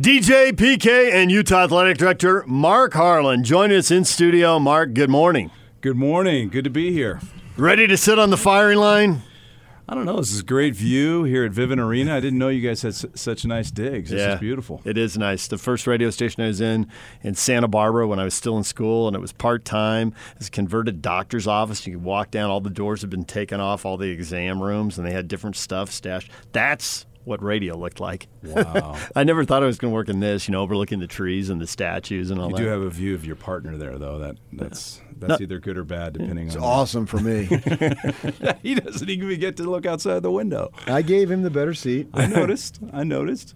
DJ 0.00 0.52
PK 0.52 1.12
and 1.12 1.30
Utah 1.30 1.64
Athletic 1.64 1.98
Director 1.98 2.42
Mark 2.46 2.94
Harlan 2.94 3.44
join 3.44 3.70
us 3.70 3.90
in 3.90 4.06
studio. 4.06 4.58
Mark, 4.58 4.94
good 4.94 5.10
morning. 5.10 5.50
Good 5.82 5.96
morning. 5.98 6.48
Good 6.48 6.64
to 6.64 6.70
be 6.70 6.90
here. 6.90 7.20
Ready 7.58 7.86
to 7.86 7.98
sit 7.98 8.18
on 8.18 8.30
the 8.30 8.38
firing 8.38 8.78
line? 8.78 9.20
I 9.86 9.94
don't 9.94 10.06
know. 10.06 10.16
This 10.16 10.32
is 10.32 10.40
a 10.40 10.44
great 10.44 10.74
view 10.74 11.24
here 11.24 11.44
at 11.44 11.52
Vivint 11.52 11.84
Arena. 11.84 12.16
I 12.16 12.20
didn't 12.20 12.38
know 12.38 12.48
you 12.48 12.66
guys 12.66 12.80
had 12.80 12.92
s- 12.92 13.04
such 13.14 13.44
nice 13.44 13.70
digs. 13.70 14.08
This 14.08 14.20
yeah, 14.20 14.34
is 14.36 14.40
beautiful. 14.40 14.80
It 14.86 14.96
is 14.96 15.18
nice. 15.18 15.48
The 15.48 15.58
first 15.58 15.86
radio 15.86 16.08
station 16.08 16.42
I 16.42 16.46
was 16.46 16.62
in 16.62 16.86
in 17.22 17.34
Santa 17.34 17.68
Barbara 17.68 18.08
when 18.08 18.18
I 18.18 18.24
was 18.24 18.32
still 18.32 18.56
in 18.56 18.64
school, 18.64 19.06
and 19.06 19.14
it 19.14 19.20
was 19.20 19.32
part 19.32 19.66
time. 19.66 20.14
It's 20.36 20.48
a 20.48 20.50
converted 20.50 21.02
doctor's 21.02 21.46
office. 21.46 21.86
You 21.86 21.92
could 21.94 22.04
walk 22.04 22.30
down. 22.30 22.48
All 22.48 22.62
the 22.62 22.70
doors 22.70 23.02
have 23.02 23.10
been 23.10 23.26
taken 23.26 23.60
off, 23.60 23.84
all 23.84 23.98
the 23.98 24.08
exam 24.08 24.62
rooms, 24.62 24.96
and 24.96 25.06
they 25.06 25.12
had 25.12 25.28
different 25.28 25.56
stuff 25.56 25.90
stashed. 25.90 26.30
That's 26.52 27.04
what 27.24 27.42
radio 27.42 27.76
looked 27.76 28.00
like. 28.00 28.28
Wow. 28.42 28.98
I 29.16 29.24
never 29.24 29.44
thought 29.44 29.62
I 29.62 29.66
was 29.66 29.78
going 29.78 29.90
to 29.90 29.94
work 29.94 30.08
in 30.08 30.20
this. 30.20 30.48
You 30.48 30.52
know, 30.52 30.62
overlooking 30.62 31.00
the 31.00 31.06
trees 31.06 31.50
and 31.50 31.60
the 31.60 31.66
statues 31.66 32.30
and 32.30 32.40
all 32.40 32.48
You 32.48 32.56
that. 32.56 32.62
You 32.62 32.66
do 32.66 32.72
have 32.72 32.82
a 32.82 32.90
view 32.90 33.14
of 33.14 33.24
your 33.24 33.36
partner 33.36 33.76
there, 33.76 33.98
though. 33.98 34.18
That 34.18 34.36
that's 34.52 35.00
that's 35.18 35.40
either 35.40 35.58
good 35.58 35.76
or 35.76 35.84
bad, 35.84 36.14
depending 36.14 36.46
It's 36.46 36.56
on. 36.56 36.62
It's 36.62 36.66
awesome 36.66 37.06
for 37.06 37.18
me. 37.18 37.44
he 38.62 38.74
doesn't 38.74 39.08
even 39.08 39.40
get 39.40 39.56
to 39.58 39.64
look 39.64 39.86
outside 39.86 40.22
the 40.22 40.30
window. 40.30 40.72
I 40.86 41.02
gave 41.02 41.30
him 41.30 41.42
the 41.42 41.50
better 41.50 41.74
seat. 41.74 42.08
I 42.14 42.26
noticed. 42.26 42.80
I 42.92 43.04
noticed. 43.04 43.54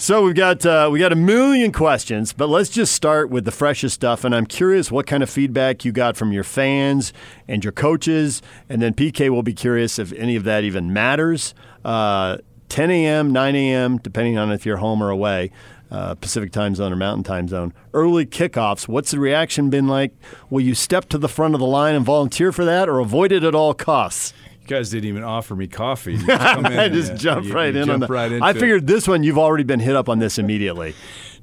So 0.00 0.24
we've 0.24 0.34
got 0.34 0.64
uh, 0.64 0.88
we 0.90 0.98
got 0.98 1.12
a 1.12 1.16
million 1.16 1.72
questions, 1.72 2.32
but 2.32 2.48
let's 2.48 2.70
just 2.70 2.94
start 2.94 3.28
with 3.28 3.44
the 3.44 3.50
freshest 3.50 3.94
stuff. 3.94 4.24
And 4.24 4.34
I'm 4.34 4.46
curious 4.46 4.90
what 4.90 5.06
kind 5.06 5.22
of 5.22 5.28
feedback 5.28 5.84
you 5.84 5.92
got 5.92 6.16
from 6.16 6.32
your 6.32 6.42
fans 6.42 7.12
and 7.46 7.62
your 7.62 7.72
coaches, 7.72 8.40
and 8.66 8.80
then 8.80 8.94
PK 8.94 9.28
will 9.28 9.42
be 9.42 9.52
curious 9.52 9.98
if 9.98 10.10
any 10.14 10.36
of 10.36 10.44
that 10.44 10.64
even 10.64 10.90
matters. 10.90 11.54
Uh, 11.84 12.38
10 12.68 12.90
a.m., 12.90 13.32
9 13.32 13.56
a.m., 13.56 13.98
depending 13.98 14.38
on 14.38 14.52
if 14.52 14.64
you're 14.64 14.76
home 14.76 15.02
or 15.02 15.10
away. 15.10 15.50
Uh, 15.90 16.14
Pacific 16.14 16.52
time 16.52 16.74
zone 16.76 16.92
or 16.92 16.96
Mountain 16.96 17.24
time 17.24 17.48
zone. 17.48 17.74
Early 17.92 18.24
kickoffs. 18.24 18.86
What's 18.86 19.10
the 19.10 19.18
reaction 19.18 19.70
been 19.70 19.88
like? 19.88 20.12
Will 20.48 20.60
you 20.60 20.72
step 20.74 21.08
to 21.08 21.18
the 21.18 21.28
front 21.28 21.54
of 21.54 21.58
the 21.60 21.66
line 21.66 21.96
and 21.96 22.04
volunteer 22.04 22.52
for 22.52 22.64
that, 22.64 22.88
or 22.88 23.00
avoid 23.00 23.32
it 23.32 23.42
at 23.42 23.56
all 23.56 23.74
costs? 23.74 24.32
You 24.62 24.68
guys 24.68 24.90
didn't 24.90 25.08
even 25.08 25.24
offer 25.24 25.56
me 25.56 25.66
coffee. 25.66 26.12
You 26.16 26.26
just 26.28 26.40
come 26.40 26.66
in 26.66 26.78
I 26.78 26.84
and, 26.84 26.94
just 26.94 27.12
uh, 27.12 27.16
jumped 27.16 27.48
you- 27.48 27.54
right 27.54 27.74
you 27.74 27.80
in 27.80 27.86
jump 27.86 27.94
on 27.94 28.00
that. 28.02 28.10
right 28.10 28.30
I 28.30 28.34
into 28.36 28.48
it. 28.50 28.54
figured 28.60 28.86
this 28.86 29.08
one 29.08 29.24
you've 29.24 29.38
already 29.38 29.64
been 29.64 29.80
hit 29.80 29.96
up 29.96 30.08
on 30.08 30.20
this 30.20 30.38
immediately. 30.38 30.94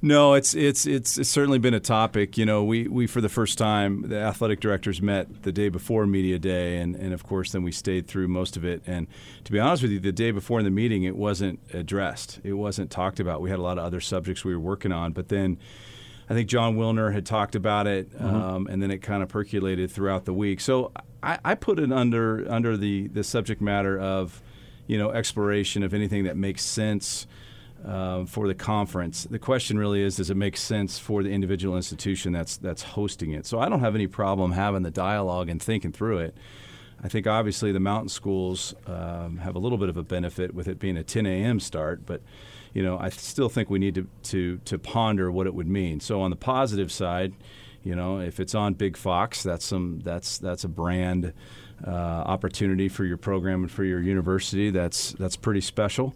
No, 0.02 0.36
it's 0.36 0.53
it's 0.53 0.86
it's 0.86 1.17
it's 1.17 1.30
certainly 1.30 1.58
been 1.58 1.73
a 1.73 1.80
topic. 1.80 2.38
You 2.38 2.45
know, 2.45 2.64
we, 2.64 2.88
we 2.88 3.08
for 3.08 3.20
the 3.20 3.30
first 3.30 3.58
time 3.58 4.03
the 4.08 4.20
athletic 4.20 4.59
directors 4.59 5.02
met 5.02 5.44
the 5.44 5.52
day 5.52 5.70
before 5.70 6.06
media 6.06 6.38
day, 6.38 6.78
and, 6.78 6.95
and 6.95 7.14
of 7.14 7.23
course 7.23 7.52
then 7.52 7.64
we 7.64 7.72
stayed 7.72 8.08
through 8.08 8.28
most 8.28 8.58
of 8.58 8.64
it. 8.64 8.84
And 8.86 9.08
to 9.44 9.52
be 9.52 9.59
honest 9.59 9.81
with 9.81 9.92
you, 9.92 10.00
the 10.00 10.12
day 10.12 10.31
before 10.31 10.59
in 10.59 10.66
the 10.66 10.72
meeting 10.72 11.03
it 11.03 11.16
wasn't 11.16 11.59
addressed. 11.73 12.40
It 12.44 12.53
wasn't 12.53 12.92
talked 12.92 13.20
about. 13.20 13.42
We 13.42 13.50
had 13.50 13.59
a 13.59 13.64
lot 13.64 13.80
of 13.80 13.86
other 13.86 14.00
subjects 14.00 14.45
we 14.45 14.53
were 14.53 14.62
working 14.62 14.92
on, 14.92 15.14
but 15.14 15.30
then. 15.30 15.58
I 16.30 16.34
think 16.34 16.50
Jon 16.50 16.75
Wilner 16.75 17.14
had 17.14 17.25
talked 17.25 17.56
about 17.56 17.88
it, 17.88 18.09
um, 18.20 18.68
and 18.68 18.84
then 18.84 18.92
it 18.92 18.98
kind 19.02 19.23
of 19.23 19.30
percolated 19.30 19.90
throughout 19.90 20.25
the 20.25 20.34
week. 20.34 20.59
So 20.59 20.92
I, 21.23 21.40
I 21.45 21.56
put 21.56 21.80
it 21.80 21.90
under 21.90 22.45
under 22.52 22.75
the, 22.75 23.08
the 23.08 23.23
subject 23.23 23.62
matter 23.62 23.98
of, 23.98 24.42
you 24.88 24.98
know, 24.98 25.12
exploration 25.12 25.84
of 25.84 25.94
anything 25.94 26.25
that 26.25 26.36
makes 26.36 26.66
sense 26.66 27.28
um, 27.88 28.26
for 28.26 28.48
the 28.48 28.54
conference. 28.54 29.24
The 29.24 29.40
question 29.40 29.80
really 29.80 30.02
is, 30.02 30.18
does 30.18 30.30
it 30.30 30.36
make 30.36 30.58
sense 30.58 31.00
for 31.00 31.24
the 31.24 31.30
individual 31.30 31.78
institution 31.78 32.34
that's 32.34 32.58
that's 32.58 32.84
hosting 32.84 33.32
it? 33.32 33.46
So 33.46 33.60
I 33.60 33.70
don't 33.70 33.80
have 33.80 33.96
any 33.96 34.08
problem 34.08 34.52
having 34.52 34.84
the 34.84 34.92
dialogue 34.92 35.50
and 35.50 35.62
thinking 35.62 35.94
through 35.94 36.20
it. 36.20 36.36
I 37.02 37.08
think 37.08 37.28
obviously 37.28 37.72
the 37.72 37.80
mountain 37.80 38.10
schools 38.10 38.74
um, 38.88 39.38
have 39.38 39.56
a 39.56 39.60
little 39.60 39.78
bit 39.78 39.88
of 39.88 39.98
a 39.98 40.04
benefit 40.04 40.54
with 40.54 40.68
it 40.68 40.80
being 40.80 40.98
a 40.98 41.04
10 41.04 41.26
a.m. 41.26 41.60
start, 41.60 42.06
but 42.06 42.22
you 42.74 42.84
know 42.84 43.00
I 43.00 43.10
still 43.10 43.50
think 43.50 43.70
we 43.70 43.80
need 43.80 43.96
to, 43.96 44.08
to 44.24 44.58
to 44.66 44.78
ponder 44.78 45.32
what 45.32 45.48
it 45.48 45.54
would 45.54 45.68
mean. 45.68 46.02
So 46.02 46.22
on 46.22 46.30
the 46.30 46.36
positive 46.36 46.92
side, 46.92 47.34
you 47.84 47.96
know 47.96 48.20
if 48.20 48.42
it's 48.42 48.54
on 48.54 48.74
Big 48.74 48.98
Fox, 48.98 49.44
that's 49.44 49.64
some 49.64 50.02
that's 50.04 50.38
that's 50.40 50.66
a 50.66 50.70
brand 50.70 51.32
uh, 51.86 51.90
opportunity 51.90 52.90
for 52.90 53.06
your 53.06 53.18
program 53.18 53.62
and 53.62 53.72
for 53.72 53.86
your 53.86 54.02
university. 54.02 54.72
That's 54.72 55.14
that's 55.14 55.38
pretty 55.38 55.62
special. 55.62 56.16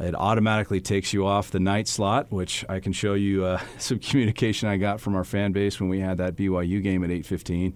It 0.00 0.14
automatically 0.14 0.80
takes 0.80 1.12
you 1.12 1.26
off 1.26 1.50
the 1.50 1.60
night 1.60 1.86
slot, 1.86 2.32
which 2.32 2.64
I 2.68 2.80
can 2.80 2.92
show 2.92 3.14
you 3.14 3.44
uh, 3.44 3.60
some 3.78 3.98
communication 3.98 4.68
I 4.68 4.78
got 4.78 5.00
from 5.00 5.14
our 5.14 5.24
fan 5.24 5.52
base 5.52 5.78
when 5.78 5.90
we 5.90 6.00
had 6.00 6.18
that 6.18 6.36
BYU 6.36 6.82
game 6.82 7.04
at 7.04 7.10
8:15 7.10 7.74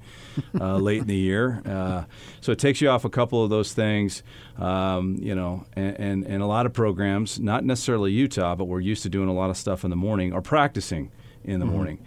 uh, 0.59 0.77
late 0.77 1.03
in 1.03 1.07
the 1.07 1.17
year. 1.17 1.63
Uh, 1.67 2.05
so 2.41 2.53
it 2.53 2.59
takes 2.59 2.81
you 2.81 2.89
off 2.89 3.05
a 3.05 3.11
couple 3.11 3.45
of 3.45 3.51
those 3.51 3.75
things, 3.75 4.23
um, 4.59 5.17
you 5.21 5.35
know, 5.35 5.67
and, 5.75 6.01
and 6.01 6.25
and 6.25 6.43
a 6.43 6.47
lot 6.47 6.67
of 6.67 6.73
programs, 6.73 7.39
not 7.39 7.65
necessarily 7.65 8.13
Utah, 8.13 8.55
but 8.55 8.65
we're 8.65 8.81
used 8.81 9.03
to 9.03 9.09
doing 9.09 9.29
a 9.29 9.35
lot 9.35 9.51
of 9.51 9.57
stuff 9.57 9.85
in 9.85 9.91
the 9.91 9.97
morning 9.97 10.33
or 10.33 10.41
practicing 10.41 11.11
in 11.45 11.61
the 11.61 11.67
morning. 11.67 11.99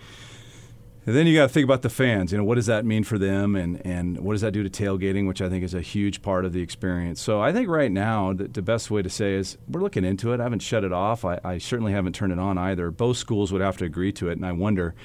And 1.08 1.16
then 1.16 1.26
you 1.26 1.34
got 1.34 1.44
to 1.44 1.50
think 1.50 1.64
about 1.64 1.84
the 1.84 1.90
fans. 1.90 2.34
You 2.34 2.38
know, 2.38 2.44
what 2.44 2.56
does 2.56 2.66
that 2.66 2.86
mean 2.86 3.06
for 3.06 3.18
them, 3.18 3.56
and, 3.56 3.82
and 3.86 4.20
what 4.20 4.34
does 4.34 4.42
that 4.42 4.52
do 4.52 4.62
to 4.62 4.70
tailgating, 4.70 5.26
which 5.26 5.42
I 5.42 5.48
think 5.48 5.64
is 5.64 5.74
a 5.74 5.80
huge 5.80 6.22
part 6.22 6.44
of 6.44 6.52
the 6.52 6.62
experience. 6.62 7.22
So 7.22 7.40
I 7.42 7.54
think 7.54 7.70
right 7.70 7.90
now 7.90 8.34
the, 8.34 8.50
the 8.50 8.62
best 8.62 8.92
way 8.92 9.02
to 9.02 9.10
say 9.10 9.36
is 9.36 9.58
we're 9.70 9.80
looking 9.80 10.04
into 10.04 10.34
it. 10.34 10.42
I 10.42 10.44
haven't 10.44 10.60
shut 10.60 10.84
it 10.84 10.92
off. 10.92 11.24
I, 11.24 11.40
I 11.46 11.60
certainly 11.60 11.94
haven't 11.94 12.14
turned 12.14 12.34
it 12.34 12.40
on 12.40 12.58
either. 12.58 12.92
Both 12.92 13.16
schools 13.16 13.54
would 13.54 13.62
have 13.62 13.78
to 13.78 13.86
agree 13.86 14.12
to 14.12 14.28
it, 14.28 14.34
and 14.34 14.46
I 14.46 14.52
wonder 14.52 14.96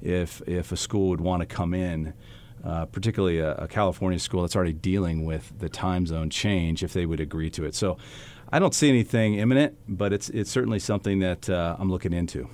if 0.00 0.40
if 0.46 0.70
a 0.70 0.76
school 0.76 1.08
would 1.08 1.20
want 1.20 1.40
to 1.40 1.46
come 1.46 1.74
in. 1.74 2.14
Uh, 2.64 2.84
particularly 2.86 3.38
a, 3.38 3.54
a 3.54 3.68
California 3.68 4.18
school 4.18 4.42
that's 4.42 4.56
already 4.56 4.72
dealing 4.72 5.24
with 5.24 5.52
the 5.60 5.68
time 5.68 6.04
zone 6.06 6.28
change, 6.28 6.82
if 6.82 6.92
they 6.92 7.06
would 7.06 7.20
agree 7.20 7.48
to 7.48 7.64
it. 7.64 7.72
So, 7.72 7.98
I 8.52 8.58
don't 8.58 8.74
see 8.74 8.88
anything 8.88 9.34
imminent, 9.34 9.78
but 9.86 10.12
it's 10.12 10.28
it's 10.30 10.50
certainly 10.50 10.80
something 10.80 11.20
that 11.20 11.48
uh, 11.48 11.76
I'm 11.78 11.88
looking 11.88 12.12
into. 12.12 12.48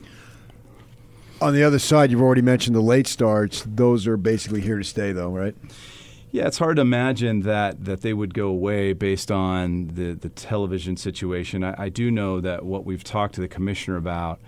On 1.44 1.52
the 1.52 1.62
other 1.62 1.78
side, 1.78 2.10
you've 2.10 2.22
already 2.22 2.40
mentioned 2.40 2.74
the 2.74 2.80
late 2.80 3.06
starts. 3.06 3.64
Those 3.66 4.06
are 4.06 4.16
basically 4.16 4.62
here 4.62 4.78
to 4.78 4.84
stay, 4.84 5.12
though, 5.12 5.28
right? 5.28 5.54
Yeah, 6.30 6.46
it's 6.46 6.56
hard 6.56 6.76
to 6.76 6.80
imagine 6.80 7.40
that 7.40 7.84
that 7.84 8.00
they 8.00 8.14
would 8.14 8.32
go 8.32 8.46
away 8.46 8.94
based 8.94 9.30
on 9.30 9.88
the 9.88 10.14
the 10.14 10.30
television 10.30 10.96
situation. 10.96 11.62
I, 11.62 11.74
I 11.76 11.88
do 11.90 12.10
know 12.10 12.40
that 12.40 12.64
what 12.64 12.86
we've 12.86 13.04
talked 13.04 13.34
to 13.34 13.42
the 13.42 13.48
commissioner 13.48 13.98
about, 13.98 14.40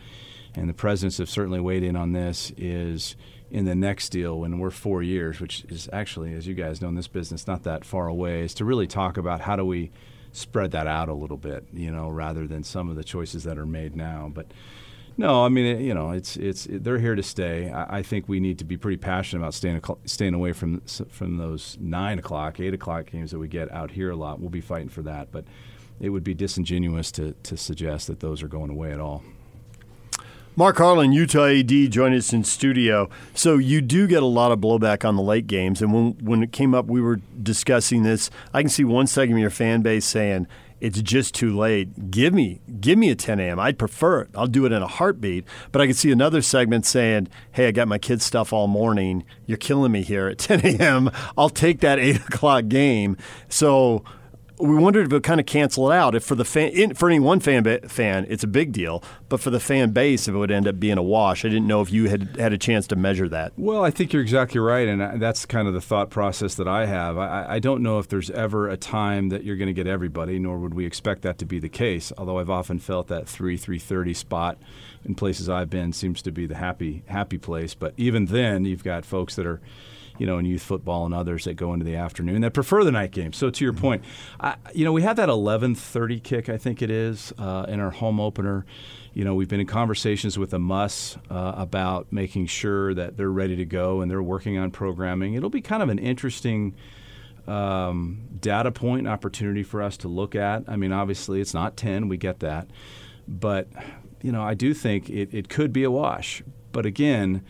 and 0.54 0.70
the 0.70 0.72
presidents 0.72 1.18
have 1.18 1.28
certainly 1.28 1.60
weighed 1.60 1.82
in 1.82 1.96
on 1.96 2.12
this, 2.12 2.50
is 2.56 3.14
in 3.50 3.66
the 3.66 3.74
next 3.74 4.08
deal 4.08 4.40
when 4.40 4.58
we're 4.58 4.70
four 4.70 5.02
years, 5.02 5.38
which 5.38 5.66
is 5.68 5.90
actually, 5.92 6.32
as 6.32 6.46
you 6.46 6.54
guys 6.54 6.80
know 6.80 6.88
in 6.88 6.94
this 6.94 7.08
business, 7.08 7.46
not 7.46 7.62
that 7.64 7.84
far 7.84 8.08
away, 8.08 8.40
is 8.40 8.54
to 8.54 8.64
really 8.64 8.86
talk 8.86 9.18
about 9.18 9.42
how 9.42 9.54
do 9.54 9.66
we 9.66 9.90
spread 10.32 10.70
that 10.70 10.86
out 10.86 11.10
a 11.10 11.14
little 11.14 11.36
bit, 11.36 11.66
you 11.74 11.90
know, 11.90 12.08
rather 12.08 12.46
than 12.46 12.64
some 12.64 12.88
of 12.88 12.96
the 12.96 13.04
choices 13.04 13.44
that 13.44 13.58
are 13.58 13.66
made 13.66 13.94
now. 13.94 14.30
But 14.34 14.46
no, 15.16 15.44
I 15.44 15.48
mean, 15.48 15.64
it, 15.64 15.80
you 15.80 15.94
know, 15.94 16.10
it's 16.10 16.36
it's 16.36 16.66
it, 16.66 16.84
they're 16.84 16.98
here 16.98 17.14
to 17.14 17.22
stay. 17.22 17.70
I, 17.70 17.98
I 17.98 18.02
think 18.02 18.28
we 18.28 18.38
need 18.38 18.58
to 18.58 18.64
be 18.64 18.76
pretty 18.76 18.98
passionate 18.98 19.42
about 19.42 19.54
staying 19.54 19.80
staying 20.04 20.34
away 20.34 20.52
from 20.52 20.80
from 20.80 21.38
those 21.38 21.78
nine 21.80 22.18
o'clock, 22.18 22.60
eight 22.60 22.74
o'clock 22.74 23.06
games 23.06 23.30
that 23.30 23.38
we 23.38 23.48
get 23.48 23.72
out 23.72 23.92
here 23.92 24.10
a 24.10 24.16
lot. 24.16 24.40
We'll 24.40 24.50
be 24.50 24.60
fighting 24.60 24.90
for 24.90 25.02
that, 25.02 25.32
but 25.32 25.44
it 26.00 26.10
would 26.10 26.24
be 26.24 26.34
disingenuous 26.34 27.10
to 27.12 27.32
to 27.44 27.56
suggest 27.56 28.08
that 28.08 28.20
those 28.20 28.42
are 28.42 28.48
going 28.48 28.70
away 28.70 28.92
at 28.92 29.00
all. 29.00 29.22
Mark 30.58 30.78
Harlan, 30.78 31.12
Utah 31.12 31.48
AD, 31.48 31.68
joined 31.68 32.14
us 32.14 32.32
in 32.32 32.42
studio. 32.42 33.10
So 33.34 33.58
you 33.58 33.82
do 33.82 34.06
get 34.06 34.22
a 34.22 34.26
lot 34.26 34.52
of 34.52 34.58
blowback 34.58 35.06
on 35.06 35.14
the 35.14 35.22
late 35.22 35.46
games, 35.46 35.80
and 35.80 35.92
when 35.92 36.12
when 36.24 36.42
it 36.42 36.52
came 36.52 36.74
up, 36.74 36.86
we 36.86 37.00
were 37.00 37.20
discussing 37.42 38.02
this. 38.02 38.30
I 38.52 38.62
can 38.62 38.68
see 38.68 38.84
one 38.84 39.06
segment 39.06 39.38
of 39.38 39.42
your 39.42 39.50
fan 39.50 39.82
base 39.82 40.04
saying 40.04 40.46
it's 40.80 41.00
just 41.00 41.34
too 41.34 41.56
late. 41.56 42.10
Give 42.10 42.34
me 42.34 42.60
give 42.80 42.98
me 42.98 43.10
a 43.10 43.14
10 43.14 43.40
a.m. 43.40 43.58
I'd 43.58 43.78
prefer 43.78 44.22
it. 44.22 44.30
I'll 44.34 44.46
do 44.46 44.66
it 44.66 44.72
in 44.72 44.82
a 44.82 44.86
heartbeat. 44.86 45.44
But 45.72 45.80
I 45.82 45.86
can 45.86 45.94
see 45.94 46.12
another 46.12 46.42
segment 46.42 46.86
saying, 46.86 47.28
"Hey, 47.52 47.68
I 47.68 47.70
got 47.70 47.88
my 47.88 47.98
kids' 47.98 48.24
stuff 48.24 48.52
all 48.52 48.66
morning. 48.66 49.24
You're 49.46 49.58
killing 49.58 49.92
me 49.92 50.02
here 50.02 50.28
at 50.28 50.38
10 50.38 50.60
a.m. 50.64 51.10
I'll 51.36 51.50
take 51.50 51.80
that 51.80 51.98
eight 51.98 52.16
o'clock 52.28 52.68
game." 52.68 53.16
So 53.48 54.04
we 54.58 54.74
wondered 54.76 55.06
if 55.06 55.12
it 55.12 55.14
would 55.14 55.22
kind 55.22 55.40
of 55.40 55.46
cancel 55.46 55.90
it 55.90 55.94
out. 55.94 56.14
If 56.14 56.24
for 56.24 56.34
the 56.34 56.44
fan, 56.44 56.94
for 56.94 57.08
any 57.08 57.20
one 57.20 57.40
fan 57.40 57.62
ba- 57.62 57.88
fan, 57.88 58.26
it's 58.28 58.44
a 58.44 58.46
big 58.46 58.72
deal, 58.72 59.02
but 59.28 59.40
for 59.40 59.50
the 59.50 59.60
fan 59.60 59.90
base, 59.90 60.28
if 60.28 60.34
it 60.34 60.38
would 60.38 60.50
end 60.50 60.66
up 60.66 60.80
being 60.80 60.98
a 60.98 61.02
wash, 61.02 61.44
I 61.44 61.48
didn't 61.48 61.66
know 61.66 61.80
if 61.82 61.92
you 61.92 62.08
had 62.08 62.36
had 62.36 62.52
a 62.52 62.58
chance 62.58 62.86
to 62.88 62.96
measure 62.96 63.28
that. 63.28 63.52
Well, 63.56 63.84
I 63.84 63.90
think 63.90 64.12
you're 64.12 64.22
exactly 64.22 64.60
right, 64.60 64.88
and 64.88 65.02
I- 65.02 65.16
that's 65.16 65.44
kind 65.46 65.68
of 65.68 65.74
the 65.74 65.80
thought 65.80 66.10
process 66.10 66.54
that 66.56 66.68
I 66.68 66.86
have. 66.86 67.18
I, 67.18 67.46
I 67.48 67.58
don't 67.58 67.82
know 67.82 67.98
if 67.98 68.08
there's 68.08 68.30
ever 68.30 68.68
a 68.68 68.76
time 68.76 69.28
that 69.28 69.44
you're 69.44 69.56
going 69.56 69.68
to 69.68 69.74
get 69.74 69.86
everybody, 69.86 70.38
nor 70.38 70.58
would 70.58 70.74
we 70.74 70.86
expect 70.86 71.22
that 71.22 71.38
to 71.38 71.44
be 71.46 71.58
the 71.58 71.68
case. 71.68 72.12
Although 72.16 72.38
I've 72.38 72.50
often 72.50 72.78
felt 72.78 73.08
that 73.08 73.28
three 73.28 73.56
three 73.56 73.78
thirty 73.78 74.14
spot 74.14 74.58
in 75.04 75.14
places 75.14 75.48
I've 75.48 75.70
been 75.70 75.92
seems 75.92 76.22
to 76.22 76.32
be 76.32 76.46
the 76.46 76.56
happy 76.56 77.02
happy 77.06 77.38
place. 77.38 77.74
But 77.74 77.94
even 77.96 78.26
then, 78.26 78.64
you've 78.64 78.84
got 78.84 79.04
folks 79.04 79.36
that 79.36 79.46
are 79.46 79.60
you 80.18 80.26
know, 80.26 80.38
in 80.38 80.44
youth 80.44 80.62
football 80.62 81.04
and 81.04 81.14
others 81.14 81.44
that 81.44 81.54
go 81.54 81.72
into 81.72 81.84
the 81.84 81.96
afternoon 81.96 82.40
that 82.42 82.52
prefer 82.52 82.84
the 82.84 82.92
night 82.92 83.10
game. 83.10 83.32
So 83.32 83.50
to 83.50 83.64
your 83.64 83.72
point, 83.72 84.04
I, 84.40 84.56
you 84.74 84.84
know, 84.84 84.92
we 84.92 85.02
have 85.02 85.16
that 85.16 85.28
11:30 85.28 86.22
kick, 86.22 86.48
I 86.48 86.56
think 86.56 86.82
it 86.82 86.90
is, 86.90 87.32
uh, 87.38 87.66
in 87.68 87.80
our 87.80 87.90
home 87.90 88.20
opener. 88.20 88.64
You 89.12 89.24
know, 89.24 89.34
we've 89.34 89.48
been 89.48 89.60
in 89.60 89.66
conversations 89.66 90.38
with 90.38 90.50
the 90.50 90.58
MUSS 90.58 91.16
uh, 91.30 91.54
about 91.56 92.12
making 92.12 92.46
sure 92.46 92.92
that 92.94 93.16
they're 93.16 93.30
ready 93.30 93.56
to 93.56 93.64
go 93.64 94.02
and 94.02 94.10
they're 94.10 94.22
working 94.22 94.58
on 94.58 94.70
programming. 94.70 95.34
It'll 95.34 95.48
be 95.48 95.62
kind 95.62 95.82
of 95.82 95.88
an 95.88 95.98
interesting 95.98 96.74
um, 97.46 98.28
data 98.40 98.70
point 98.72 99.08
opportunity 99.08 99.62
for 99.62 99.80
us 99.80 99.96
to 99.98 100.08
look 100.08 100.34
at. 100.34 100.64
I 100.68 100.76
mean, 100.76 100.92
obviously, 100.92 101.40
it's 101.40 101.54
not 101.54 101.76
10, 101.76 102.08
we 102.08 102.16
get 102.16 102.40
that. 102.40 102.68
But 103.26 103.68
you 104.22 104.32
know, 104.32 104.42
I 104.42 104.54
do 104.54 104.74
think 104.74 105.08
it, 105.08 105.32
it 105.32 105.48
could 105.48 105.72
be 105.72 105.84
a 105.84 105.90
wash. 105.90 106.42
But 106.72 106.86
again, 106.86 107.44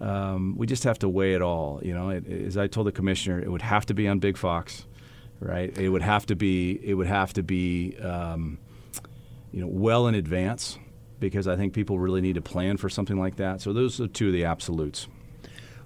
um, 0.00 0.54
we 0.56 0.66
just 0.66 0.84
have 0.84 0.98
to 1.00 1.08
weigh 1.08 1.34
it 1.34 1.42
all. 1.42 1.80
You 1.82 1.94
know, 1.94 2.10
it, 2.10 2.26
as 2.28 2.56
I 2.56 2.66
told 2.66 2.86
the 2.86 2.92
commissioner, 2.92 3.40
it 3.40 3.50
would 3.50 3.62
have 3.62 3.86
to 3.86 3.94
be 3.94 4.06
on 4.08 4.18
Big 4.18 4.36
Fox, 4.36 4.86
right? 5.40 5.76
It 5.76 5.88
would 5.88 6.02
have 6.02 6.26
to 6.26 6.36
be. 6.36 6.78
It 6.82 6.94
would 6.94 7.06
have 7.06 7.32
to 7.34 7.42
be, 7.42 7.96
um, 7.98 8.58
you 9.52 9.60
know, 9.60 9.68
well 9.68 10.06
in 10.06 10.14
advance 10.14 10.78
because 11.20 11.48
I 11.48 11.56
think 11.56 11.72
people 11.72 11.98
really 11.98 12.20
need 12.20 12.34
to 12.34 12.42
plan 12.42 12.76
for 12.76 12.88
something 12.88 13.18
like 13.18 13.36
that. 13.36 13.60
So 13.60 13.72
those 13.72 14.00
are 14.00 14.06
two 14.06 14.28
of 14.28 14.32
the 14.32 14.44
absolutes. 14.44 15.08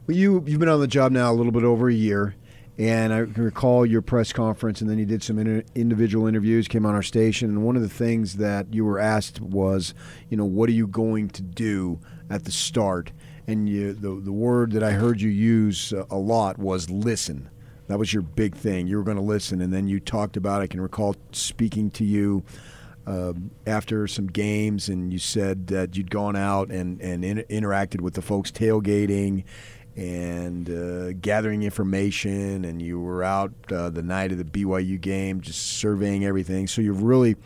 Well, 0.06 0.16
you 0.16 0.44
you've 0.46 0.60
been 0.60 0.68
on 0.68 0.80
the 0.80 0.86
job 0.86 1.12
now 1.12 1.30
a 1.30 1.34
little 1.34 1.52
bit 1.52 1.64
over 1.64 1.88
a 1.88 1.94
year, 1.94 2.34
and 2.76 3.12
I 3.12 3.18
recall 3.18 3.86
your 3.86 4.02
press 4.02 4.32
conference, 4.32 4.80
and 4.80 4.90
then 4.90 4.98
you 4.98 5.06
did 5.06 5.22
some 5.22 5.38
inter- 5.38 5.62
individual 5.74 6.26
interviews, 6.26 6.68
came 6.68 6.84
on 6.84 6.94
our 6.94 7.02
station, 7.02 7.48
and 7.48 7.62
one 7.62 7.76
of 7.76 7.82
the 7.82 7.88
things 7.88 8.36
that 8.36 8.74
you 8.74 8.84
were 8.84 8.98
asked 8.98 9.40
was, 9.40 9.94
you 10.28 10.36
know, 10.36 10.44
what 10.44 10.68
are 10.68 10.72
you 10.72 10.86
going 10.86 11.28
to 11.30 11.42
do 11.42 12.00
at 12.28 12.44
the 12.44 12.52
start? 12.52 13.12
And 13.46 13.68
you, 13.68 13.92
the 13.92 14.20
the 14.20 14.32
word 14.32 14.72
that 14.72 14.82
I 14.82 14.92
heard 14.92 15.20
you 15.20 15.30
use 15.30 15.92
a 16.10 16.16
lot 16.16 16.58
was 16.58 16.88
listen. 16.90 17.50
That 17.88 17.98
was 17.98 18.12
your 18.12 18.22
big 18.22 18.54
thing. 18.54 18.86
You 18.86 18.96
were 18.96 19.02
going 19.02 19.16
to 19.16 19.22
listen, 19.22 19.60
and 19.60 19.72
then 19.72 19.88
you 19.88 20.00
talked 20.00 20.36
about. 20.36 20.62
I 20.62 20.66
can 20.66 20.80
recall 20.80 21.16
speaking 21.32 21.90
to 21.92 22.04
you 22.04 22.44
uh, 23.06 23.32
after 23.66 24.06
some 24.06 24.28
games, 24.28 24.88
and 24.88 25.12
you 25.12 25.18
said 25.18 25.66
that 25.68 25.96
you'd 25.96 26.10
gone 26.10 26.36
out 26.36 26.70
and 26.70 27.00
and 27.00 27.24
in, 27.24 27.38
interacted 27.50 28.00
with 28.00 28.14
the 28.14 28.22
folks 28.22 28.50
tailgating 28.50 29.44
and 29.96 30.70
uh, 30.70 31.12
gathering 31.14 31.64
information, 31.64 32.64
and 32.64 32.80
you 32.80 33.00
were 33.00 33.22
out 33.22 33.52
uh, 33.70 33.90
the 33.90 34.02
night 34.02 34.32
of 34.32 34.38
the 34.38 34.44
BYU 34.44 35.00
game, 35.00 35.40
just 35.40 35.60
surveying 35.60 36.24
everything. 36.24 36.66
So 36.66 36.80
you've 36.80 37.02
really 37.02 37.36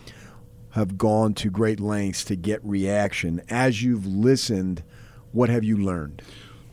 have 0.70 0.98
gone 0.98 1.34
to 1.34 1.50
great 1.50 1.80
lengths 1.80 2.22
to 2.24 2.36
get 2.36 2.62
reaction. 2.62 3.42
As 3.48 3.82
you've 3.82 4.06
listened, 4.06 4.84
what 5.32 5.48
have 5.48 5.64
you 5.64 5.76
learned? 5.76 6.22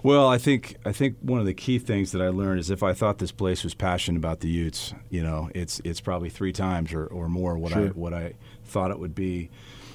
Well, 0.03 0.27
I 0.27 0.37
think 0.37 0.75
I 0.85 0.91
think 0.91 1.15
one 1.21 1.39
of 1.39 1.45
the 1.45 1.53
key 1.53 1.79
things 1.79 2.11
that 2.11 2.21
I 2.21 2.27
learned 2.27 2.59
is 2.59 2.69
if 2.69 2.83
I 2.83 2.93
thought 2.93 3.19
this 3.19 3.31
place 3.31 3.63
was 3.63 3.73
passionate 3.73 4.17
about 4.17 4.41
the 4.41 4.49
Utes, 4.49 4.93
you 5.09 5.23
know, 5.23 5.49
it's 5.55 5.79
it's 5.85 6.01
probably 6.01 6.29
three 6.29 6.51
times 6.51 6.91
or, 6.93 7.05
or 7.05 7.29
more 7.29 7.57
what 7.57 7.71
sure. 7.71 7.85
I 7.85 7.87
what 7.89 8.13
I 8.13 8.33
thought 8.65 8.91
it 8.91 8.99
would 8.99 9.15
be. 9.15 9.49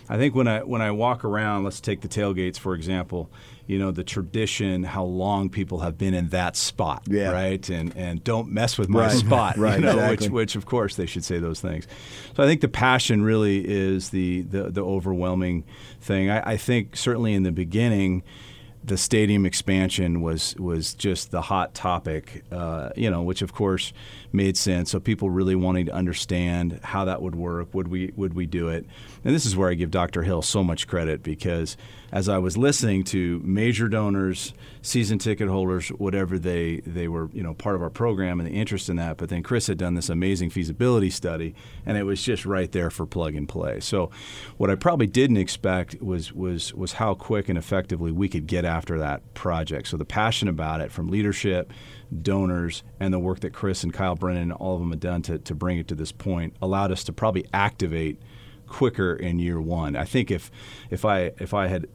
I 0.09 0.17
think 0.17 0.35
when 0.35 0.49
I 0.49 0.63
when 0.63 0.81
I 0.81 0.91
walk 0.91 1.25
around, 1.25 1.65
let's 1.65 1.81
take 1.81 2.01
the 2.01 2.09
tailgates 2.09 2.59
for 2.59 2.75
example. 2.75 3.31
You 3.67 3.79
know 3.79 3.91
the 3.91 4.05
tradition, 4.05 4.83
how 4.83 5.05
long 5.05 5.51
people 5.51 5.81
have 5.81 5.99
been 5.99 6.15
in 6.15 6.31
that 6.31 6.57
spot, 6.57 7.03
yeah. 7.07 7.31
right? 7.31 7.69
And 7.69 7.95
and 7.97 8.25
don't 8.25 8.51
mess 8.51 8.79
with 8.79 8.89
my 8.89 9.09
right. 9.09 9.13
spot, 9.17 9.59
right? 9.59 9.79
You 9.79 9.85
know, 9.85 9.91
exactly. 9.91 10.29
which 10.29 10.31
which 10.31 10.57
of 10.57 10.67
course 10.67 10.97
they 10.97 11.07
should 11.07 11.25
say 11.25 11.39
those 11.39 11.61
things. 11.61 11.87
So 12.35 12.43
I 12.43 12.47
think 12.47 12.63
the 12.63 12.69
passion 12.69 13.23
really 13.23 13.69
is 13.69 14.11
the 14.11 14.43
the, 14.43 14.71
the 14.71 14.85
overwhelming 14.85 15.65
thing. 16.01 16.31
I, 16.31 16.53
I 16.53 16.57
think 16.57 16.97
certainly 16.97 17.35
in 17.35 17.43
the 17.43 17.53
beginning 17.53 18.23
the 18.89 18.97
stadium 18.97 19.45
expansion 19.45 20.21
was 20.23 20.57
was 20.57 20.95
just 20.95 21.31
the 21.31 21.43
hot 21.43 21.75
topic, 21.75 22.45
uh, 22.51 22.91
you 22.97 23.11
know, 23.11 23.23
which 23.23 23.43
of 23.43 23.53
course 23.53 23.93
made 24.33 24.57
sense. 24.57 24.91
So 24.91 25.01
people 25.01 25.31
really 25.31 25.55
wanting 25.55 25.87
to 25.87 25.93
understand 25.93 26.81
how 26.83 27.05
that 27.05 27.21
would 27.23 27.35
work. 27.35 27.75
Would 27.75 27.89
we 27.89 28.13
would 28.17 28.35
we 28.35 28.47
do 28.47 28.69
it? 28.69 28.87
And 29.29 29.35
this 29.35 29.45
is 29.45 29.55
where 29.55 29.69
I 29.69 29.75
give 29.75 29.91
Dr. 29.91 30.23
Hill 30.23 30.41
so 30.41 30.65
much 30.65 30.89
credit 30.89 31.23
because 31.23 31.77
as 32.11 32.31
I 32.31 32.39
was 32.39 32.57
listening 32.57 33.05
to 33.05 33.43
major 33.45 33.87
donors, 33.87 34.55
season 34.81 35.19
ticket 35.19 35.51
holders, 35.51 35.91
whatever 35.91 36.39
they 36.39 36.77
they 36.87 37.09
were, 37.09 37.29
you 37.35 37.43
know, 37.43 37.53
part 37.53 37.77
of 37.77 37.83
our 37.83 37.91
program 37.91 38.41
and 38.41 38.49
the 38.49 38.55
interest 38.55 38.89
in 38.89 38.97
that. 38.97 39.19
But 39.19 39.29
then 39.29 39.43
Chris 39.43 39.67
had 39.67 39.77
done 39.77 39.93
this 39.93 40.09
amazing 40.09 40.49
feasibility 40.49 41.11
study, 41.11 41.55
and 41.85 41.99
it 41.99 42.05
was 42.05 42.23
just 42.23 42.47
right 42.47 42.73
there 42.73 42.89
for 42.89 43.05
plug 43.05 43.35
and 43.35 43.47
play. 43.47 43.81
So 43.81 44.11
what 44.57 44.71
I 44.71 44.77
probably 44.77 45.07
didn't 45.07 45.37
expect 45.37 46.01
was 46.01 46.33
was 46.33 46.73
was 46.73 46.95
how 46.95 47.13
quick 47.13 47.51
and 47.51 47.59
effectively 47.59 48.11
we 48.11 48.31
could 48.31 48.47
get 48.47 48.65
after 48.65 48.99
that 48.99 49.35
project. 49.35 49.89
So 49.89 49.99
the 49.99 50.07
passion 50.07 50.49
about 50.49 50.81
it 50.81 50.91
from 50.91 51.09
leadership 51.09 51.71
donors 52.23 52.83
and 52.99 53.13
the 53.13 53.19
work 53.19 53.41
that 53.41 53.53
Chris 53.53 53.85
and 53.85 53.93
Kyle 53.93 54.15
Brennan 54.15 54.45
and 54.45 54.53
all 54.53 54.73
of 54.73 54.81
them 54.81 54.91
have 54.91 55.01
done 55.01 55.21
to, 55.21 55.39
to 55.39 55.55
bring 55.55 55.77
it 55.77 55.89
to 55.89 55.95
this 55.95 56.13
point 56.13 56.57
allowed 56.63 56.91
us 56.91 57.05
to 57.05 57.13
probably 57.13 57.45
activate 57.53 58.19
quicker 58.69 59.15
in 59.15 59.39
year 59.39 59.61
one. 59.61 59.97
I 59.97 60.05
think 60.05 60.31
if 60.31 60.51
if 60.91 61.05
I 61.05 61.33
if 61.39 61.53
I 61.55 61.67
had 61.69 61.87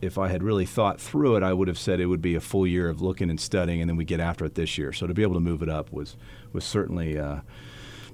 if 0.00 0.16
I 0.16 0.28
had 0.28 0.42
really 0.42 0.66
thought 0.66 1.00
through 1.00 1.36
it, 1.36 1.42
I 1.42 1.52
would 1.52 1.68
have 1.68 1.78
said 1.78 1.98
it 1.98 2.06
would 2.06 2.22
be 2.22 2.34
a 2.34 2.40
full 2.40 2.66
year 2.66 2.88
of 2.88 3.02
looking 3.02 3.30
and 3.30 3.40
studying, 3.40 3.80
and 3.80 3.88
then 3.88 3.96
we 3.96 4.04
get 4.04 4.20
after 4.20 4.44
it 4.44 4.54
this 4.54 4.78
year. 4.78 4.92
So 4.92 5.06
to 5.06 5.14
be 5.14 5.22
able 5.22 5.34
to 5.34 5.40
move 5.40 5.62
it 5.62 5.68
up 5.68 5.92
was 5.92 6.16
was 6.52 6.64
certainly 6.64 7.18
uh, 7.18 7.40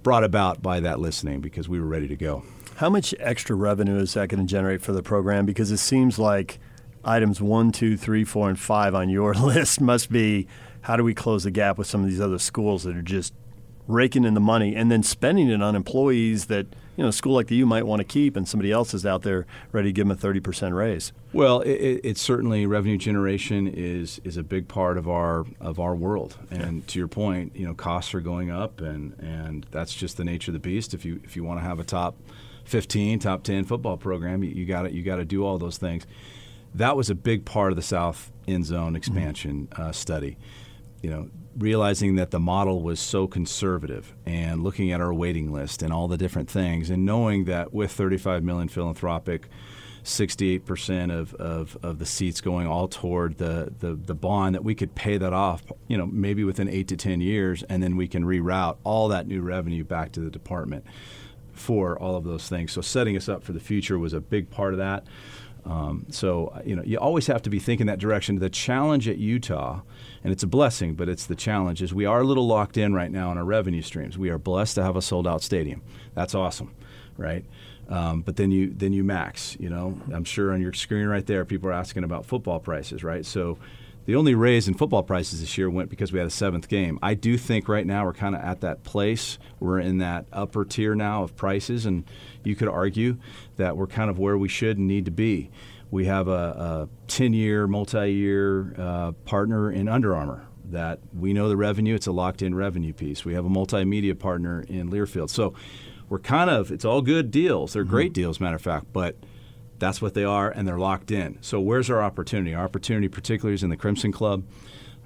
brought 0.03 0.25
about 0.25 0.63
by 0.63 0.81
that 0.81 1.01
listening 1.01 1.41
because 1.41 1.69
we 1.69 1.79
were 1.79 1.87
ready 1.87 2.09
to 2.09 2.17
go. 2.17 2.45
How 2.77 2.91
much 2.91 3.15
extra 3.21 3.55
revenue 3.55 3.99
is 3.99 4.15
that 4.15 4.29
going 4.29 4.45
to 4.45 4.51
generate 4.51 4.83
for 4.83 4.93
the 4.93 5.03
program? 5.03 5.47
Because 5.47 5.71
it 5.71 5.79
seems 5.79 6.19
like 6.19 6.59
items 7.05 7.41
one, 7.41 7.71
two, 7.71 7.97
three, 7.97 8.25
four, 8.25 8.49
and 8.49 8.59
five 8.59 8.95
on 8.95 9.09
your 9.09 9.35
list 9.35 9.81
must 9.81 10.11
be 10.11 10.47
how 10.83 10.97
do 10.97 11.05
we 11.05 11.15
close 11.15 11.45
the 11.45 11.51
gap 11.51 11.79
with 11.79 11.87
some 11.87 12.03
of 12.03 12.11
these 12.11 12.21
other 12.21 12.39
schools 12.39 12.85
that 12.85 12.97
are 12.97 13.03
just 13.03 13.33
raking 13.87 14.25
in 14.25 14.35
the 14.35 14.41
money 14.41 14.75
and 14.75 14.91
then 14.91 15.03
spending 15.03 15.49
it 15.49 15.63
on 15.63 15.77
employees 15.77 16.47
that 16.47 16.67
you 16.97 17.03
know 17.03 17.09
a 17.09 17.13
school 17.13 17.35
like 17.35 17.49
the 17.49 17.57
U 17.57 17.67
might 17.67 17.87
want 17.87 18.01
to 18.01 18.05
keep, 18.05 18.37
and 18.37 18.49
somebody 18.49 18.71
else 18.71 18.95
is 18.95 19.05
out 19.05 19.23
there 19.23 19.47
ready 19.73 19.89
to 19.89 19.93
give 19.93 20.07
them 20.07 20.13
a 20.13 20.17
thirty 20.17 20.41
percent 20.41 20.75
raise. 20.75 21.13
Well, 21.33 21.61
it, 21.63 22.01
it's 22.05 22.21
certainly 22.21 22.67
revenue 22.67 22.97
generation 22.97 23.67
is 23.67 24.21
is 24.25 24.37
a 24.37 24.43
big 24.43 24.69
part 24.69 24.97
of 24.97 25.09
our 25.09 25.45
of 25.61 25.81
our 25.81 25.95
world, 25.95 26.37
and 26.51 26.77
yeah. 26.77 26.83
to 26.87 26.99
your 26.99 27.09
point, 27.09 27.57
you 27.57 27.67
know 27.67 27.75
costs 27.75 28.15
are 28.15 28.21
going 28.21 28.51
up, 28.51 28.81
and 28.81 29.19
and 29.19 29.67
that's 29.71 29.95
just 29.95 30.17
the 30.17 30.25
nature 30.25 30.51
of 30.51 30.55
the 30.55 30.61
beast. 30.61 30.95
If 30.95 31.05
you 31.05 31.21
if 31.25 31.35
you 31.37 31.43
want 31.43 31.59
to 31.59 31.65
have 31.65 31.81
a 31.81 31.85
top 31.85 32.17
fifteen, 32.65 33.19
top 33.19 33.43
ten 33.43 33.65
football 33.65 33.97
program, 33.97 34.45
you 34.45 34.65
got 34.65 34.93
you 34.93 35.03
got 35.03 35.17
to 35.17 35.25
do 35.25 35.45
all 35.45 35.59
those 35.59 35.79
things. 35.79 36.07
That 36.75 36.97
was 36.97 37.11
a 37.11 37.15
big 37.15 37.45
part 37.45 37.73
of 37.73 37.77
the 37.77 37.83
South 37.83 38.33
End 38.47 38.67
Zone 38.67 38.97
expansion 38.97 39.69
mm-hmm. 39.71 39.83
uh, 39.83 39.93
study. 39.93 40.37
You 41.03 41.11
know, 41.11 41.31
realizing 41.57 42.17
that 42.17 42.31
the 42.31 42.41
model 42.41 42.83
was 42.83 42.99
so 43.01 43.27
conservative 43.27 44.15
and 44.27 44.63
looking 44.63 44.93
at 44.93 45.01
our 45.01 45.13
waiting 45.15 45.53
list 45.53 45.83
and 45.83 45.93
all 45.93 46.09
the 46.09 46.17
different 46.17 46.51
things 46.51 46.91
and 46.91 47.05
knowing 47.05 47.45
that 47.45 47.73
with 47.73 47.93
35 47.93 48.43
million 48.43 48.69
philanthropic 48.69 49.49
68% 50.03 51.11
of, 51.17 51.33
of, 51.35 51.79
of 51.83 51.99
the 51.99 52.05
seats 52.05 52.43
going 52.43 52.67
all 52.67 52.89
toward 52.89 53.39
the, 53.39 53.73
the, 53.79 53.95
the 53.95 54.15
bond 54.15 54.55
that 54.55 54.63
we 54.63 54.75
could 54.75 54.95
pay 54.95 55.17
that 55.17 55.33
off 55.33 55.63
you 55.87 55.97
know 55.97 56.07
maybe 56.07 56.45
within 56.45 56.69
8 56.69 56.89
to 56.89 56.97
10 56.97 57.21
years 57.21 57.63
and 57.65 57.83
then 57.83 57.97
we 57.97 58.09
can 58.09 58.25
reroute 58.25 58.77
all 58.85 59.09
that 59.09 59.27
new 59.27 59.41
revenue 59.41 59.85
back 59.85 60.13
to 60.13 60.21
the 60.21 60.31
department 60.31 60.85
for 61.55 61.99
all 61.99 62.17
of 62.17 62.25
those 62.25 62.49
things. 62.49 62.73
So 62.73 62.81
setting 62.81 63.17
us 63.17 63.29
up 63.29 63.43
for 63.43 63.53
the 63.53 63.61
future 63.61 63.99
was 63.99 64.13
a 64.13 64.21
big 64.21 64.51
part 64.51 64.75
of 64.75 64.79
that. 64.79 65.05
Um, 65.65 66.07
so 66.11 66.61
you 66.67 66.77
know 66.77 66.83
you 66.85 66.99
always 66.99 67.27
have 67.29 67.41
to 67.43 67.51
be 67.51 67.59
thinking 67.59 67.87
that 67.87 67.99
direction. 67.99 68.39
The 68.39 68.51
challenge 68.51 69.09
at 69.09 69.17
utah 69.17 69.81
and 70.25 70.33
it's 70.33 70.43
a 70.43 70.47
blessing, 70.47 70.95
but 70.95 71.09
it's 71.09 71.27
the 71.27 71.37
challenge 71.37 71.83
is 71.83 71.93
we 71.93 72.07
are 72.07 72.23
a 72.23 72.25
little 72.25 72.47
locked 72.47 72.79
in 72.79 72.95
right 72.95 73.11
now 73.11 73.31
on 73.31 73.37
our 73.37 73.45
revenue 73.45 73.83
streams. 73.83 74.17
We 74.17 74.31
are 74.31 74.39
blessed 74.39 74.77
to 74.77 74.83
have 74.83 74.97
a 74.97 75.03
sold 75.03 75.27
out 75.27 75.43
stadium. 75.43 75.83
That's 76.15 76.35
awesome, 76.35 76.75
right? 77.19 77.45
Um, 77.91 78.23
but 78.23 78.37
then 78.37 78.51
you 78.51 78.73
then 78.75 78.95
you 78.95 79.05
max. 79.05 79.57
You 79.61 79.69
know, 79.69 80.01
I'm 80.13 80.25
sure 80.25 80.53
on 80.53 80.63
your 80.63 80.73
screen 80.73 81.07
right 81.07 81.27
there, 81.27 81.45
people 81.45 81.69
are 81.69 81.75
asking 81.75 82.05
about 82.05 82.25
football 82.25 82.59
prices, 82.59 83.05
right? 83.05 83.27
So 83.27 83.59
the 84.07 84.17
only 84.17 84.35
raise 84.35 84.69
in 84.69 84.75
football 84.75 85.03
prices 85.03 85.41
this 85.41 85.57
year 85.57 85.71
went 85.71 85.89
because 85.89 86.13
we 86.13 86.19
had 86.19 86.29
a 86.29 86.31
seventh 86.31 86.69
game. 86.69 86.99
I 87.03 87.15
do 87.15 87.39
think 87.39 87.69
right 87.69 87.87
now 87.87 88.05
we're 88.05 88.13
kind 88.13 88.35
of 88.35 88.43
at 88.43 88.61
that 88.61 88.83
place. 88.85 89.39
We're 89.61 89.81
in 89.81 89.99
that 89.99 90.27
upper 90.33 90.65
tier 90.65 90.95
now 90.95 91.23
of 91.23 91.37
prices, 91.37 91.87
and 91.87 92.05
you 92.43 92.55
could 92.55 92.69
argue 92.69 93.19
that 93.57 93.77
we're 93.77 93.87
kind 93.87 94.11
of 94.11 94.19
where 94.19 94.37
we 94.37 94.49
should 94.49 94.79
and 94.79 94.87
need 94.87 95.05
to 95.07 95.11
be. 95.11 95.51
We 95.95 96.07
have 96.07 96.27
a, 96.27 96.89
a 96.89 96.89
10 97.07 97.35
year, 97.35 97.69
multi 97.69 98.13
year 98.13 98.75
uh, 98.77 99.13
partner 99.27 99.71
in 99.71 99.87
Under 99.87 100.17
Armour 100.17 100.45
that 100.71 100.99
we 101.17 101.33
know 101.33 101.49
the 101.49 101.57
revenue, 101.57 101.95
it's 101.95 102.09
a 102.09 102.13
locked 102.13 102.43
in 102.43 102.53
revenue 102.53 102.93
piece. 102.93 103.25
We 103.25 103.35
have 103.35 103.45
a 103.45 103.49
multimedia 103.49 104.19
partner 104.19 104.65
in 104.67 104.91
Learfield. 104.91 105.31
So 105.31 105.55
we're 106.09 106.19
kind 106.19 106.51
of, 106.51 106.73
it's 106.73 106.85
all 106.85 107.01
good 107.01 107.31
deals. 107.31 107.75
They're 107.75 107.85
mm-hmm. 107.85 107.93
great 107.93 108.13
deals, 108.13 108.41
matter 108.41 108.57
of 108.57 108.63
fact, 108.63 108.87
but 108.93 109.15
that's 109.79 110.03
what 110.03 110.15
they 110.15 110.25
are 110.25 110.51
and 110.51 110.67
they're 110.67 110.81
locked 110.81 111.13
in. 111.13 111.39
So 111.43 111.61
where's 111.61 111.89
our 111.89 112.03
opportunity? 112.03 112.57
Our 112.57 112.65
opportunity, 112.65 113.07
particularly, 113.07 113.55
is 113.55 113.63
in 113.63 113.71
the 113.71 113.77
Crimson 113.77 114.11
Club. 114.11 114.43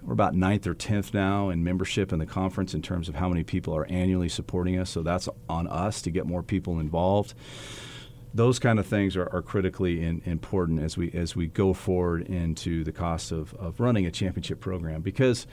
We're 0.02 0.14
about 0.14 0.34
ninth 0.34 0.66
or 0.66 0.72
tenth 0.72 1.12
now 1.12 1.50
in 1.50 1.62
membership 1.62 2.14
in 2.14 2.18
the 2.18 2.24
conference 2.24 2.72
in 2.72 2.80
terms 2.80 3.10
of 3.10 3.16
how 3.16 3.28
many 3.28 3.44
people 3.44 3.76
are 3.76 3.84
annually 3.90 4.30
supporting 4.30 4.78
us. 4.78 4.88
So 4.88 5.02
that's 5.02 5.28
on 5.50 5.66
us 5.66 6.00
to 6.00 6.10
get 6.10 6.24
more 6.24 6.42
people 6.42 6.80
involved 6.80 7.34
those 8.34 8.58
kind 8.58 8.78
of 8.78 8.86
things 8.86 9.16
are, 9.16 9.28
are 9.32 9.42
critically 9.42 10.04
in, 10.04 10.22
important 10.24 10.80
as 10.80 10.96
we 10.96 11.10
as 11.12 11.34
we 11.34 11.46
go 11.46 11.72
forward 11.72 12.22
into 12.22 12.84
the 12.84 12.92
cost 12.92 13.32
of, 13.32 13.54
of 13.54 13.80
running 13.80 14.06
a 14.06 14.10
championship 14.10 14.60
program 14.60 15.00
because 15.00 15.46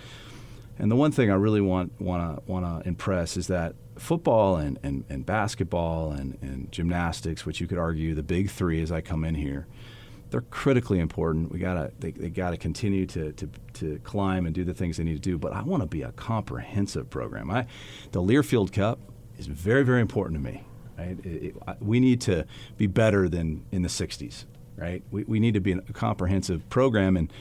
and 0.77 0.91
the 0.91 0.95
one 0.95 1.11
thing 1.11 1.31
I 1.31 1.35
really 1.35 1.61
want 1.61 1.99
want 1.99 2.41
to 2.47 2.87
impress 2.87 3.37
is 3.37 3.47
that 3.47 3.75
football 3.97 4.57
and, 4.57 4.77
and, 4.83 5.05
and 5.09 5.25
basketball 5.25 6.11
and, 6.11 6.37
and 6.41 6.71
gymnastics, 6.71 7.45
which 7.45 7.61
you 7.61 7.67
could 7.67 7.77
argue 7.77 8.13
the 8.13 8.23
big 8.23 8.49
three 8.49 8.81
as 8.81 8.91
I 8.91 8.99
come 8.99 9.23
in 9.23 9.35
here, 9.35 9.67
they're 10.31 10.41
critically 10.41 10.99
important. 10.99 11.51
We 11.51 11.59
gotta 11.59 11.93
they, 11.99 12.11
they 12.11 12.29
gotta 12.29 12.57
continue 12.57 13.05
to, 13.07 13.31
to, 13.33 13.49
to 13.75 13.99
climb 13.99 14.45
and 14.45 14.53
do 14.53 14.65
the 14.65 14.73
things 14.73 14.97
they 14.97 15.03
need 15.03 15.15
to 15.15 15.19
do. 15.19 15.37
But 15.37 15.53
I 15.53 15.61
want 15.61 15.81
to 15.81 15.87
be 15.87 16.01
a 16.01 16.11
comprehensive 16.11 17.09
program. 17.09 17.49
I 17.49 17.67
the 18.11 18.21
Learfield 18.21 18.73
Cup 18.73 18.99
is 19.37 19.47
very 19.47 19.83
very 19.83 20.01
important 20.01 20.43
to 20.43 20.51
me. 20.51 20.63
Right? 20.97 21.17
It, 21.23 21.43
it, 21.43 21.55
we 21.81 21.99
need 21.99 22.21
to 22.21 22.45
be 22.77 22.87
better 22.87 23.27
than 23.29 23.65
in 23.71 23.81
the 23.81 23.89
60s. 23.89 24.45
right? 24.77 25.03
We, 25.11 25.23
we 25.23 25.39
need 25.39 25.53
to 25.55 25.59
be 25.59 25.73
a 25.73 25.81
comprehensive 25.93 26.67
program, 26.69 27.17
and 27.17 27.31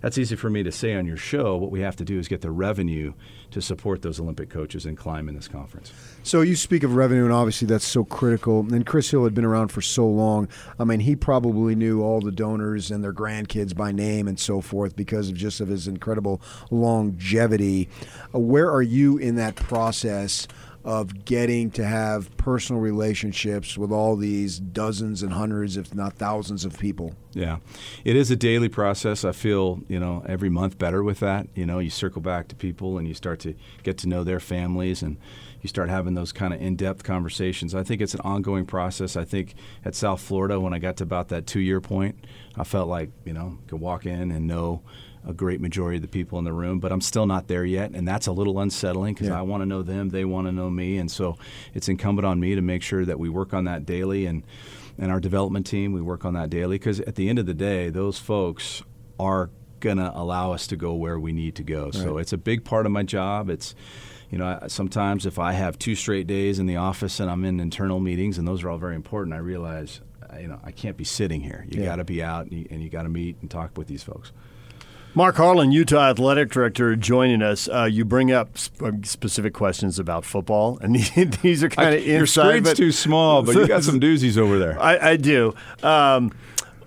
that's 0.00 0.18
easy 0.18 0.36
for 0.36 0.50
me 0.50 0.62
to 0.62 0.70
say 0.70 0.94
on 0.94 1.06
your 1.06 1.16
show. 1.16 1.56
What 1.56 1.70
we 1.70 1.80
have 1.80 1.96
to 1.96 2.04
do 2.04 2.18
is 2.18 2.28
get 2.28 2.42
the 2.42 2.50
revenue 2.50 3.14
to 3.52 3.62
support 3.62 4.02
those 4.02 4.20
Olympic 4.20 4.50
coaches 4.50 4.84
and 4.84 4.98
climb 4.98 5.28
in 5.30 5.34
this 5.34 5.48
conference. 5.48 5.92
So 6.22 6.42
you 6.42 6.56
speak 6.56 6.82
of 6.82 6.94
revenue, 6.94 7.24
and 7.24 7.32
obviously 7.32 7.66
that's 7.68 7.86
so 7.86 8.04
critical. 8.04 8.60
And 8.60 8.84
Chris 8.84 9.10
Hill 9.10 9.24
had 9.24 9.32
been 9.34 9.46
around 9.46 9.68
for 9.68 9.80
so 9.80 10.06
long. 10.06 10.48
I 10.78 10.84
mean, 10.84 11.00
he 11.00 11.16
probably 11.16 11.74
knew 11.74 12.02
all 12.02 12.20
the 12.20 12.32
donors 12.32 12.90
and 12.90 13.02
their 13.02 13.14
grandkids 13.14 13.74
by 13.74 13.92
name 13.92 14.28
and 14.28 14.38
so 14.38 14.60
forth 14.60 14.94
because 14.94 15.30
of 15.30 15.36
just 15.36 15.60
of 15.60 15.68
his 15.68 15.88
incredible 15.88 16.42
longevity. 16.70 17.88
Uh, 18.34 18.40
where 18.40 18.70
are 18.70 18.82
you 18.82 19.16
in 19.16 19.36
that 19.36 19.54
process? 19.56 20.46
Of 20.84 21.24
getting 21.24 21.70
to 21.70 21.84
have 21.84 22.36
personal 22.36 22.80
relationships 22.80 23.78
with 23.78 23.90
all 23.90 24.16
these 24.16 24.58
dozens 24.58 25.22
and 25.22 25.32
hundreds, 25.32 25.76
if 25.76 25.94
not 25.94 26.14
thousands, 26.14 26.64
of 26.64 26.78
people. 26.78 27.14
Yeah, 27.32 27.58
it 28.04 28.16
is 28.16 28.30
a 28.30 28.36
daily 28.36 28.68
process. 28.68 29.24
I 29.24 29.32
feel 29.32 29.80
you 29.88 29.98
know 29.98 30.22
every 30.26 30.50
month 30.50 30.78
better 30.78 31.02
with 31.02 31.20
that. 31.20 31.48
You 31.54 31.66
know, 31.66 31.78
you 31.78 31.90
circle 31.90 32.20
back 32.20 32.48
to 32.48 32.54
people 32.54 32.98
and 32.98 33.08
you 33.08 33.14
start 33.14 33.40
to 33.40 33.54
get 33.82 33.98
to 33.98 34.08
know 34.08 34.24
their 34.24 34.40
families 34.40 35.02
and 35.02 35.16
you 35.62 35.68
start 35.68 35.88
having 35.88 36.14
those 36.14 36.30
kind 36.30 36.52
of 36.52 36.60
in-depth 36.60 37.04
conversations. 37.04 37.74
I 37.74 37.82
think 37.82 38.02
it's 38.02 38.12
an 38.12 38.20
ongoing 38.20 38.66
process. 38.66 39.16
I 39.16 39.24
think 39.24 39.54
at 39.82 39.94
South 39.94 40.20
Florida, 40.20 40.60
when 40.60 40.74
I 40.74 40.78
got 40.78 40.98
to 40.98 41.04
about 41.04 41.28
that 41.28 41.46
two-year 41.46 41.80
point, 41.80 42.22
I 42.56 42.64
felt 42.64 42.88
like 42.88 43.10
you 43.24 43.32
know 43.32 43.58
could 43.66 43.80
walk 43.80 44.04
in 44.04 44.30
and 44.30 44.46
know 44.46 44.82
a 45.26 45.32
great 45.32 45.60
majority 45.60 45.96
of 45.96 46.02
the 46.02 46.08
people 46.08 46.38
in 46.38 46.44
the 46.44 46.52
room, 46.52 46.80
but 46.80 46.92
I'm 46.92 47.00
still 47.00 47.26
not 47.26 47.48
there 47.48 47.64
yet, 47.64 47.90
and 47.92 48.06
that's 48.06 48.26
a 48.26 48.32
little 48.32 48.58
unsettling 48.58 49.14
because 49.14 49.28
yeah. 49.28 49.38
I 49.38 49.42
want 49.42 49.62
to 49.62 49.66
know 49.66 49.82
them, 49.82 50.10
they 50.10 50.24
want 50.24 50.46
to 50.46 50.52
know 50.52 50.70
me, 50.70 50.98
and 50.98 51.10
so 51.10 51.36
it's 51.72 51.88
incumbent 51.88 52.26
on 52.26 52.40
me 52.40 52.54
to 52.54 52.60
make 52.60 52.82
sure 52.82 53.04
that 53.04 53.18
we 53.18 53.28
work 53.28 53.54
on 53.54 53.64
that 53.64 53.86
daily, 53.86 54.26
and 54.26 54.44
and 54.96 55.10
our 55.10 55.18
development 55.20 55.66
team 55.66 55.92
we 55.92 56.00
work 56.00 56.24
on 56.24 56.34
that 56.34 56.50
daily 56.50 56.78
because 56.78 57.00
at 57.00 57.16
the 57.16 57.28
end 57.28 57.38
of 57.38 57.46
the 57.46 57.54
day, 57.54 57.90
those 57.90 58.18
folks 58.18 58.82
are 59.18 59.50
going 59.80 59.96
to 59.96 60.16
allow 60.16 60.52
us 60.52 60.66
to 60.68 60.76
go 60.76 60.94
where 60.94 61.18
we 61.18 61.32
need 61.32 61.56
to 61.56 61.62
go. 61.62 61.86
Right. 61.86 61.94
So 61.94 62.18
it's 62.18 62.32
a 62.32 62.38
big 62.38 62.64
part 62.64 62.86
of 62.86 62.92
my 62.92 63.02
job. 63.02 63.50
It's 63.50 63.74
you 64.30 64.38
know, 64.38 64.58
sometimes 64.66 65.26
if 65.26 65.38
I 65.38 65.52
have 65.52 65.78
two 65.78 65.94
straight 65.94 66.26
days 66.26 66.58
in 66.58 66.66
the 66.66 66.76
office 66.76 67.20
and 67.20 67.30
I'm 67.30 67.44
in 67.44 67.60
internal 67.60 68.00
meetings, 68.00 68.36
and 68.36 68.48
those 68.48 68.64
are 68.64 68.70
all 68.70 68.78
very 68.78 68.96
important, 68.96 69.32
I 69.32 69.38
realize, 69.38 70.00
you 70.40 70.48
know, 70.48 70.58
I 70.64 70.72
can't 70.72 70.96
be 70.96 71.04
sitting 71.04 71.40
here. 71.40 71.64
You 71.68 71.82
yeah. 71.82 71.86
got 71.86 71.96
to 71.96 72.04
be 72.04 72.20
out 72.20 72.46
and 72.46 72.52
you, 72.52 72.66
and 72.68 72.82
you 72.82 72.90
got 72.90 73.04
to 73.04 73.08
meet 73.08 73.36
and 73.42 73.50
talk 73.50 73.78
with 73.78 73.86
these 73.86 74.02
folks. 74.02 74.32
Mark 75.16 75.36
Harlan, 75.36 75.70
Utah 75.70 76.10
Athletic 76.10 76.50
Director, 76.50 76.96
joining 76.96 77.40
us. 77.40 77.68
Uh, 77.68 77.84
you 77.84 78.04
bring 78.04 78.32
up 78.32 78.58
sp- 78.58 78.82
uh, 78.82 78.90
specific 79.04 79.54
questions 79.54 80.00
about 80.00 80.24
football, 80.24 80.76
and 80.80 80.96
these 81.42 81.62
are 81.62 81.68
kind 81.68 81.94
of 81.94 82.00
inside. 82.00 82.08
Your 82.08 82.26
screen's 82.26 82.68
but, 82.70 82.76
too 82.76 82.90
small, 82.90 83.42
but 83.44 83.54
you 83.54 83.68
got 83.68 83.84
some 83.84 84.00
doozies 84.00 84.36
over 84.36 84.58
there. 84.58 84.80
I, 84.80 85.10
I 85.10 85.16
do. 85.16 85.54
Um, 85.84 86.32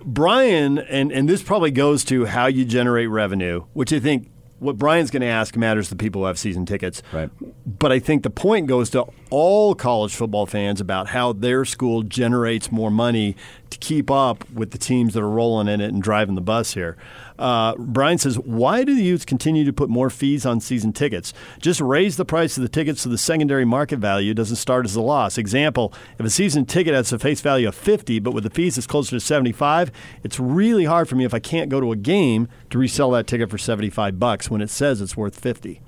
Brian, 0.04 0.78
and, 0.78 1.10
and 1.10 1.26
this 1.26 1.42
probably 1.42 1.70
goes 1.70 2.04
to 2.04 2.26
how 2.26 2.46
you 2.46 2.66
generate 2.66 3.08
revenue, 3.08 3.64
which 3.72 3.94
I 3.94 4.00
think 4.00 4.30
what 4.58 4.76
Brian's 4.76 5.10
going 5.10 5.22
to 5.22 5.28
ask 5.28 5.56
matters 5.56 5.88
to 5.88 5.96
people 5.96 6.22
who 6.22 6.26
have 6.26 6.38
season 6.38 6.66
tickets. 6.66 7.02
Right. 7.12 7.30
But 7.66 7.92
I 7.92 7.98
think 7.98 8.24
the 8.24 8.30
point 8.30 8.66
goes 8.66 8.90
to 8.90 9.06
all 9.30 9.74
college 9.74 10.14
football 10.14 10.46
fans 10.46 10.80
about 10.80 11.08
how 11.08 11.32
their 11.32 11.64
school 11.64 12.02
generates 12.02 12.72
more 12.72 12.90
money 12.90 13.36
to 13.70 13.78
keep 13.78 14.10
up 14.10 14.48
with 14.50 14.70
the 14.70 14.78
teams 14.78 15.14
that 15.14 15.22
are 15.22 15.28
rolling 15.28 15.68
in 15.68 15.80
it 15.80 15.92
and 15.92 16.02
driving 16.02 16.34
the 16.34 16.40
bus 16.40 16.74
here. 16.74 16.96
Uh, 17.38 17.74
Brian 17.76 18.18
says, 18.18 18.38
why 18.38 18.82
do 18.82 18.94
the 18.94 19.02
Utes 19.02 19.24
continue 19.24 19.64
to 19.64 19.72
put 19.72 19.88
more 19.88 20.10
fees 20.10 20.44
on 20.44 20.60
season 20.60 20.92
tickets? 20.92 21.32
Just 21.60 21.80
raise 21.80 22.16
the 22.16 22.24
price 22.24 22.56
of 22.56 22.62
the 22.62 22.68
tickets 22.68 23.02
so 23.02 23.08
the 23.08 23.18
secondary 23.18 23.64
market 23.64 23.98
value 23.98 24.34
doesn't 24.34 24.56
start 24.56 24.84
as 24.84 24.96
a 24.96 25.00
loss. 25.00 25.38
Example, 25.38 25.92
if 26.18 26.26
a 26.26 26.30
season 26.30 26.66
ticket 26.66 26.94
has 26.94 27.12
a 27.12 27.18
face 27.18 27.40
value 27.40 27.68
of 27.68 27.74
50, 27.74 28.18
but 28.20 28.32
with 28.32 28.44
the 28.44 28.50
fees 28.50 28.76
it's 28.78 28.86
closer 28.86 29.10
to 29.10 29.20
75, 29.20 29.92
it's 30.24 30.40
really 30.40 30.86
hard 30.86 31.08
for 31.08 31.16
me 31.16 31.24
if 31.24 31.34
I 31.34 31.38
can't 31.38 31.70
go 31.70 31.80
to 31.80 31.92
a 31.92 31.96
game 31.96 32.48
to 32.70 32.78
resell 32.78 33.10
that 33.12 33.26
ticket 33.26 33.50
for 33.50 33.58
75 33.58 34.18
bucks 34.18 34.50
when 34.50 34.60
it 34.60 34.70
says 34.70 35.00
it's 35.00 35.16
worth 35.16 35.38
50. 35.38 35.80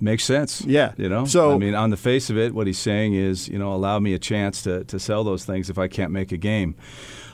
Makes 0.00 0.24
sense. 0.24 0.62
Yeah. 0.62 0.92
You 0.96 1.08
know? 1.08 1.26
So 1.26 1.52
I 1.52 1.58
mean 1.58 1.74
on 1.74 1.90
the 1.90 1.96
face 1.96 2.30
of 2.30 2.38
it, 2.38 2.54
what 2.54 2.66
he's 2.66 2.78
saying 2.78 3.14
is, 3.14 3.48
you 3.48 3.58
know, 3.58 3.74
allow 3.74 3.98
me 3.98 4.14
a 4.14 4.18
chance 4.18 4.62
to, 4.62 4.84
to 4.84 4.98
sell 4.98 5.24
those 5.24 5.44
things 5.44 5.68
if 5.68 5.78
I 5.78 5.88
can't 5.88 6.10
make 6.10 6.32
a 6.32 6.38
game. 6.38 6.74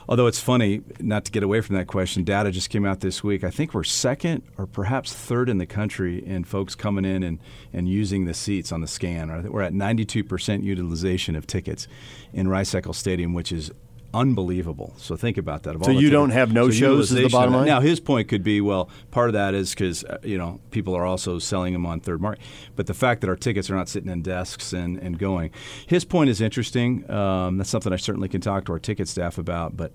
Although 0.09 0.27
it's 0.27 0.39
funny, 0.39 0.81
not 1.01 1.25
to 1.25 1.31
get 1.31 1.43
away 1.43 1.59
from 1.59 1.75
that 1.75 1.87
question, 1.87 2.23
data 2.23 2.49
just 2.49 2.69
came 2.69 2.85
out 2.85 3.01
this 3.01 3.23
week. 3.23 3.43
I 3.43 3.49
think 3.49 3.73
we're 3.73 3.83
second 3.83 4.41
or 4.57 4.65
perhaps 4.65 5.13
third 5.13 5.49
in 5.49 5.57
the 5.57 5.65
country 5.65 6.25
in 6.25 6.45
folks 6.45 6.75
coming 6.75 7.03
in 7.03 7.23
and, 7.23 7.39
and 7.73 7.89
using 7.89 8.23
the 8.23 8.33
seats 8.33 8.71
on 8.71 8.79
the 8.79 8.87
scan. 8.87 9.51
We're 9.51 9.63
at 9.63 9.73
92% 9.73 10.63
utilization 10.63 11.35
of 11.35 11.45
tickets 11.45 11.89
in 12.31 12.47
Rice-Eccles 12.47 12.97
Stadium, 12.97 13.33
which 13.33 13.51
is 13.51 13.71
unbelievable. 14.13 14.93
So 14.97 15.15
think 15.15 15.37
about 15.37 15.63
that. 15.63 15.75
Of 15.75 15.85
so 15.85 15.91
you 15.91 16.09
don't 16.09 16.31
have 16.31 16.51
no 16.51 16.69
so 16.69 16.77
shows 16.77 17.11
is 17.11 17.23
the 17.23 17.29
bottom 17.29 17.53
line? 17.53 17.65
Now 17.65 17.81
his 17.81 17.99
point 17.99 18.27
could 18.27 18.43
be, 18.43 18.61
well, 18.61 18.89
part 19.11 19.29
of 19.29 19.33
that 19.33 19.53
is 19.53 19.71
because 19.71 20.03
uh, 20.03 20.17
you 20.23 20.37
know 20.37 20.59
people 20.71 20.95
are 20.95 21.05
also 21.05 21.39
selling 21.39 21.73
them 21.73 21.85
on 21.85 21.99
third 21.99 22.21
market, 22.21 22.43
but 22.75 22.87
the 22.87 22.93
fact 22.93 23.21
that 23.21 23.29
our 23.29 23.35
tickets 23.35 23.69
are 23.69 23.75
not 23.75 23.89
sitting 23.89 24.11
in 24.11 24.21
desks 24.21 24.73
and, 24.73 24.97
and 24.97 25.19
going. 25.19 25.51
His 25.85 26.05
point 26.05 26.29
is 26.29 26.41
interesting. 26.41 27.09
Um, 27.09 27.57
that's 27.57 27.69
something 27.69 27.93
I 27.93 27.97
certainly 27.97 28.29
can 28.29 28.41
talk 28.41 28.65
to 28.65 28.73
our 28.73 28.79
ticket 28.79 29.07
staff 29.07 29.37
about. 29.37 29.77
But 29.77 29.93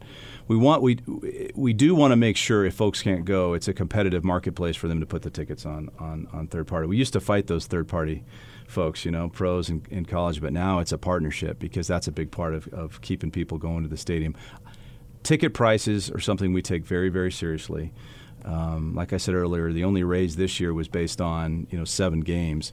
we 0.48 0.56
want 0.56 0.82
we 0.82 0.98
we 1.54 1.72
do 1.72 1.94
want 1.94 2.12
to 2.12 2.16
make 2.16 2.36
sure 2.36 2.64
if 2.64 2.74
folks 2.74 3.02
can't 3.02 3.24
go, 3.24 3.54
it's 3.54 3.68
a 3.68 3.74
competitive 3.74 4.24
marketplace 4.24 4.76
for 4.76 4.88
them 4.88 5.00
to 5.00 5.06
put 5.06 5.22
the 5.22 5.30
tickets 5.30 5.66
on 5.66 5.90
on, 5.98 6.28
on 6.32 6.46
third 6.46 6.66
party. 6.66 6.86
We 6.86 6.96
used 6.96 7.12
to 7.14 7.20
fight 7.20 7.46
those 7.46 7.66
third 7.66 7.88
party 7.88 8.24
folks, 8.66 9.04
you 9.04 9.10
know, 9.10 9.28
pros 9.28 9.68
in, 9.68 9.84
in 9.90 10.04
college, 10.04 10.40
but 10.40 10.52
now 10.52 10.78
it's 10.78 10.92
a 10.92 10.98
partnership 10.98 11.58
because 11.58 11.86
that's 11.86 12.08
a 12.08 12.12
big 12.12 12.30
part 12.30 12.54
of, 12.54 12.68
of 12.68 13.00
keeping 13.00 13.30
people 13.30 13.58
going 13.58 13.82
to 13.82 13.88
the 13.88 13.96
stadium. 13.96 14.34
Ticket 15.22 15.54
prices 15.54 16.10
are 16.10 16.20
something 16.20 16.52
we 16.52 16.62
take 16.62 16.84
very, 16.84 17.08
very 17.08 17.30
seriously. 17.30 17.92
Um, 18.44 18.94
like 18.94 19.12
I 19.12 19.18
said 19.18 19.34
earlier, 19.34 19.72
the 19.72 19.84
only 19.84 20.02
raise 20.02 20.36
this 20.36 20.58
year 20.58 20.74
was 20.74 20.88
based 20.88 21.20
on 21.20 21.66
you 21.70 21.78
know 21.78 21.84
seven 21.84 22.20
games. 22.20 22.72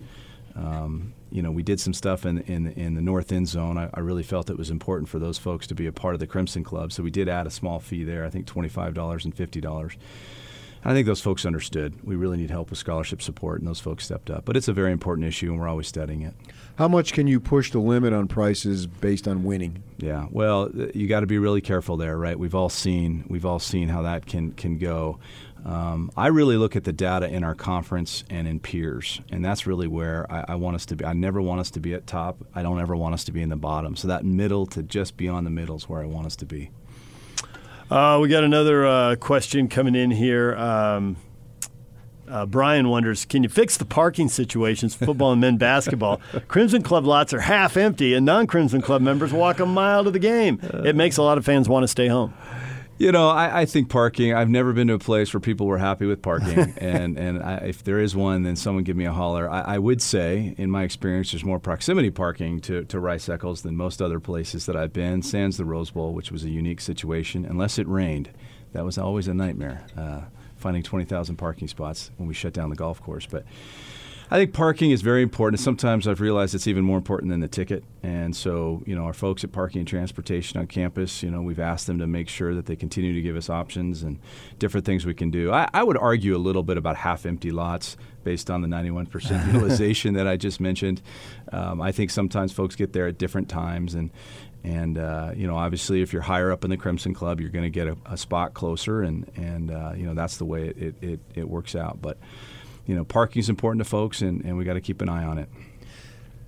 Um, 0.55 1.13
you 1.31 1.41
know, 1.43 1.51
we 1.51 1.61
did 1.61 1.79
some 1.79 1.93
stuff 1.93 2.25
in 2.25 2.39
in, 2.39 2.67
in 2.73 2.95
the 2.95 3.01
north 3.01 3.31
end 3.31 3.47
zone. 3.47 3.77
I, 3.77 3.89
I, 3.93 3.99
really 3.99 4.23
felt 4.23 4.49
it 4.49 4.57
was 4.57 4.71
important 4.71 5.09
for 5.09 5.19
those 5.19 5.37
folks 5.37 5.67
to 5.67 5.75
be 5.75 5.85
a 5.85 5.91
part 5.91 6.15
of 6.15 6.19
the 6.19 6.27
Crimson 6.27 6.63
Club, 6.63 6.91
so 6.91 7.03
we 7.03 7.11
did 7.11 7.29
add 7.29 7.45
a 7.45 7.51
small 7.51 7.79
fee 7.79 8.03
there. 8.03 8.25
I 8.25 8.29
think 8.29 8.47
twenty 8.47 8.69
five 8.69 8.95
dollars 8.95 9.25
and 9.25 9.35
fifty 9.35 9.61
dollars. 9.61 9.95
I 10.83 10.93
think 10.93 11.05
those 11.07 11.21
folks 11.21 11.45
understood. 11.45 11.93
We 12.03 12.15
really 12.15 12.37
need 12.37 12.51
help 12.51 12.69
with 12.69 12.79
scholarship 12.79 13.21
support, 13.21 13.59
and 13.59 13.67
those 13.67 13.81
folks 13.81 14.05
stepped 14.05 14.29
up. 14.29 14.45
But 14.45 14.55
it's 14.55 14.67
a 14.67 14.73
very 14.73 14.91
important 14.91 15.27
issue, 15.27 15.51
and 15.51 15.59
we're 15.59 15.67
always 15.67 15.87
studying 15.87 16.21
it. 16.21 16.33
How 16.77 16.87
much 16.87 17.11
can 17.11 17.27
you 17.27 17.41
push 17.41 17.71
the 17.71 17.79
limit 17.79 18.13
on 18.13 18.29
prices 18.29 18.87
based 18.87 19.27
on 19.27 19.43
winning? 19.43 19.83
Yeah, 19.97 20.27
well, 20.31 20.71
you 20.93 21.07
got 21.07 21.19
to 21.19 21.27
be 21.27 21.37
really 21.37 21.59
careful 21.59 21.97
there, 21.97 22.17
right? 22.17 22.39
We've 22.39 22.55
all 22.55 22.69
seen 22.69 23.25
we've 23.27 23.45
all 23.45 23.59
seen 23.59 23.89
how 23.89 24.03
that 24.03 24.25
can 24.25 24.53
can 24.53 24.77
go. 24.77 25.19
Um, 25.65 26.09
I 26.15 26.27
really 26.27 26.55
look 26.55 26.77
at 26.77 26.85
the 26.85 26.93
data 26.93 27.27
in 27.27 27.43
our 27.43 27.55
conference 27.55 28.23
and 28.29 28.47
in 28.47 28.61
peers, 28.61 29.19
and 29.29 29.43
that's 29.43 29.67
really 29.67 29.87
where 29.87 30.25
I, 30.31 30.45
I, 30.49 30.55
want 30.55 30.75
us 30.75 30.85
to 30.85 30.95
be. 30.95 31.03
I 31.03 31.11
never 31.11 31.41
want 31.41 31.59
us 31.59 31.69
to 31.71 31.81
be 31.81 31.93
at 31.93 32.07
top. 32.07 32.37
I 32.55 32.63
don't 32.63 32.79
ever 32.79 32.95
want 32.95 33.13
us 33.13 33.25
to 33.25 33.33
be 33.33 33.41
in 33.41 33.49
the 33.49 33.57
bottom. 33.57 33.97
So 33.97 34.07
that 34.07 34.23
middle 34.23 34.65
to 34.67 34.81
just 34.81 35.17
beyond 35.17 35.45
the 35.45 35.51
middle 35.51 35.75
is 35.75 35.89
where 35.89 36.01
I 36.01 36.05
want 36.05 36.27
us 36.27 36.37
to 36.37 36.45
be. 36.45 36.71
Uh, 37.89 38.19
we 38.21 38.29
got 38.29 38.43
another 38.43 38.85
uh, 38.85 39.15
question 39.15 39.67
coming 39.67 39.95
in 39.95 40.11
here. 40.11 40.55
Um, 40.55 41.17
uh, 42.27 42.45
Brian 42.45 42.89
wonders, 42.89 43.25
can 43.25 43.41
you 43.41 43.49
fix 43.49 43.77
the 43.77 43.85
parking 43.85 44.29
situations, 44.29 44.93
football 44.93 45.31
and 45.31 45.41
men 45.41 45.57
basketball? 45.57 46.21
Crimson 46.47 46.83
Club 46.83 47.05
lots 47.05 47.33
are 47.33 47.39
half 47.39 47.75
empty, 47.75 48.13
and 48.13 48.23
non-Crimson 48.25 48.81
Club 48.83 49.01
members 49.01 49.33
walk 49.33 49.59
a 49.59 49.65
mile 49.65 50.03
to 50.03 50.11
the 50.11 50.19
game. 50.19 50.59
It 50.61 50.95
makes 50.95 51.17
a 51.17 51.23
lot 51.23 51.39
of 51.39 51.45
fans 51.45 51.67
want 51.67 51.83
to 51.83 51.87
stay 51.87 52.07
home. 52.07 52.35
You 52.99 53.13
know, 53.13 53.29
I, 53.29 53.61
I, 53.61 53.65
think 53.65 53.89
parking. 53.89 54.33
I've 54.33 54.49
never 54.49 54.73
been 54.73 54.89
to 54.89 54.95
a 54.95 54.99
place 54.99 55.33
where 55.33 55.39
people 55.39 55.67
were 55.67 55.77
happy 55.77 56.05
with 56.05 56.21
parking, 56.21 56.59
and 56.77 57.17
and 57.17 57.41
I, 57.41 57.55
if 57.59 57.81
there 57.81 57.97
is 57.97 58.13
one, 58.13 58.43
then 58.43 58.57
someone 58.57 58.83
give 58.83 58.97
me 58.97 59.05
a 59.05 59.13
holler. 59.13 59.49
I, 59.49 59.61
I, 59.61 59.79
would 59.79 60.01
say, 60.01 60.53
in 60.57 60.69
my 60.69 60.83
experience, 60.83 61.31
there's 61.31 61.45
more 61.45 61.61
proximity 61.61 62.11
parking 62.11 62.59
to 62.61 62.83
to 62.83 62.99
Rice 62.99 63.29
Eccles 63.29 63.61
than 63.61 63.77
most 63.77 64.01
other 64.01 64.19
places 64.19 64.65
that 64.65 64.75
I've 64.75 64.91
been. 64.91 65.21
Sans 65.21 65.55
the 65.55 65.63
Rose 65.63 65.91
Bowl, 65.91 66.13
which 66.13 66.29
was 66.29 66.43
a 66.43 66.49
unique 66.49 66.81
situation, 66.81 67.45
unless 67.45 67.79
it 67.79 67.87
rained, 67.87 68.31
that 68.73 68.83
was 68.83 68.97
always 68.97 69.29
a 69.29 69.33
nightmare. 69.33 69.85
Uh, 69.97 70.23
finding 70.57 70.83
20,000 70.83 71.37
parking 71.37 71.69
spots 71.69 72.11
when 72.17 72.27
we 72.27 72.33
shut 72.33 72.51
down 72.51 72.69
the 72.69 72.75
golf 72.75 73.01
course, 73.01 73.25
but. 73.25 73.45
I 74.31 74.37
think 74.37 74.53
parking 74.53 74.91
is 74.91 75.01
very 75.01 75.23
important. 75.23 75.59
Sometimes 75.59 76.07
I've 76.07 76.21
realized 76.21 76.53
it's 76.53 76.67
even 76.67 76.83
more 76.83 76.97
important 76.97 77.31
than 77.31 77.39
the 77.39 77.47
ticket. 77.47 77.83
And 78.03 78.35
so, 78.35 78.83
you 78.85 78.95
know, 78.95 79.05
our 79.05 79.13
folks 79.13 79.43
at 79.43 79.51
Parking 79.51 79.79
and 79.79 79.87
Transportation 79.87 80.59
on 80.59 80.67
campus, 80.67 81.23
you 81.23 81.31
know, 81.31 81.41
we've 81.41 81.59
asked 81.59 81.87
them 81.87 81.97
to 81.97 82.05
make 82.05 82.29
sure 82.29 82.53
that 82.53 82.67
they 82.67 82.75
continue 82.75 83.11
to 83.11 83.21
give 83.23 83.35
us 83.35 83.49
options 83.49 84.03
and 84.03 84.19
different 84.59 84.85
things 84.85 85.03
we 85.03 85.15
can 85.15 85.31
do. 85.31 85.51
I, 85.51 85.67
I 85.73 85.81
would 85.81 85.97
argue 85.97 86.35
a 86.35 86.37
little 86.37 86.61
bit 86.61 86.77
about 86.77 86.95
half 86.95 87.25
empty 87.25 87.49
lots 87.49 87.97
based 88.23 88.51
on 88.51 88.61
the 88.61 88.67
91% 88.67 89.47
utilization 89.53 90.13
that 90.13 90.27
I 90.27 90.37
just 90.37 90.59
mentioned. 90.59 91.01
Um, 91.51 91.81
I 91.81 91.91
think 91.91 92.11
sometimes 92.11 92.53
folks 92.53 92.75
get 92.75 92.93
there 92.93 93.07
at 93.07 93.17
different 93.17 93.49
times 93.49 93.95
and 93.95 94.11
and 94.61 94.97
uh, 94.97 95.31
you 95.35 95.47
know, 95.47 95.55
obviously, 95.55 96.01
if 96.01 96.11
you're 96.11 96.21
higher 96.21 96.51
up 96.51 96.65
in 96.65 96.69
the 96.69 96.75
Crimson 96.75 97.13
Club, 97.13 97.39
you're 97.39 97.49
going 97.49 97.63
to 97.63 97.69
get 97.69 97.87
a, 97.87 97.95
a, 98.05 98.17
spot 98.17 98.53
closer, 98.53 99.01
and 99.01 99.25
and 99.37 99.71
uh, 99.71 99.93
you 99.95 100.05
know 100.05 100.13
that's 100.13 100.35
the 100.35 100.43
way 100.43 100.67
it, 100.67 100.95
it, 101.01 101.19
it 101.33 101.49
works 101.49 101.77
out. 101.77 102.01
But 102.01 102.17
you 102.89 102.95
know, 102.95 103.05
parking 103.05 103.39
is 103.39 103.49
important 103.49 103.83
to 103.83 103.87
folks, 103.87 104.23
and, 104.23 104.43
and 104.43 104.57
we 104.57 104.65
got 104.65 104.73
to 104.73 104.81
keep 104.81 104.99
an 104.99 105.09
eye 105.09 105.23
on 105.23 105.37
it. 105.37 105.47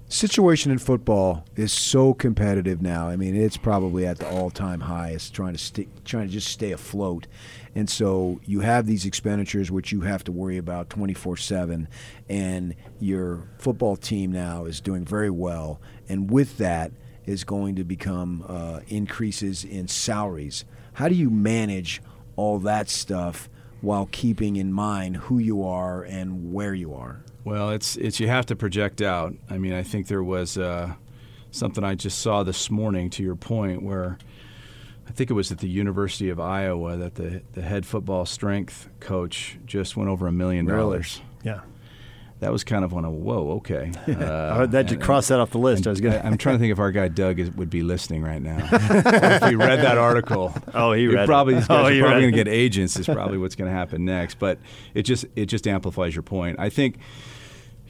situation 0.10 0.72
in 0.72 0.80
football 0.80 1.46
is 1.56 1.72
so 1.72 2.16
competitive 2.16 2.82
now. 2.82 3.08
I 3.08 3.16
mean, 3.16 3.36
it's 3.36 3.58
probably 3.58 4.08
at 4.08 4.18
the 4.18 4.28
all-time 4.28 4.80
highest, 4.80 5.36
trying 5.36 5.54
to 5.54 5.60
stay, 5.60 5.88
trying 6.04 6.26
to 6.26 6.34
just 6.34 6.48
stay 6.48 6.72
afloat. 6.72 7.28
And 7.76 7.88
so 7.88 8.42
you 8.44 8.62
have 8.62 8.88
these 8.88 9.06
expenditures 9.06 9.70
which 9.70 9.92
you 9.92 10.02
have 10.02 10.24
to 10.24 10.32
worry 10.32 10.58
about 10.58 10.90
24/7 10.90 11.88
and 12.28 12.74
your 13.00 13.48
football 13.60 13.96
team 13.96 14.32
now 14.32 14.66
is 14.66 14.82
doing 14.82 15.06
very 15.06 15.30
well 15.30 15.80
and 16.10 16.32
with 16.32 16.58
that 16.58 16.92
is 17.28 17.44
going 17.44 17.76
to 17.76 17.84
become 17.84 18.44
uh, 18.48 18.80
increases 18.88 19.64
in 19.64 19.88
salaries. 19.88 20.66
How 20.94 21.08
do 21.08 21.14
you 21.14 21.30
manage 21.30 22.02
all 22.36 22.58
that 22.60 22.90
stuff 22.90 23.48
while 23.82 24.08
keeping 24.12 24.56
in 24.56 24.72
mind 24.72 25.18
who 25.18 25.40
you 25.40 25.64
are 25.64 26.04
and 26.04 26.54
where 26.54 26.74
you 26.74 26.94
are? 26.94 27.22
Well, 27.44 27.72
it's 27.72 27.96
it's 27.98 28.20
you 28.20 28.28
have 28.28 28.46
to 28.48 28.56
project 28.56 29.02
out. 29.02 29.34
I 29.50 29.58
mean, 29.58 29.74
I 29.74 29.84
think 29.84 30.08
there 30.08 30.24
was 30.24 30.58
uh, 30.58 30.94
something 31.50 31.84
I 31.84 31.96
just 31.96 32.20
saw 32.20 32.44
this 32.44 32.70
morning. 32.70 33.10
To 33.12 33.24
your 33.24 33.36
point, 33.36 33.82
where 33.82 34.18
I 35.08 35.12
think 35.12 35.30
it 35.30 35.34
was 35.34 35.52
at 35.52 35.58
the 35.58 35.70
University 35.70 36.30
of 36.30 36.40
Iowa 36.40 36.98
that 36.98 37.16
the 37.16 37.42
the 37.54 37.62
head 37.62 37.86
football 37.86 38.26
strength 38.26 38.90
coach 39.00 39.58
just 39.66 39.98
went 39.98 40.10
over 40.10 40.28
a 40.28 40.32
million 40.32 40.66
dollars. 40.66 41.22
Yeah. 41.44 41.62
That 42.42 42.52
was 42.52 42.64
kind 42.64 42.84
of 42.84 42.92
one 42.92 43.06
of 43.06 43.14
whoa, 43.14 43.52
okay. 43.58 43.92
Uh, 44.22 44.66
that 44.68 44.88
to 44.90 44.98
cross 44.98 45.30
that 45.30 45.40
off 45.40 45.52
the 45.52 45.58
list. 45.58 45.88
I 45.88 45.90
was 45.90 46.02
gonna. 46.02 46.22
I'm 46.24 46.38
trying 46.38 46.56
to 46.56 46.60
think 46.60 46.72
if 46.72 46.80
our 46.80 46.92
guy 46.92 47.08
Doug 47.08 47.40
is, 47.40 47.50
would 47.52 47.70
be 47.70 47.82
listening 47.82 48.24
right 48.24 48.42
now. 48.42 48.58
if 48.72 49.44
he 49.44 49.56
read 49.56 49.80
that 49.80 49.98
article, 49.98 50.54
oh, 50.74 50.92
he 50.92 51.08
read. 51.08 51.28
Probably, 51.28 51.56
oh, 51.56 51.60
are 51.60 51.92
he 51.92 52.02
probably 52.02 52.22
going 52.22 52.34
to 52.34 52.38
get 52.38 52.48
agents. 52.48 52.98
Is 52.98 53.06
probably 53.06 53.38
what's 53.38 53.56
going 53.56 53.70
to 53.70 53.76
happen 53.76 54.06
next. 54.06 54.38
But 54.38 54.60
it 54.94 55.04
just 55.04 55.26
it 55.36 55.46
just 55.46 55.68
amplifies 55.68 56.14
your 56.14 56.24
point. 56.24 56.60
I 56.60 56.70
think 56.70 56.98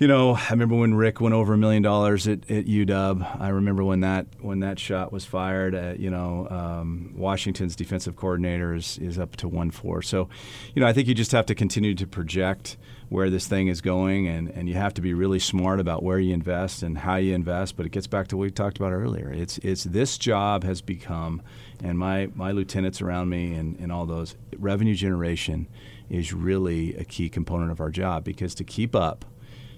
you 0.01 0.07
know, 0.07 0.33
I 0.33 0.49
remember 0.49 0.75
when 0.75 0.95
Rick 0.95 1.21
went 1.21 1.35
over 1.35 1.53
a 1.53 1.57
million 1.57 1.83
dollars 1.83 2.27
at, 2.27 2.49
at 2.49 2.65
UW. 2.65 3.39
I 3.39 3.49
remember 3.49 3.83
when 3.83 3.99
that 3.99 4.25
when 4.39 4.61
that 4.61 4.79
shot 4.79 5.13
was 5.13 5.25
fired. 5.25 5.75
At, 5.75 5.99
you 5.99 6.09
know, 6.09 6.47
um, 6.49 7.13
Washington's 7.15 7.75
defensive 7.75 8.15
coordinator 8.15 8.73
is, 8.73 8.97
is 8.97 9.19
up 9.19 9.35
to 9.37 9.47
one 9.47 9.69
four. 9.69 10.01
So, 10.01 10.27
you 10.73 10.81
know, 10.81 10.87
I 10.87 10.93
think 10.93 11.07
you 11.07 11.13
just 11.13 11.31
have 11.33 11.45
to 11.45 11.55
continue 11.55 11.93
to 11.93 12.07
project 12.07 12.77
where 13.11 13.29
this 13.29 13.45
thing 13.45 13.67
is 13.67 13.81
going, 13.81 14.25
and, 14.25 14.47
and 14.51 14.69
you 14.69 14.75
have 14.75 14.93
to 14.93 15.01
be 15.01 15.13
really 15.13 15.37
smart 15.37 15.81
about 15.81 16.01
where 16.01 16.17
you 16.17 16.33
invest 16.33 16.81
and 16.81 16.97
how 16.97 17.17
you 17.17 17.35
invest. 17.35 17.75
But 17.75 17.85
it 17.85 17.91
gets 17.91 18.07
back 18.07 18.29
to 18.29 18.37
what 18.37 18.43
we 18.43 18.51
talked 18.51 18.77
about 18.77 18.93
earlier. 18.93 19.29
It's 19.29 19.57
it's 19.57 19.83
this 19.83 20.17
job 20.17 20.63
has 20.63 20.81
become, 20.81 21.41
and 21.83 21.99
my 21.99 22.29
my 22.35 22.53
lieutenants 22.53 23.01
around 23.01 23.27
me 23.27 23.53
and, 23.53 23.77
and 23.81 23.91
all 23.91 24.05
those 24.05 24.37
revenue 24.57 24.95
generation 24.95 25.67
is 26.09 26.31
really 26.31 26.95
a 26.95 27.03
key 27.03 27.27
component 27.27 27.69
of 27.69 27.81
our 27.81 27.89
job 27.89 28.23
because 28.23 28.55
to 28.55 28.63
keep 28.63 28.95
up 28.95 29.25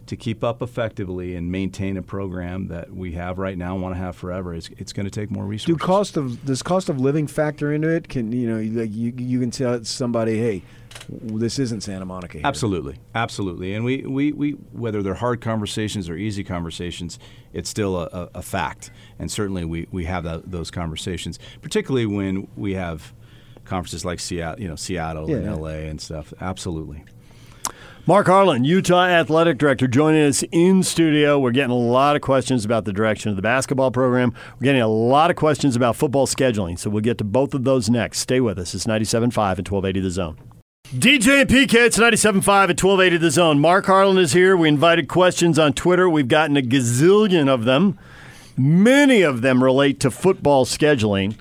to 0.05 0.15
keep 0.17 0.43
up 0.43 0.61
effectively 0.61 1.35
and 1.35 1.51
maintain 1.51 1.95
a 1.97 2.01
program 2.01 2.67
that 2.67 2.93
we 2.93 3.13
have 3.13 3.37
right 3.37 3.57
now 3.57 3.73
and 3.73 3.81
want 3.81 3.95
to 3.95 3.99
have 3.99 4.15
forever, 4.15 4.53
it's, 4.53 4.69
it's 4.77 4.91
going 4.93 5.05
to 5.05 5.09
take 5.11 5.31
more 5.31 5.45
resources. 5.45 5.77
Do 5.77 5.85
cost 5.85 6.17
of 6.17 6.45
does 6.45 6.61
cost 6.61 6.89
of 6.89 6.99
living 6.99 7.27
factor 7.27 7.71
into 7.73 7.87
it? 7.89 8.09
Can 8.09 8.31
you 8.31 8.49
know 8.49 8.81
like 8.81 8.93
you 8.93 9.13
you 9.17 9.39
can 9.39 9.49
tell 9.51 9.83
somebody, 9.85 10.37
hey, 10.37 10.61
this 11.09 11.57
isn't 11.59 11.81
Santa 11.81 12.05
Monica. 12.05 12.37
Here. 12.37 12.45
Absolutely, 12.45 12.97
absolutely, 13.15 13.73
and 13.73 13.83
we, 13.85 14.01
we, 14.05 14.31
we 14.31 14.51
whether 14.73 15.01
they're 15.01 15.13
hard 15.15 15.41
conversations 15.41 16.09
or 16.09 16.15
easy 16.15 16.43
conversations, 16.43 17.17
it's 17.53 17.69
still 17.69 17.97
a, 17.97 18.05
a, 18.11 18.29
a 18.35 18.41
fact, 18.41 18.91
and 19.19 19.31
certainly 19.31 19.63
we 19.65 19.87
we 19.91 20.05
have 20.05 20.23
that, 20.25 20.51
those 20.51 20.69
conversations, 20.69 21.39
particularly 21.61 22.05
when 22.05 22.47
we 22.55 22.73
have 22.73 23.13
conferences 23.65 24.03
like 24.03 24.19
Seattle, 24.19 24.61
you 24.61 24.67
know, 24.67 24.75
Seattle 24.75 25.29
Yeah. 25.29 25.37
and 25.37 25.61
LA 25.61 25.69
and 25.87 25.99
stuff. 26.01 26.33
Absolutely. 26.41 27.03
Mark 28.05 28.27
Harlan, 28.27 28.65
Utah 28.65 29.05
Athletic 29.05 29.57
Director, 29.57 29.87
joining 29.87 30.23
us 30.23 30.43
in 30.51 30.83
studio. 30.83 31.39
We're 31.39 31.51
getting 31.51 31.71
a 31.71 31.77
lot 31.77 32.17
of 32.17 32.21
questions 32.21 32.65
about 32.65 32.83
the 32.83 32.91
direction 32.91 33.29
of 33.29 33.37
the 33.37 33.41
basketball 33.41 33.91
program. 33.91 34.33
We're 34.59 34.65
getting 34.65 34.81
a 34.81 34.89
lot 34.89 35.29
of 35.29 35.37
questions 35.37 35.77
about 35.77 35.95
football 35.95 36.27
scheduling, 36.27 36.77
so 36.77 36.89
we'll 36.89 36.99
get 36.99 37.17
to 37.19 37.23
both 37.23 37.53
of 37.53 37.63
those 37.63 37.89
next. 37.89 38.19
Stay 38.19 38.41
with 38.41 38.59
us. 38.59 38.75
It's 38.75 38.85
97.5 38.85 39.23
and 39.23 39.33
1280 39.69 39.99
The 40.01 40.11
Zone. 40.11 40.37
DJ 40.93 41.43
and 41.43 41.49
PK, 41.49 41.75
it's 41.75 41.97
97.5 41.97 42.33
and 42.33 42.43
1280 42.43 43.17
The 43.19 43.31
Zone. 43.31 43.59
Mark 43.59 43.85
Harlan 43.85 44.17
is 44.17 44.33
here. 44.33 44.57
We 44.57 44.67
invited 44.67 45.07
questions 45.07 45.57
on 45.57 45.71
Twitter. 45.71 46.09
We've 46.09 46.27
gotten 46.27 46.57
a 46.57 46.61
gazillion 46.61 47.47
of 47.47 47.63
them. 47.63 47.97
Many 48.57 49.21
of 49.21 49.41
them 49.41 49.63
relate 49.63 50.01
to 50.01 50.11
football 50.11 50.65
scheduling. 50.65 51.37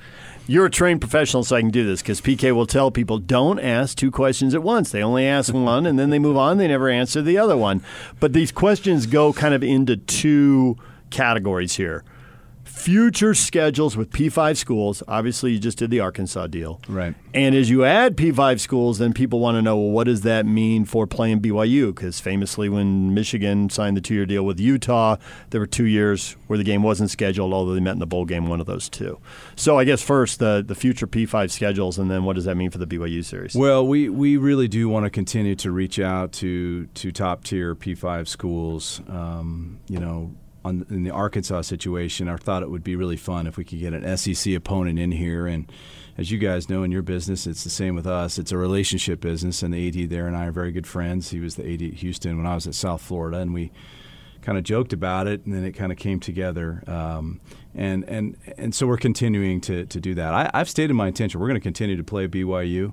You're 0.49 0.67
a 0.67 0.71
trained 0.71 1.01
professional, 1.01 1.45
so 1.45 1.55
I 1.55 1.61
can 1.61 1.71
do 1.71 1.87
this 1.87 2.03
because 2.03 2.21
PK 2.21 2.53
will 2.53 2.67
tell 2.67 2.91
people 2.91 3.19
don't 3.19 3.61
ask 3.61 3.97
two 3.97 4.11
questions 4.11 4.55
at 4.55 4.63
once. 4.63 4.91
They 4.91 5.03
only 5.03 5.25
ask 5.25 5.55
one 5.55 5.87
and 5.87 5.99
then 5.99 6.11
they 6.11 6.19
move 6.19 6.37
on. 6.37 6.59
They 6.59 6.67
never 6.67 6.89
answer 6.89 7.23
the 7.23 7.39
other 7.39 7.57
one. 7.57 7.81
But 8.19 8.33
these 8.33 8.51
questions 8.51 9.07
go 9.07 9.33
kind 9.33 9.55
of 9.55 9.63
into 9.63 9.97
two 9.97 10.77
categories 11.11 11.77
here 11.77 12.03
future 12.65 13.35
schedules 13.35 13.97
with 13.97 14.11
P5 14.11 14.57
schools. 14.57 15.03
Obviously, 15.09 15.53
you 15.53 15.59
just 15.59 15.79
did 15.79 15.91
the 15.91 16.01
Arkansas 16.01 16.47
deal. 16.47 16.81
Right. 16.89 17.15
And 17.35 17.55
as 17.55 17.71
you 17.71 17.85
add 17.85 18.17
P5 18.17 18.61
schools, 18.61 18.99
then 18.99 19.13
people 19.13 19.41
want 19.41 19.57
to 19.57 19.63
know, 19.63 19.77
well, 19.77 19.91
what 19.91 20.05
does 20.05 20.23
that 20.23 20.47
mean 20.47 20.85
for 20.85 21.07
playing 21.07 21.41
BYU? 21.41 21.95
Because 21.95 22.21
famously, 22.21 22.69
when 22.69 23.15
Michigan 23.15 23.71
signed 23.71 23.97
the 23.97 24.01
two 24.01 24.15
year 24.15 24.27
deal 24.27 24.45
with 24.45 24.61
Utah, 24.61 25.17
there 25.51 25.61
were 25.61 25.67
two 25.67 25.85
years 25.85 26.37
where 26.47 26.57
the 26.57 26.65
game 26.65 26.83
wasn't 26.83 27.11
scheduled, 27.11 27.53
although 27.53 27.75
they 27.75 27.81
met 27.81 27.93
in 27.93 27.99
the 27.99 28.07
bowl 28.07 28.25
game, 28.25 28.47
one 28.47 28.61
of 28.61 28.67
those 28.67 28.89
two. 28.89 29.19
So 29.57 29.79
I 29.79 29.85
guess 29.85 30.03
first, 30.03 30.39
the, 30.39 30.65
the 30.67 30.75
future 30.75 31.07
P5 31.07 31.51
schedules, 31.51 31.99
and 31.99 32.11
then 32.11 32.25
what 32.25 32.37
does 32.37 32.45
that 32.45 32.57
mean 32.57 32.71
for 32.71 32.79
the 32.79 32.87
BYU 32.87 33.25
series? 33.25 33.55
Well, 33.55 33.87
we, 33.87 34.09
we 34.09 34.37
really 34.37 34.69
do 34.69 34.89
want 34.89 35.05
to 35.05 35.11
continue 35.11 35.55
to 35.57 35.71
reach 35.71 35.99
out 35.99 36.33
to, 36.35 36.87
to 36.87 37.13
top 37.13 37.45
tier 37.45 37.75
P5 37.75 38.29
schools. 38.29 39.01
Um, 39.09 39.81
you 39.89 39.99
know, 39.99 40.35
on, 40.65 40.87
in 40.91 41.03
the 41.03 41.11
Arkansas 41.11 41.63
situation, 41.63 42.29
I 42.29 42.37
thought 42.37 42.63
it 42.63 42.71
would 42.71 42.85
be 42.85 42.97
really 42.97 43.17
fun 43.17 43.47
if 43.47 43.57
we 43.57 43.65
could 43.65 43.81
get 43.81 43.95
an 43.95 44.17
SEC 44.17 44.55
opponent 44.55 44.99
in 44.99 45.13
here. 45.13 45.47
And 45.47 45.71
as 46.17 46.31
you 46.31 46.39
guys 46.39 46.69
know 46.69 46.83
in 46.83 46.93
your 46.93 47.03
business, 47.03 47.47
it's 47.47 47.65
the 47.65 47.71
same 47.71 47.95
with 47.95 48.07
us. 48.07 48.39
It's 48.39 48.53
a 48.53 48.57
relationship 48.57 49.21
business, 49.21 49.63
and 49.63 49.75
the 49.75 49.89
AD 49.89 50.11
there 50.11 50.27
and 50.27 50.37
I 50.37 50.47
are 50.47 50.53
very 50.53 50.73
good 50.73 50.87
friends. 50.87 51.31
He 51.31 51.41
was 51.41 51.57
the 51.57 51.65
AD 51.65 51.83
at 51.83 51.95
Houston 51.95 52.37
when 52.37 52.47
I 52.47 52.55
was 52.55 52.67
at 52.67 52.75
South 52.75 53.03
Florida, 53.03 53.39
and 53.39 53.55
we 53.55 53.73
kind 54.43 54.59
of 54.59 54.65
joked 54.65 54.93
about 54.93 55.27
it, 55.27 55.45
and 55.47 55.55
then 55.55 55.65
it 55.65 55.73
kind 55.73 55.91
of 55.93 55.99
came 55.99 56.21
together. 56.21 56.83
Um, 56.87 57.41
and 57.75 58.05
and 58.05 58.37
and 58.59 58.75
so 58.75 58.87
we're 58.87 58.99
continuing 58.99 59.61
to, 59.63 59.87
to 59.87 60.01
do 60.01 60.15
that. 60.15 60.35
I, 60.35 60.51
I've 60.53 60.69
stated 60.69 60.95
my 60.95 61.09
intention. 61.09 61.41
We're 61.41 61.49
going 61.49 61.61
to 61.61 61.65
continue 61.65 61.97
to 61.97 62.05
play 62.05 62.29
BYU. 62.29 62.93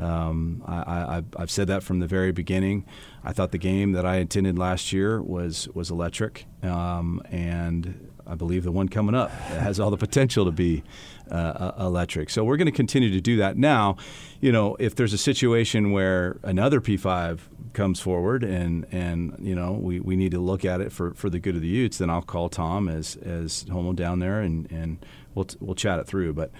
Um, 0.00 0.62
I, 0.66 0.76
I, 0.76 1.22
I've 1.38 1.50
said 1.50 1.68
that 1.68 1.82
from 1.82 2.00
the 2.00 2.06
very 2.06 2.32
beginning. 2.32 2.84
I 3.22 3.32
thought 3.32 3.52
the 3.52 3.58
game 3.58 3.92
that 3.92 4.04
I 4.04 4.16
attended 4.16 4.58
last 4.58 4.92
year 4.92 5.22
was 5.22 5.68
was 5.74 5.90
electric, 5.90 6.46
um, 6.62 7.22
and 7.30 8.10
I 8.26 8.34
believe 8.34 8.64
the 8.64 8.72
one 8.72 8.88
coming 8.88 9.14
up 9.14 9.30
has 9.30 9.78
all 9.78 9.90
the 9.90 9.96
potential 9.96 10.44
to 10.44 10.50
be 10.50 10.82
uh, 11.30 11.72
electric. 11.78 12.30
So 12.30 12.44
we're 12.44 12.56
going 12.56 12.66
to 12.66 12.72
continue 12.72 13.10
to 13.10 13.20
do 13.20 13.36
that. 13.38 13.56
Now, 13.56 13.96
you 14.40 14.52
know, 14.52 14.76
if 14.78 14.94
there's 14.94 15.12
a 15.12 15.18
situation 15.18 15.92
where 15.92 16.38
another 16.42 16.80
P5 16.80 17.40
comes 17.72 18.00
forward 18.00 18.42
and 18.42 18.86
and 18.90 19.36
you 19.38 19.54
know 19.54 19.72
we, 19.72 20.00
we 20.00 20.16
need 20.16 20.30
to 20.30 20.38
look 20.38 20.64
at 20.64 20.80
it 20.80 20.90
for, 20.90 21.12
for 21.12 21.28
the 21.28 21.38
good 21.38 21.56
of 21.56 21.62
the 21.62 21.68
Utes, 21.68 21.98
then 21.98 22.10
I'll 22.10 22.22
call 22.22 22.48
Tom 22.48 22.88
as 22.88 23.16
as 23.16 23.64
Holmoe 23.64 23.94
down 23.94 24.18
there 24.18 24.40
and, 24.40 24.70
and 24.72 25.04
we'll 25.36 25.46
we'll 25.60 25.76
chat 25.76 26.00
it 26.00 26.06
through. 26.06 26.32
But 26.32 26.50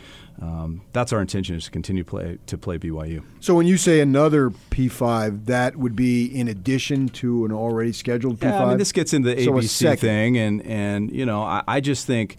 um, 0.40 0.82
that's 0.92 1.12
our 1.12 1.20
intention 1.20 1.56
is 1.56 1.64
to 1.64 1.70
continue 1.72 2.04
play 2.04 2.38
to 2.46 2.56
play 2.56 2.78
BYU. 2.78 3.24
So 3.40 3.54
when 3.54 3.66
you 3.66 3.76
say 3.76 4.00
another 4.00 4.50
P5, 4.50 5.46
that 5.46 5.76
would 5.76 5.96
be 5.96 6.26
in 6.26 6.46
addition 6.46 7.08
to 7.08 7.44
an 7.44 7.52
already 7.52 7.92
scheduled 7.92 8.38
P5. 8.38 8.42
Yeah, 8.42 8.64
I 8.64 8.68
mean 8.68 8.78
this 8.78 8.92
gets 8.92 9.12
into 9.12 9.34
the 9.34 9.44
So 9.44 9.52
ABC 9.52 9.98
thing, 9.98 10.36
and 10.36 10.62
and 10.62 11.10
you 11.10 11.26
know 11.26 11.42
I, 11.42 11.64
I 11.66 11.80
just 11.80 12.06
think, 12.06 12.36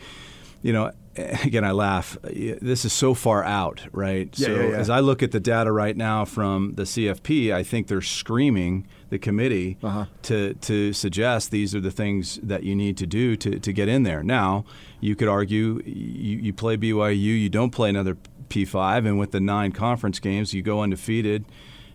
you 0.61 0.71
know. 0.71 0.91
Again, 1.43 1.63
I 1.63 1.71
laugh. 1.71 2.17
This 2.23 2.85
is 2.85 2.93
so 2.93 3.13
far 3.13 3.43
out, 3.43 3.81
right? 3.91 4.29
Yeah, 4.37 4.45
so 4.47 4.55
yeah, 4.55 4.67
yeah. 4.69 4.75
as 4.77 4.89
I 4.89 4.99
look 4.99 5.23
at 5.23 5.31
the 5.31 5.39
data 5.39 5.71
right 5.71 5.95
now 5.97 6.25
from 6.25 6.75
the 6.75 6.83
CFP, 6.83 7.53
I 7.53 7.63
think 7.63 7.87
they're 7.87 8.01
screaming 8.01 8.87
the 9.09 9.17
committee 9.17 9.77
Uh-huh. 9.81 10.05
to 10.23 10.53
to 10.55 10.93
suggest 10.93 11.49
these 11.51 11.73
are 11.73 11.79
the 11.81 11.91
things 11.91 12.39
that 12.43 12.63
you 12.63 12.75
need 12.75 12.97
to 12.97 13.07
do 13.07 13.35
to, 13.37 13.59
to 13.59 13.73
get 13.73 13.87
in 13.87 14.03
there. 14.03 14.21
Now, 14.23 14.65
you 14.99 15.15
could 15.15 15.27
argue 15.27 15.81
you, 15.85 16.37
you 16.39 16.53
play 16.53 16.77
BYU, 16.77 17.15
you 17.15 17.49
don't 17.49 17.71
play 17.71 17.89
another 17.89 18.17
P5, 18.49 19.05
and 19.07 19.17
with 19.19 19.31
the 19.31 19.39
nine 19.39 19.71
conference 19.71 20.19
games, 20.19 20.53
you 20.53 20.61
go 20.61 20.81
undefeated 20.81 21.45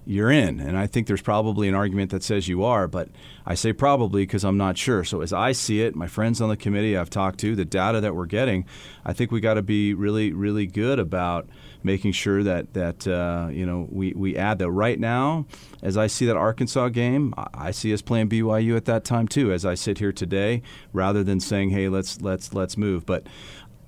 you're 0.05 0.31
in. 0.31 0.59
And 0.61 0.77
I 0.77 0.87
think 0.87 1.07
there's 1.07 1.23
probably 1.23 1.69
an 1.69 1.75
argument 1.75 2.11
that 2.11 2.23
says 2.23 2.49
you 2.49 2.65
are, 2.65 2.89
but 2.89 3.09
I 3.47 3.55
say 3.55 3.73
probably 3.73 4.23
because 4.23 4.45
I'm 4.45 4.57
not 4.57 4.77
sure. 4.77 5.05
So 5.05 5.21
as 5.21 5.33
I 5.33 5.53
see 5.53 5.81
it, 5.83 5.95
my 5.95 6.07
friends 6.09 6.41
on 6.41 6.49
the 6.49 6.57
committee 6.57 6.97
I've 6.97 7.11
talked 7.11 7.39
to, 7.41 7.55
the 7.55 7.65
data 7.65 8.01
that 8.01 8.15
we're 8.17 8.27
getting, 8.27 8.65
I 9.05 9.13
think 9.13 9.31
we 9.31 9.41
got 9.41 9.55
to 9.55 9.63
be 9.63 9.95
really, 9.95 10.33
really 10.33 10.67
good 10.67 10.99
about 10.99 11.49
making 11.85 12.13
sure 12.13 12.43
that 12.45 12.75
that 12.75 13.07
uh, 13.09 13.49
you 13.51 13.67
know 13.67 13.89
we, 13.91 14.13
we 14.15 14.37
add 14.37 14.59
that. 14.61 14.71
Right 14.71 14.99
now, 15.01 15.47
as 15.83 15.97
I 15.97 16.07
see 16.07 16.27
that 16.27 16.37
Arkansas 16.37 16.89
game, 16.91 17.35
I- 17.37 17.47
I 17.55 17.71
see 17.73 17.93
us 17.93 18.03
playing 18.03 18.29
BYU 18.29 18.77
at 18.77 18.85
that 18.87 19.05
time 19.05 19.27
too. 19.29 19.53
As 19.53 19.65
I 19.65 19.75
sit 19.75 19.99
here 19.99 20.13
today, 20.13 20.63
rather 20.93 21.23
than 21.25 21.41
saying, 21.41 21.71
"Hey, 21.71 21.89
let's 21.89 22.21
let's 22.21 22.53
let's 22.55 22.77
move," 22.77 23.07
but. 23.07 23.27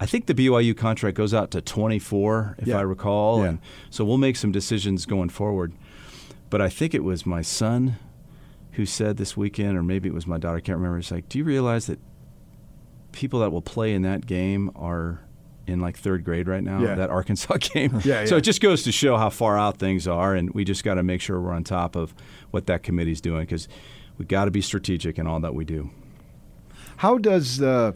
I 0.01 0.07
think 0.07 0.27
the 0.27 0.35
BYU 0.35 0.77
contract 0.77 1.17
goes 1.17 1.33
out 1.33 1.53
to 1.53 1.61
24, 1.63 2.57
if 2.59 2.67
Yeah. 2.67 2.79
I 2.79 2.81
recall, 2.83 3.39
Yeah. 3.43 3.51
and 3.51 3.59
so 3.91 4.05
we'll 4.05 4.19
make 4.19 4.35
some 4.35 4.51
decisions 4.51 5.07
going 5.07 5.29
forward. 5.29 5.73
But 6.51 6.61
I 6.61 6.69
think 6.69 6.95
it 6.95 7.03
was 7.03 7.27
my 7.27 7.43
son 7.43 7.97
who 8.73 8.87
said 8.87 9.17
this 9.17 9.37
weekend, 9.37 9.77
or 9.77 9.83
maybe 9.83 10.09
it 10.09 10.15
was 10.15 10.27
my 10.27 10.39
daughter, 10.39 10.57
I 10.57 10.61
can't 10.61 10.79
remember. 10.79 10.99
It's 10.99 11.11
like, 11.11 11.29
do 11.29 11.39
you 11.39 11.45
realize 11.45 11.87
that 11.87 11.99
people 13.13 13.41
that 13.41 13.51
will 13.51 13.63
play 13.63 13.95
in 13.95 14.03
that 14.03 14.27
game 14.27 14.71
are 14.75 15.21
in 15.67 15.81
like 15.81 15.97
third 15.97 16.25
grade 16.25 16.47
right 16.49 16.63
now. 16.63 16.81
Yeah. 16.81 16.95
That 16.95 17.11
Arkansas 17.11 17.57
game. 17.61 18.01
Yeah, 18.05 18.25
So 18.27 18.35
yeah. 18.35 18.39
it 18.39 18.41
just 18.43 18.61
goes 18.61 18.83
to 18.85 18.93
show 18.93 19.17
how 19.17 19.31
far 19.31 19.59
out 19.59 19.79
things 19.79 20.07
are, 20.07 20.35
and 20.35 20.51
we 20.53 20.65
just 20.65 20.85
got 20.85 20.95
to 20.95 21.03
make 21.03 21.21
sure 21.21 21.41
we're 21.41 21.53
on 21.53 21.65
top 21.65 21.97
of 21.97 22.15
what 22.51 22.67
that 22.67 22.83
committee's 22.83 23.21
doing 23.21 23.43
because 23.43 23.69
we 24.19 24.25
got 24.25 24.45
to 24.45 24.51
be 24.51 24.61
strategic 24.61 25.19
in 25.19 25.27
all 25.27 25.41
that 25.41 25.55
we 25.55 25.65
do. 25.65 25.91
How 26.97 27.19
does 27.19 27.61
uh, 27.61 27.93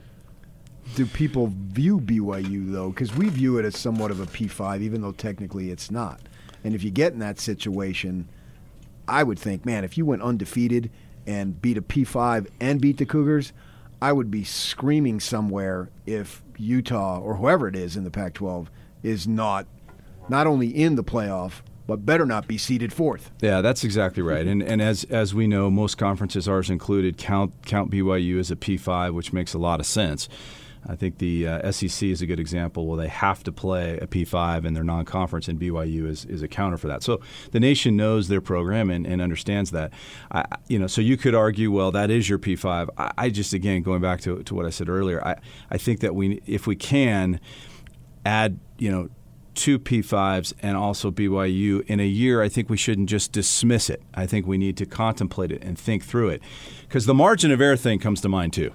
do 0.94 1.06
people 1.06 1.52
view 1.54 2.00
BYU 2.00 2.72
though? 2.72 2.90
Because 2.90 3.14
we 3.14 3.28
view 3.28 3.58
it 3.58 3.64
as 3.64 3.76
somewhat 3.76 4.10
of 4.10 4.20
a 4.20 4.26
P5, 4.26 4.80
even 4.80 5.02
though 5.02 5.12
technically 5.12 5.70
it's 5.70 5.90
not. 5.90 6.20
And 6.64 6.74
if 6.74 6.82
you 6.82 6.90
get 6.90 7.12
in 7.12 7.20
that 7.20 7.38
situation, 7.38 8.28
I 9.08 9.22
would 9.22 9.38
think, 9.38 9.64
man, 9.64 9.84
if 9.84 9.96
you 9.96 10.04
went 10.04 10.22
undefeated 10.22 10.90
and 11.26 11.60
beat 11.60 11.76
a 11.76 11.82
P5 11.82 12.48
and 12.60 12.80
beat 12.80 12.98
the 12.98 13.06
Cougars, 13.06 13.52
I 14.00 14.12
would 14.12 14.30
be 14.30 14.44
screaming 14.44 15.20
somewhere 15.20 15.90
if 16.06 16.42
Utah 16.56 17.18
or 17.18 17.36
whoever 17.36 17.68
it 17.68 17.76
is 17.76 17.96
in 17.96 18.04
the 18.04 18.10
Pac-12 18.10 18.68
is 19.02 19.26
not 19.26 19.66
not 20.28 20.46
only 20.46 20.68
in 20.68 20.94
the 20.94 21.04
playoff 21.04 21.62
but 21.88 22.04
better 22.04 22.26
not 22.26 22.46
be 22.46 22.58
seeded 22.58 22.92
fourth. 22.92 23.30
Yeah, 23.40 23.62
that's 23.62 23.82
exactly 23.82 24.22
right. 24.22 24.46
And 24.46 24.62
and 24.62 24.82
as 24.82 25.04
as 25.04 25.34
we 25.34 25.46
know, 25.46 25.70
most 25.70 25.96
conferences, 25.96 26.46
ours 26.46 26.68
included, 26.68 27.16
count 27.16 27.54
count 27.64 27.90
BYU 27.90 28.38
as 28.38 28.50
a 28.50 28.56
P5, 28.56 29.14
which 29.14 29.32
makes 29.32 29.54
a 29.54 29.58
lot 29.58 29.80
of 29.80 29.86
sense. 29.86 30.28
I 30.86 30.96
think 30.96 31.18
the 31.18 31.46
uh, 31.46 31.72
SEC 31.72 32.08
is 32.08 32.22
a 32.22 32.26
good 32.26 32.40
example. 32.40 32.86
Well, 32.86 32.96
they 32.96 33.08
have 33.08 33.42
to 33.44 33.52
play 33.52 33.98
a 33.98 34.06
P5 34.06 34.64
in 34.64 34.74
their 34.74 34.84
non-conference, 34.84 35.48
and 35.48 35.58
BYU 35.58 36.06
is, 36.06 36.24
is 36.24 36.42
a 36.42 36.48
counter 36.48 36.76
for 36.76 36.88
that. 36.88 37.02
So 37.02 37.20
the 37.52 37.60
nation 37.60 37.96
knows 37.96 38.28
their 38.28 38.40
program 38.40 38.90
and, 38.90 39.06
and 39.06 39.20
understands 39.20 39.70
that. 39.72 39.92
I, 40.30 40.44
you 40.68 40.78
know, 40.78 40.86
so 40.86 41.00
you 41.00 41.16
could 41.16 41.34
argue, 41.34 41.70
well, 41.70 41.90
that 41.92 42.10
is 42.10 42.28
your 42.28 42.38
P5. 42.38 42.88
I, 42.96 43.12
I 43.16 43.30
just, 43.30 43.52
again, 43.52 43.82
going 43.82 44.00
back 44.00 44.20
to, 44.22 44.42
to 44.42 44.54
what 44.54 44.66
I 44.66 44.70
said 44.70 44.88
earlier, 44.88 45.24
I, 45.24 45.36
I 45.70 45.78
think 45.78 46.00
that 46.00 46.14
we, 46.14 46.40
if 46.46 46.66
we 46.66 46.76
can, 46.76 47.40
add, 48.24 48.58
you 48.78 48.90
know, 48.90 49.08
two 49.54 49.78
P5s 49.78 50.52
and 50.62 50.76
also 50.76 51.10
BYU 51.10 51.84
in 51.86 51.98
a 51.98 52.06
year, 52.06 52.42
I 52.42 52.48
think 52.48 52.70
we 52.70 52.76
shouldn't 52.76 53.08
just 53.08 53.32
dismiss 53.32 53.90
it. 53.90 54.02
I 54.14 54.26
think 54.26 54.46
we 54.46 54.56
need 54.56 54.76
to 54.76 54.86
contemplate 54.86 55.50
it 55.50 55.64
and 55.64 55.76
think 55.76 56.04
through 56.04 56.28
it. 56.28 56.42
Because 56.82 57.06
the 57.06 57.14
margin 57.14 57.50
of 57.50 57.60
error 57.60 57.76
thing 57.76 57.98
comes 57.98 58.20
to 58.20 58.28
mind 58.28 58.52
too, 58.52 58.72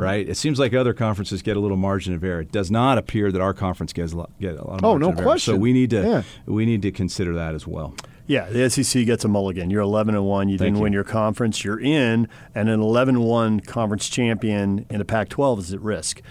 right? 0.00 0.28
It 0.28 0.36
seems 0.36 0.58
like 0.58 0.74
other 0.74 0.92
conferences 0.94 1.42
get 1.42 1.56
a 1.56 1.60
little 1.60 1.76
margin 1.76 2.14
of 2.14 2.24
error. 2.24 2.40
It 2.40 2.52
does 2.52 2.70
not 2.70 2.98
appear 2.98 3.30
that 3.32 3.40
our 3.40 3.54
conference 3.54 3.92
gets 3.92 4.12
a 4.12 4.16
lot, 4.18 4.30
get 4.40 4.54
a 4.56 4.64
lot 4.64 4.78
of 4.78 4.84
Oh, 4.84 4.88
margin 4.92 5.00
no 5.00 5.08
of 5.10 5.18
error. 5.18 5.24
question. 5.24 5.54
So 5.54 5.58
we 5.58 5.72
need 5.72 5.90
to 5.90 6.02
Yeah. 6.02 6.22
we 6.46 6.64
need 6.66 6.82
to 6.82 6.90
consider 6.92 7.34
that 7.34 7.54
as 7.54 7.66
well. 7.66 7.94
Yeah, 8.26 8.48
the 8.48 8.62
SEC 8.70 9.04
gets 9.04 9.24
a 9.24 9.28
mulligan. 9.28 9.70
You're 9.70 9.80
11 9.82 10.14
and 10.14 10.24
one. 10.24 10.48
You 10.48 10.56
Thank 10.56 10.66
didn't 10.66 10.76
you. 10.76 10.82
win 10.84 10.92
your 10.92 11.02
conference. 11.04 11.64
You're 11.64 11.80
in, 11.80 12.28
and 12.54 12.68
an 12.68 12.80
11 12.80 13.20
one 13.20 13.58
conference 13.58 14.08
champion 14.08 14.86
in 14.88 14.98
the 14.98 15.04
Pac-12 15.04 15.58
is 15.58 15.72
at 15.74 15.80
risk. 15.80 16.22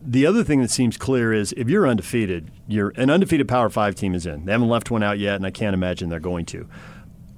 The 0.00 0.26
other 0.26 0.44
thing 0.44 0.60
that 0.60 0.70
seems 0.70 0.96
clear 0.96 1.32
is 1.32 1.52
if 1.56 1.68
you're 1.68 1.86
undefeated, 1.88 2.50
you're 2.68 2.92
an 2.96 3.08
undefeated 3.10 3.48
Power 3.48 3.68
Five 3.70 3.94
team 3.94 4.14
is 4.14 4.26
in. 4.26 4.44
They 4.44 4.52
haven't 4.52 4.68
left 4.68 4.90
one 4.90 5.02
out 5.02 5.18
yet, 5.18 5.36
and 5.36 5.46
I 5.46 5.50
can't 5.50 5.74
imagine 5.74 6.08
they're 6.10 6.20
going 6.20 6.44
to. 6.46 6.66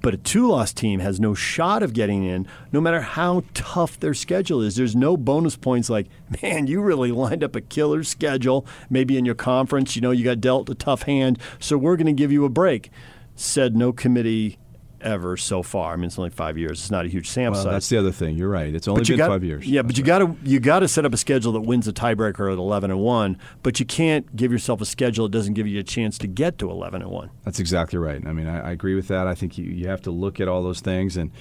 But 0.01 0.15
a 0.15 0.17
two-loss 0.17 0.73
team 0.73 0.99
has 0.99 1.19
no 1.19 1.33
shot 1.33 1.83
of 1.83 1.93
getting 1.93 2.23
in, 2.23 2.47
no 2.71 2.81
matter 2.81 3.01
how 3.01 3.43
tough 3.53 3.99
their 3.99 4.13
schedule 4.13 4.61
is. 4.61 4.75
There's 4.75 4.95
no 4.95 5.15
bonus 5.15 5.55
points 5.55 5.89
like, 5.89 6.07
man, 6.41 6.67
you 6.67 6.81
really 6.81 7.11
lined 7.11 7.43
up 7.43 7.55
a 7.55 7.61
killer 7.61 8.03
schedule. 8.03 8.65
Maybe 8.89 9.17
in 9.17 9.25
your 9.25 9.35
conference, 9.35 9.95
you 9.95 10.01
know, 10.01 10.11
you 10.11 10.23
got 10.23 10.41
dealt 10.41 10.69
a 10.69 10.75
tough 10.75 11.03
hand, 11.03 11.39
so 11.59 11.77
we're 11.77 11.97
going 11.97 12.07
to 12.07 12.13
give 12.13 12.31
you 12.31 12.45
a 12.45 12.49
break. 12.49 12.89
Said 13.35 13.75
no 13.75 13.93
committee 13.93 14.57
ever 15.01 15.37
so 15.37 15.63
far. 15.63 15.93
I 15.93 15.95
mean, 15.95 16.05
it's 16.05 16.17
only 16.17 16.29
five 16.29 16.57
years. 16.57 16.79
It's 16.79 16.91
not 16.91 17.05
a 17.05 17.07
huge 17.07 17.29
sample 17.29 17.53
Well, 17.57 17.63
size. 17.63 17.71
that's 17.73 17.89
the 17.89 17.97
other 17.97 18.11
thing. 18.11 18.37
You're 18.37 18.49
right. 18.49 18.73
It's 18.73 18.87
only 18.87 19.03
been 19.03 19.17
got, 19.17 19.29
five 19.29 19.43
years. 19.43 19.65
Yeah, 19.67 19.81
but 19.81 19.89
That's 19.89 19.99
you 19.99 20.03
right. 20.03 20.19
got 20.19 20.43
to 20.43 20.49
you 20.49 20.59
got 20.59 20.79
to 20.79 20.87
set 20.87 21.05
up 21.05 21.13
a 21.13 21.17
schedule 21.17 21.51
that 21.53 21.61
wins 21.61 21.87
a 21.87 21.93
tiebreaker 21.93 22.51
at 22.51 22.57
eleven 22.57 22.91
and 22.91 22.99
one. 22.99 23.37
But 23.63 23.79
you 23.79 23.85
can't 23.85 24.35
give 24.35 24.51
yourself 24.51 24.81
a 24.81 24.85
schedule 24.85 25.25
that 25.25 25.31
doesn't 25.31 25.53
give 25.53 25.67
you 25.67 25.79
a 25.79 25.83
chance 25.83 26.17
to 26.19 26.27
get 26.27 26.57
to 26.59 26.69
eleven 26.69 27.01
and 27.01 27.11
one. 27.11 27.29
That's 27.43 27.59
exactly 27.59 27.99
right. 27.99 28.25
I 28.25 28.33
mean, 28.33 28.47
I, 28.47 28.69
I 28.69 28.71
agree 28.71 28.95
with 28.95 29.07
that. 29.09 29.27
I 29.27 29.35
think 29.35 29.57
you, 29.57 29.65
you 29.65 29.87
have 29.87 30.01
to 30.03 30.11
look 30.11 30.39
at 30.39 30.47
all 30.47 30.63
those 30.63 30.79
things, 30.81 31.17
and 31.17 31.31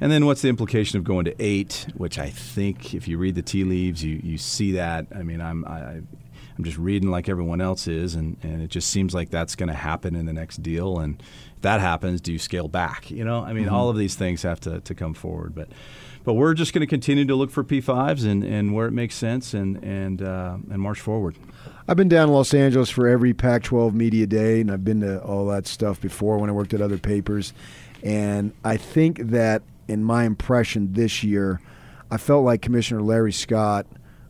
and 0.00 0.12
then 0.12 0.26
what's 0.26 0.42
the 0.42 0.48
implication 0.48 0.98
of 0.98 1.04
going 1.04 1.24
to 1.24 1.34
eight? 1.38 1.86
Which 1.96 2.18
I 2.18 2.28
think, 2.30 2.94
if 2.94 3.08
you 3.08 3.16
read 3.18 3.34
the 3.34 3.42
tea 3.42 3.64
leaves, 3.64 4.04
you, 4.04 4.20
you 4.22 4.36
see 4.38 4.72
that. 4.72 5.06
I 5.14 5.22
mean, 5.22 5.40
I'm 5.40 5.64
I, 5.64 6.00
I'm 6.56 6.64
just 6.64 6.78
reading 6.78 7.10
like 7.10 7.28
everyone 7.28 7.60
else 7.60 7.86
is, 7.86 8.14
and, 8.14 8.36
and 8.42 8.62
it 8.62 8.68
just 8.68 8.88
seems 8.90 9.14
like 9.14 9.30
that's 9.30 9.54
going 9.54 9.68
to 9.68 9.74
happen 9.74 10.14
in 10.16 10.26
the 10.26 10.32
next 10.32 10.62
deal. 10.62 10.98
And 10.98 11.22
if 11.56 11.62
that 11.62 11.80
happens, 11.80 12.20
do 12.20 12.32
you 12.32 12.38
scale 12.38 12.68
back? 12.68 13.10
You 13.10 13.24
know, 13.24 13.42
I 13.42 13.52
mean, 13.52 13.68
all 13.68 13.90
of 13.90 13.96
these 13.96 14.14
things 14.14 14.42
have 14.42 14.60
to, 14.60 14.80
to 14.80 14.94
come 14.94 15.14
forward, 15.14 15.54
but. 15.54 15.68
But 16.24 16.34
we're 16.34 16.54
just 16.54 16.72
going 16.72 16.80
to 16.80 16.88
continue 16.88 17.24
to 17.24 17.36
look 17.36 17.52
for 17.52 17.62
P5s 17.62 18.28
and, 18.28 18.42
and 18.42 18.74
where 18.74 18.88
it 18.88 18.90
makes 18.90 19.14
sense 19.14 19.54
and 19.54 19.76
and 19.84 20.20
uh, 20.20 20.56
and 20.72 20.82
march 20.82 21.00
forward. 21.00 21.36
I've 21.86 21.96
been 21.96 22.08
down 22.08 22.26
in 22.26 22.34
Los 22.34 22.52
Angeles 22.52 22.90
for 22.90 23.06
every 23.06 23.32
Pac 23.32 23.62
12 23.62 23.94
media 23.94 24.26
day, 24.26 24.60
and 24.60 24.72
I've 24.72 24.84
been 24.84 25.02
to 25.02 25.22
all 25.22 25.46
that 25.46 25.68
stuff 25.68 26.00
before 26.00 26.38
when 26.38 26.50
I 26.50 26.52
worked 26.52 26.74
at 26.74 26.80
other 26.80 26.98
papers. 26.98 27.52
And 28.02 28.52
I 28.64 28.76
think 28.76 29.18
that 29.30 29.62
in 29.86 30.02
my 30.02 30.24
impression 30.24 30.94
this 30.94 31.22
year, 31.22 31.60
I 32.10 32.16
felt 32.16 32.44
like 32.44 32.60
Commissioner 32.60 33.02
Larry 33.02 33.32
Scott 33.32 33.86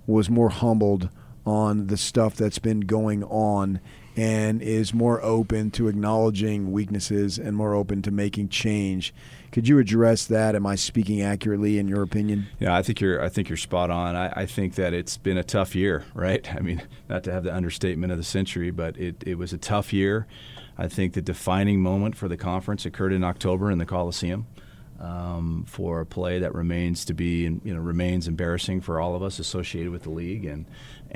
was 0.07 0.29
more 0.29 0.51
humbled 0.51 1.09
on 1.47 1.87
the 1.87 1.97
stuff 1.97 2.35
that's 2.35 2.59
been 2.59 2.81
going 2.81 3.25
on 3.25 3.81
and 4.17 4.63
is 4.63 4.93
more 4.95 5.23
open 5.23 5.71
to 5.71 5.89
acknowledging 5.89 6.73
weaknesses 6.73 7.39
and 7.39 7.55
more 7.57 7.75
open 7.75 8.03
to 8.03 8.11
making 8.11 8.49
change. 8.49 9.15
Could 9.53 9.69
you 9.69 9.79
address 9.79 10.27
that? 10.27 10.55
Am 10.55 10.67
I 10.67 10.75
speaking 10.75 11.23
accurately 11.23 11.79
in 11.79 11.87
your 11.87 12.03
opinion? 12.03 12.47
Yeah, 12.59 12.75
I 12.75 12.83
think 12.83 13.01
you're. 13.01 13.23
I 13.23 13.29
think 13.29 13.49
you're 13.49 13.57
spot 13.57 13.91
on. 13.91 14.17
I, 14.17 14.33
I 14.43 14.47
think 14.47 14.75
that 14.75 14.93
it's 14.93 15.17
been 15.17 15.37
a 15.37 15.45
tough 15.45 15.75
year, 15.75 16.05
right? 16.15 16.53
I 16.55 16.61
mean, 16.61 16.83
not 17.09 17.25
to 17.25 17.33
have 17.33 17.45
the 17.45 17.55
understatement 17.55 18.11
of 18.11 18.19
the 18.19 18.25
century, 18.25 18.71
but 18.71 18.99
it, 18.99 19.23
it 19.27 19.37
was 19.37 19.53
a 19.53 19.59
tough 19.59 19.93
year. 19.93 20.27
I 20.79 20.89
think 20.89 21.15
the 21.15 21.23
defining 21.23 21.81
moment 21.81 22.17
for 22.17 22.29
the 22.29 22.37
conference 22.37 22.85
occurred 22.85 23.13
in 23.13 23.25
October 23.25 23.71
in 23.71 23.79
the 23.79 23.87
Coliseum 23.87 24.47
um, 25.01 25.65
for 25.67 26.01
a 26.01 26.07
play 26.07 26.39
that 26.39 26.55
remains 26.55 27.05
to 27.07 27.15
be, 27.15 27.43
you 27.43 27.75
know, 27.75 27.81
remains 27.81 28.29
embarrassing 28.29 28.81
for 28.81 29.01
all 29.01 29.15
of 29.15 29.23
us 29.23 29.39
associated 29.39 29.91
with 29.91 30.03
the 30.03 30.11
league. 30.11 30.45
And 30.45 30.67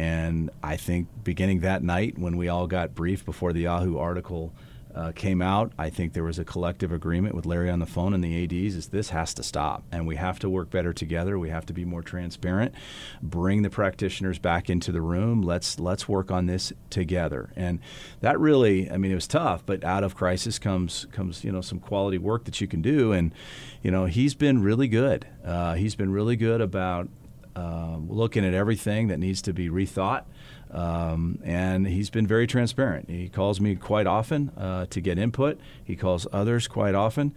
and 0.01 0.49
I 0.63 0.79
think 0.79 1.09
beginning 1.25 1.61
that 1.61 1.83
night 1.83 2.19
when 2.19 2.39
we 2.39 2.49
all 2.49 2.67
got 2.67 2.95
briefed 2.95 3.27
before 3.27 3.53
the 3.53 3.61
Yahoo 3.61 3.99
article 3.99 4.55
uh, 4.95 5.13
came 5.13 5.43
out, 5.43 5.73
I 5.77 5.91
think 5.91 6.15
there 6.15 6.25
was 6.25 6.39
a 6.39 6.45
collective 6.45 6.91
agreement 6.91 7.35
with 7.35 7.45
Larry 7.45 7.69
on 7.69 7.81
the 7.81 7.87
phone 7.87 8.15
and 8.15 8.25
the 8.25 8.43
ads 8.43 8.75
is 8.75 8.87
this 8.89 9.11
has 9.11 9.35
to 9.35 9.43
stop, 9.43 9.85
and 9.93 10.07
we 10.07 10.17
have 10.17 10.39
to 10.39 10.49
work 10.49 10.71
better 10.71 10.95
together. 10.95 11.39
We 11.39 11.51
have 11.51 11.67
to 11.67 11.75
be 11.75 11.85
more 11.85 12.01
transparent. 12.01 12.75
Bring 13.23 13.61
the 13.61 13.69
practitioners 13.69 14.39
back 14.39 14.71
into 14.71 14.91
the 14.91 15.03
room. 15.03 15.43
Let's 15.43 15.79
let's 15.79 16.09
work 16.09 16.31
on 16.31 16.47
this 16.47 16.73
together. 16.89 17.53
And 17.55 17.79
that 18.23 18.41
really, 18.41 18.91
I 18.91 18.97
mean, 18.97 19.13
it 19.13 19.17
was 19.17 19.29
tough, 19.29 19.67
but 19.67 19.85
out 19.85 20.03
of 20.03 20.15
crisis 20.17 20.59
comes 20.59 21.09
comes 21.13 21.45
you 21.45 21.53
know 21.53 21.61
some 21.61 21.79
quality 21.79 22.17
work 22.17 22.45
that 22.47 22.59
you 22.59 22.67
can 22.67 22.81
do. 22.81 23.13
And 23.13 23.35
you 23.83 23.91
know 23.91 24.07
he's 24.07 24.33
been 24.33 24.63
really 24.63 24.89
good. 24.89 25.27
Uh, 25.45 25.75
he's 25.75 25.95
been 25.95 26.11
really 26.11 26.37
good 26.37 26.63
about 26.63 27.11
um, 27.57 28.09
looking 28.11 28.45
at 28.45 28.55
everything 28.55 29.09
that 29.09 29.19
needs 29.19 29.43
to 29.43 29.53
be 29.53 29.69
rethought. 29.69 30.25
Um, 30.71 31.41
and 31.45 31.87
he's 31.87 32.11
been 32.11 32.27
very 32.27 32.47
transparent. 32.47 33.11
He 33.11 33.29
calls 33.29 33.61
me 33.61 33.75
quite 33.75 34.07
often 34.07 34.51
uh, 34.57 34.87
to 34.91 35.01
get 35.01 35.19
input. 35.19 35.59
He 35.83 35.97
calls 35.97 36.27
others 36.33 36.69
quite 36.69 36.95
often. 36.95 37.35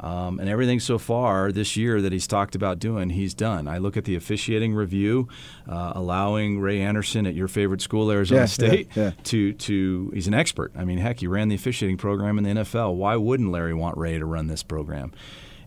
Um, 0.00 0.38
and 0.40 0.48
everything 0.50 0.80
so 0.80 0.98
far 0.98 1.50
this 1.52 1.76
year 1.76 2.02
that 2.02 2.12
he's 2.12 2.26
talked 2.26 2.54
about 2.56 2.78
doing, 2.80 3.10
he's 3.10 3.32
done. 3.32 3.68
I 3.68 3.78
look 3.78 3.96
at 3.96 4.04
the 4.04 4.16
officiating 4.16 4.74
review, 4.74 5.28
uh, 5.68 5.92
allowing 5.94 6.60
Ray 6.60 6.82
Anderson 6.82 7.26
at 7.26 7.34
your 7.34 7.48
favorite 7.48 7.80
school, 7.80 8.10
Arizona 8.10 8.40
Yeah, 8.42 8.46
State, 8.46 8.88
yeah, 8.94 9.02
yeah. 9.04 9.10
to 9.22 9.52
to 9.54 10.10
he's 10.12 10.26
an 10.26 10.34
expert. 10.34 10.72
I 10.76 10.84
mean, 10.84 10.98
heck, 10.98 11.20
he 11.20 11.26
ran 11.28 11.48
the 11.48 11.54
officiating 11.54 11.96
program 11.96 12.36
in 12.38 12.44
the 12.44 12.50
NFL. 12.62 12.96
Why 12.96 13.14
wouldn't 13.16 13.50
Larry 13.50 13.72
want 13.72 13.96
Ray 13.96 14.18
to 14.18 14.26
run 14.26 14.48
this 14.48 14.64
program? 14.64 15.12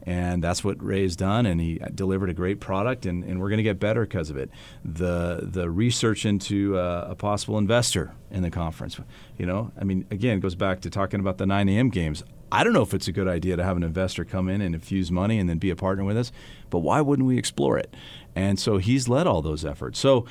And 0.08 0.42
that's 0.42 0.64
what 0.64 0.82
Ray's 0.82 1.18
done, 1.18 1.46
and 1.46 1.60
he 1.60 1.82
delivered 1.94 2.30
a 2.30 2.34
great 2.34 2.62
product, 2.62 3.06
and, 3.06 3.26
and 3.26 3.42
we're 3.42 3.50
going 3.50 3.58
to 3.58 3.64
get 3.64 3.78
better 3.78 4.06
because 4.06 4.30
of 4.30 4.38
it. 4.38 4.50
The 4.86 5.42
the 5.44 5.70
research 5.70 6.26
into 6.26 6.78
uh, 6.78 7.08
a 7.10 7.16
possible 7.16 7.58
investor 7.58 8.14
in 8.32 8.42
the 8.42 8.50
conference, 8.50 8.98
you 9.38 9.46
know, 9.46 9.74
I 9.78 9.84
mean, 9.84 10.08
again, 10.10 10.38
it 10.38 10.40
goes 10.40 10.56
back 10.56 10.80
to 10.82 10.90
talking 10.90 11.20
about 11.20 11.40
the 11.40 11.46
9 11.46 11.68
a.m. 11.68 11.90
games. 11.90 12.24
I 12.50 12.64
don't 12.64 12.72
know 12.72 12.84
if 12.84 12.94
it's 12.94 13.10
a 13.10 13.12
good 13.12 13.28
idea 13.28 13.58
to 13.58 13.64
have 13.66 13.76
an 13.76 13.84
investor 13.84 14.24
come 14.24 14.48
in 14.48 14.62
and 14.62 14.74
infuse 14.74 15.12
money 15.12 15.40
and 15.40 15.50
then 15.50 15.58
be 15.58 15.72
a 15.72 15.76
partner 15.76 16.06
with 16.06 16.16
us, 16.16 16.32
but 16.70 16.80
why 16.80 17.02
wouldn't 17.02 17.28
we 17.28 17.38
explore 17.38 17.78
it? 17.78 17.94
And 18.34 18.58
so 18.58 18.78
he's 18.78 19.10
led 19.10 19.28
all 19.28 19.42
those 19.42 19.66
efforts. 19.66 20.00
So 20.00 20.26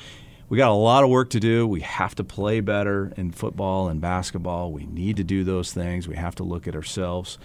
we 0.49 0.57
got 0.57 0.71
a 0.71 0.73
lot 0.73 1.03
of 1.03 1.11
work 1.11 1.29
to 1.31 1.39
do. 1.39 1.67
We 1.67 1.81
have 1.81 2.15
to 2.15 2.23
play 2.23 2.61
better 2.61 3.13
in 3.15 3.31
football 3.31 3.89
and 3.89 4.01
basketball. 4.01 4.71
We 4.71 4.87
need 4.87 5.17
to 5.17 5.23
do 5.23 5.43
those 5.43 5.71
things. 5.71 6.07
We 6.07 6.15
have 6.15 6.33
to 6.35 6.43
look 6.43 6.67
at 6.67 6.75
ourselves. 6.75 7.37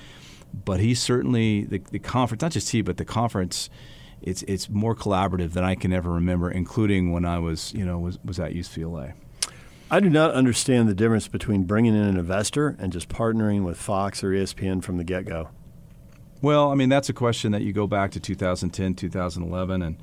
But 0.53 0.81
he's 0.81 1.01
certainly 1.01 1.65
the, 1.65 1.79
the 1.79 1.99
conference, 1.99 2.43
not 2.43 2.53
just 2.53 2.71
he, 2.71 2.83
but 2.83 2.97
the 2.97 3.05
conference. 3.05 3.71
It's 4.21 4.43
it's 4.43 4.69
more 4.69 4.95
collaborative 4.95 5.53
than 5.53 5.65
I 5.65 5.75
can 5.75 5.93
ever 5.93 6.11
remember, 6.11 6.49
including 6.51 7.11
when 7.11 7.25
I 7.25 7.39
was 7.39 7.73
you 7.75 7.85
know 7.85 7.99
was 7.99 8.19
was 8.25 8.39
at 8.39 8.53
UCLA. 8.53 9.15
I 9.91 10.01
do 10.01 10.09
not 10.09 10.33
understand 10.33 10.89
the 10.89 10.95
difference 10.95 11.29
between 11.29 11.65
bringing 11.65 11.95
in 11.95 12.01
an 12.01 12.17
investor 12.17 12.77
and 12.79 12.93
just 12.93 13.11
partnering 13.11 13.63
with 13.63 13.77
Fox 13.77 14.25
or 14.25 14.31
ESPN 14.31 14.83
from 14.83 14.97
the 14.97 15.05
get 15.05 15.27
go. 15.27 15.51
Well, 16.41 16.73
I 16.73 16.75
mean, 16.75 16.89
that's 16.89 17.09
a 17.09 17.13
question 17.13 17.53
that 17.53 17.61
you 17.61 17.73
go 17.73 17.87
back 17.87 18.11
to 18.13 18.21
2010, 18.21 18.95
2011, 18.95 19.83
and 19.83 19.97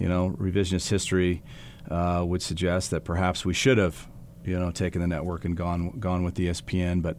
you 0.00 0.08
know, 0.08 0.34
revisionist 0.38 0.90
history 0.90 1.42
uh, 1.90 2.24
would 2.26 2.42
suggest 2.42 2.90
that 2.90 3.04
perhaps 3.04 3.44
we 3.44 3.54
should 3.54 3.78
have, 3.78 4.08
you 4.44 4.58
know, 4.58 4.70
taken 4.72 5.00
the 5.00 5.06
network 5.06 5.44
and 5.44 5.56
gone 5.56 5.98
gone 6.00 6.24
with 6.24 6.34
ESPN. 6.34 7.00
But 7.00 7.16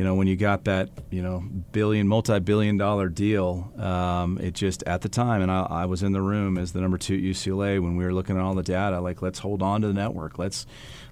you 0.00 0.04
know, 0.04 0.14
when 0.14 0.26
you 0.26 0.34
got 0.34 0.64
that, 0.64 0.88
you 1.10 1.20
know, 1.20 1.44
billion, 1.72 2.08
multi-billion 2.08 2.78
dollar 2.78 3.10
deal, 3.10 3.70
um, 3.76 4.38
it 4.38 4.54
just 4.54 4.82
at 4.84 5.02
the 5.02 5.10
time, 5.10 5.42
and 5.42 5.50
I, 5.50 5.66
I, 5.68 5.84
was 5.84 6.02
in 6.02 6.12
the 6.12 6.22
room 6.22 6.56
as 6.56 6.72
the 6.72 6.80
number 6.80 6.96
two 6.96 7.16
at 7.16 7.20
UCLA 7.20 7.82
when 7.82 7.96
we 7.96 8.04
were 8.06 8.14
looking 8.14 8.38
at 8.38 8.42
all 8.42 8.54
the 8.54 8.62
data. 8.62 8.98
Like, 9.02 9.20
let's 9.20 9.40
hold 9.40 9.60
on 9.60 9.82
to 9.82 9.88
the 9.88 9.92
network. 9.92 10.38
Let's 10.38 10.66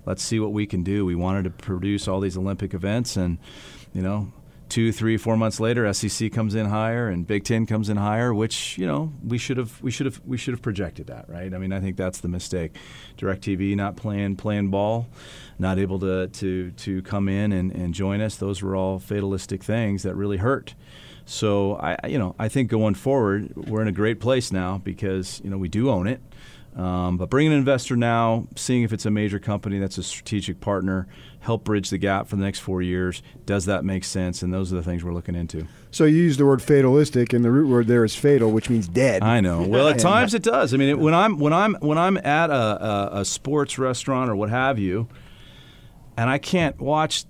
let's 0.07 0.23
see 0.23 0.41
what 0.41 0.55
we 0.55 0.65
can 0.65 0.85
do. 0.85 1.05
We 1.05 1.15
wanted 1.15 1.45
to 1.45 1.51
produce 1.51 2.09
all 2.09 2.21
these 2.21 2.39
Olympic 2.39 2.73
events, 2.73 3.19
and 3.19 3.37
you 3.93 4.01
know, 4.01 4.33
two, 4.69 4.93
three, 4.93 5.17
four 5.17 5.37
months 5.37 5.61
later, 5.61 5.93
SEC 5.93 6.33
comes 6.33 6.55
in 6.55 6.67
higher 6.67 7.09
and 7.09 7.27
Big 7.27 7.45
Ten 7.45 7.67
comes 7.67 7.89
in 7.89 7.97
higher, 7.97 8.33
which 8.35 8.77
you 8.79 8.87
know 8.87 9.13
we 9.25 9.39
should 9.39 9.57
have 9.57 9.81
we 9.83 9.91
should 9.91 10.07
have 10.07 10.21
we 10.27 10.37
should 10.37 10.53
have 10.53 10.63
projected 10.63 11.07
that, 11.09 11.29
right? 11.29 11.53
I 11.53 11.59
mean, 11.59 11.73
I 11.73 11.81
think 11.81 11.97
that's 11.97 12.21
the 12.21 12.29
mistake. 12.29 12.77
Directv 13.17 13.77
not 13.77 13.97
playing 13.97 14.37
playing 14.37 14.69
ball, 14.69 15.07
not 15.59 15.79
able 15.79 15.99
to 16.01 16.29
to 16.29 16.71
to 16.71 17.03
come 17.03 17.29
in 17.29 17.53
and, 17.53 17.73
and 17.73 17.95
join 17.95 18.21
us. 18.21 18.37
Those 18.37 18.63
were 18.63 18.77
all 18.77 18.99
fatalistic 18.99 19.63
things 19.63 20.03
that 20.03 20.15
really 20.15 20.39
hurt. 20.39 20.75
So 21.25 21.77
I 21.77 22.07
you 22.07 22.19
know 22.19 22.35
I 22.39 22.49
think 22.49 22.71
going 22.71 22.95
forward 22.95 23.53
we're 23.57 23.83
in 23.83 23.89
a 23.89 23.93
great 23.93 24.21
place 24.21 24.53
now 24.53 24.79
because 24.79 25.41
you 25.45 25.51
know 25.51 25.59
we 25.59 25.69
do 25.69 25.91
own 25.91 26.07
it. 26.07 26.21
Um, 26.77 27.17
but 27.17 27.29
bringing 27.29 27.53
an 27.53 27.59
investor 27.59 27.97
now, 27.97 28.47
seeing 28.55 28.85
if 28.85 28.93
it's 28.93 29.05
a 29.05 29.11
major 29.11 29.41
company 29.41 29.81
that's 29.81 29.99
a 29.99 30.03
strategic 30.03 30.61
partner, 30.61 31.09
help 31.41 31.65
bridge 31.65 31.91
the 31.91 31.99
gap 31.99 32.27
for 32.27 32.37
the 32.37 32.43
next 32.43 32.61
four 32.61 32.83
years. 32.83 33.23
Does 33.47 33.67
that 33.67 33.85
make 33.85 34.05
sense? 34.05 34.43
And 34.43 34.53
those 34.53 34.73
are 34.73 34.77
the 34.77 34.83
things 34.83 35.05
we're 35.05 35.15
looking 35.15 35.35
into. 35.35 35.67
So 35.91 36.05
you 36.05 36.17
use 36.17 36.37
the 36.37 36.47
word 36.47 36.61
fatalistic, 36.61 37.33
and 37.33 37.45
the 37.45 37.51
root 37.51 37.69
word 37.69 37.87
there 37.87 38.05
is 38.05 38.15
fatal, 38.15 38.51
which 38.51 38.69
means 38.69 38.89
dead. 38.89 39.23
I 39.23 39.41
know. 39.41 39.63
Well, 39.63 39.89
at 39.89 39.99
times 40.01 40.35
it 40.35 40.43
does. 40.43 40.75
I 40.75 40.77
mean, 40.77 40.89
it, 40.91 40.99
when 40.99 41.15
I'm 41.15 41.39
when 41.39 41.53
I'm 41.53 41.75
when 41.77 41.99
I'm 41.99 42.17
at 42.19 42.51
a, 42.51 42.55
a, 43.15 43.21
a 43.21 43.25
sports 43.25 43.79
restaurant 43.79 44.31
or 44.31 44.37
what 44.37 44.51
have 44.51 44.79
you, 44.79 45.09
and 46.17 46.29
I 46.29 46.39
can't 46.39 46.79
watch 46.81 47.25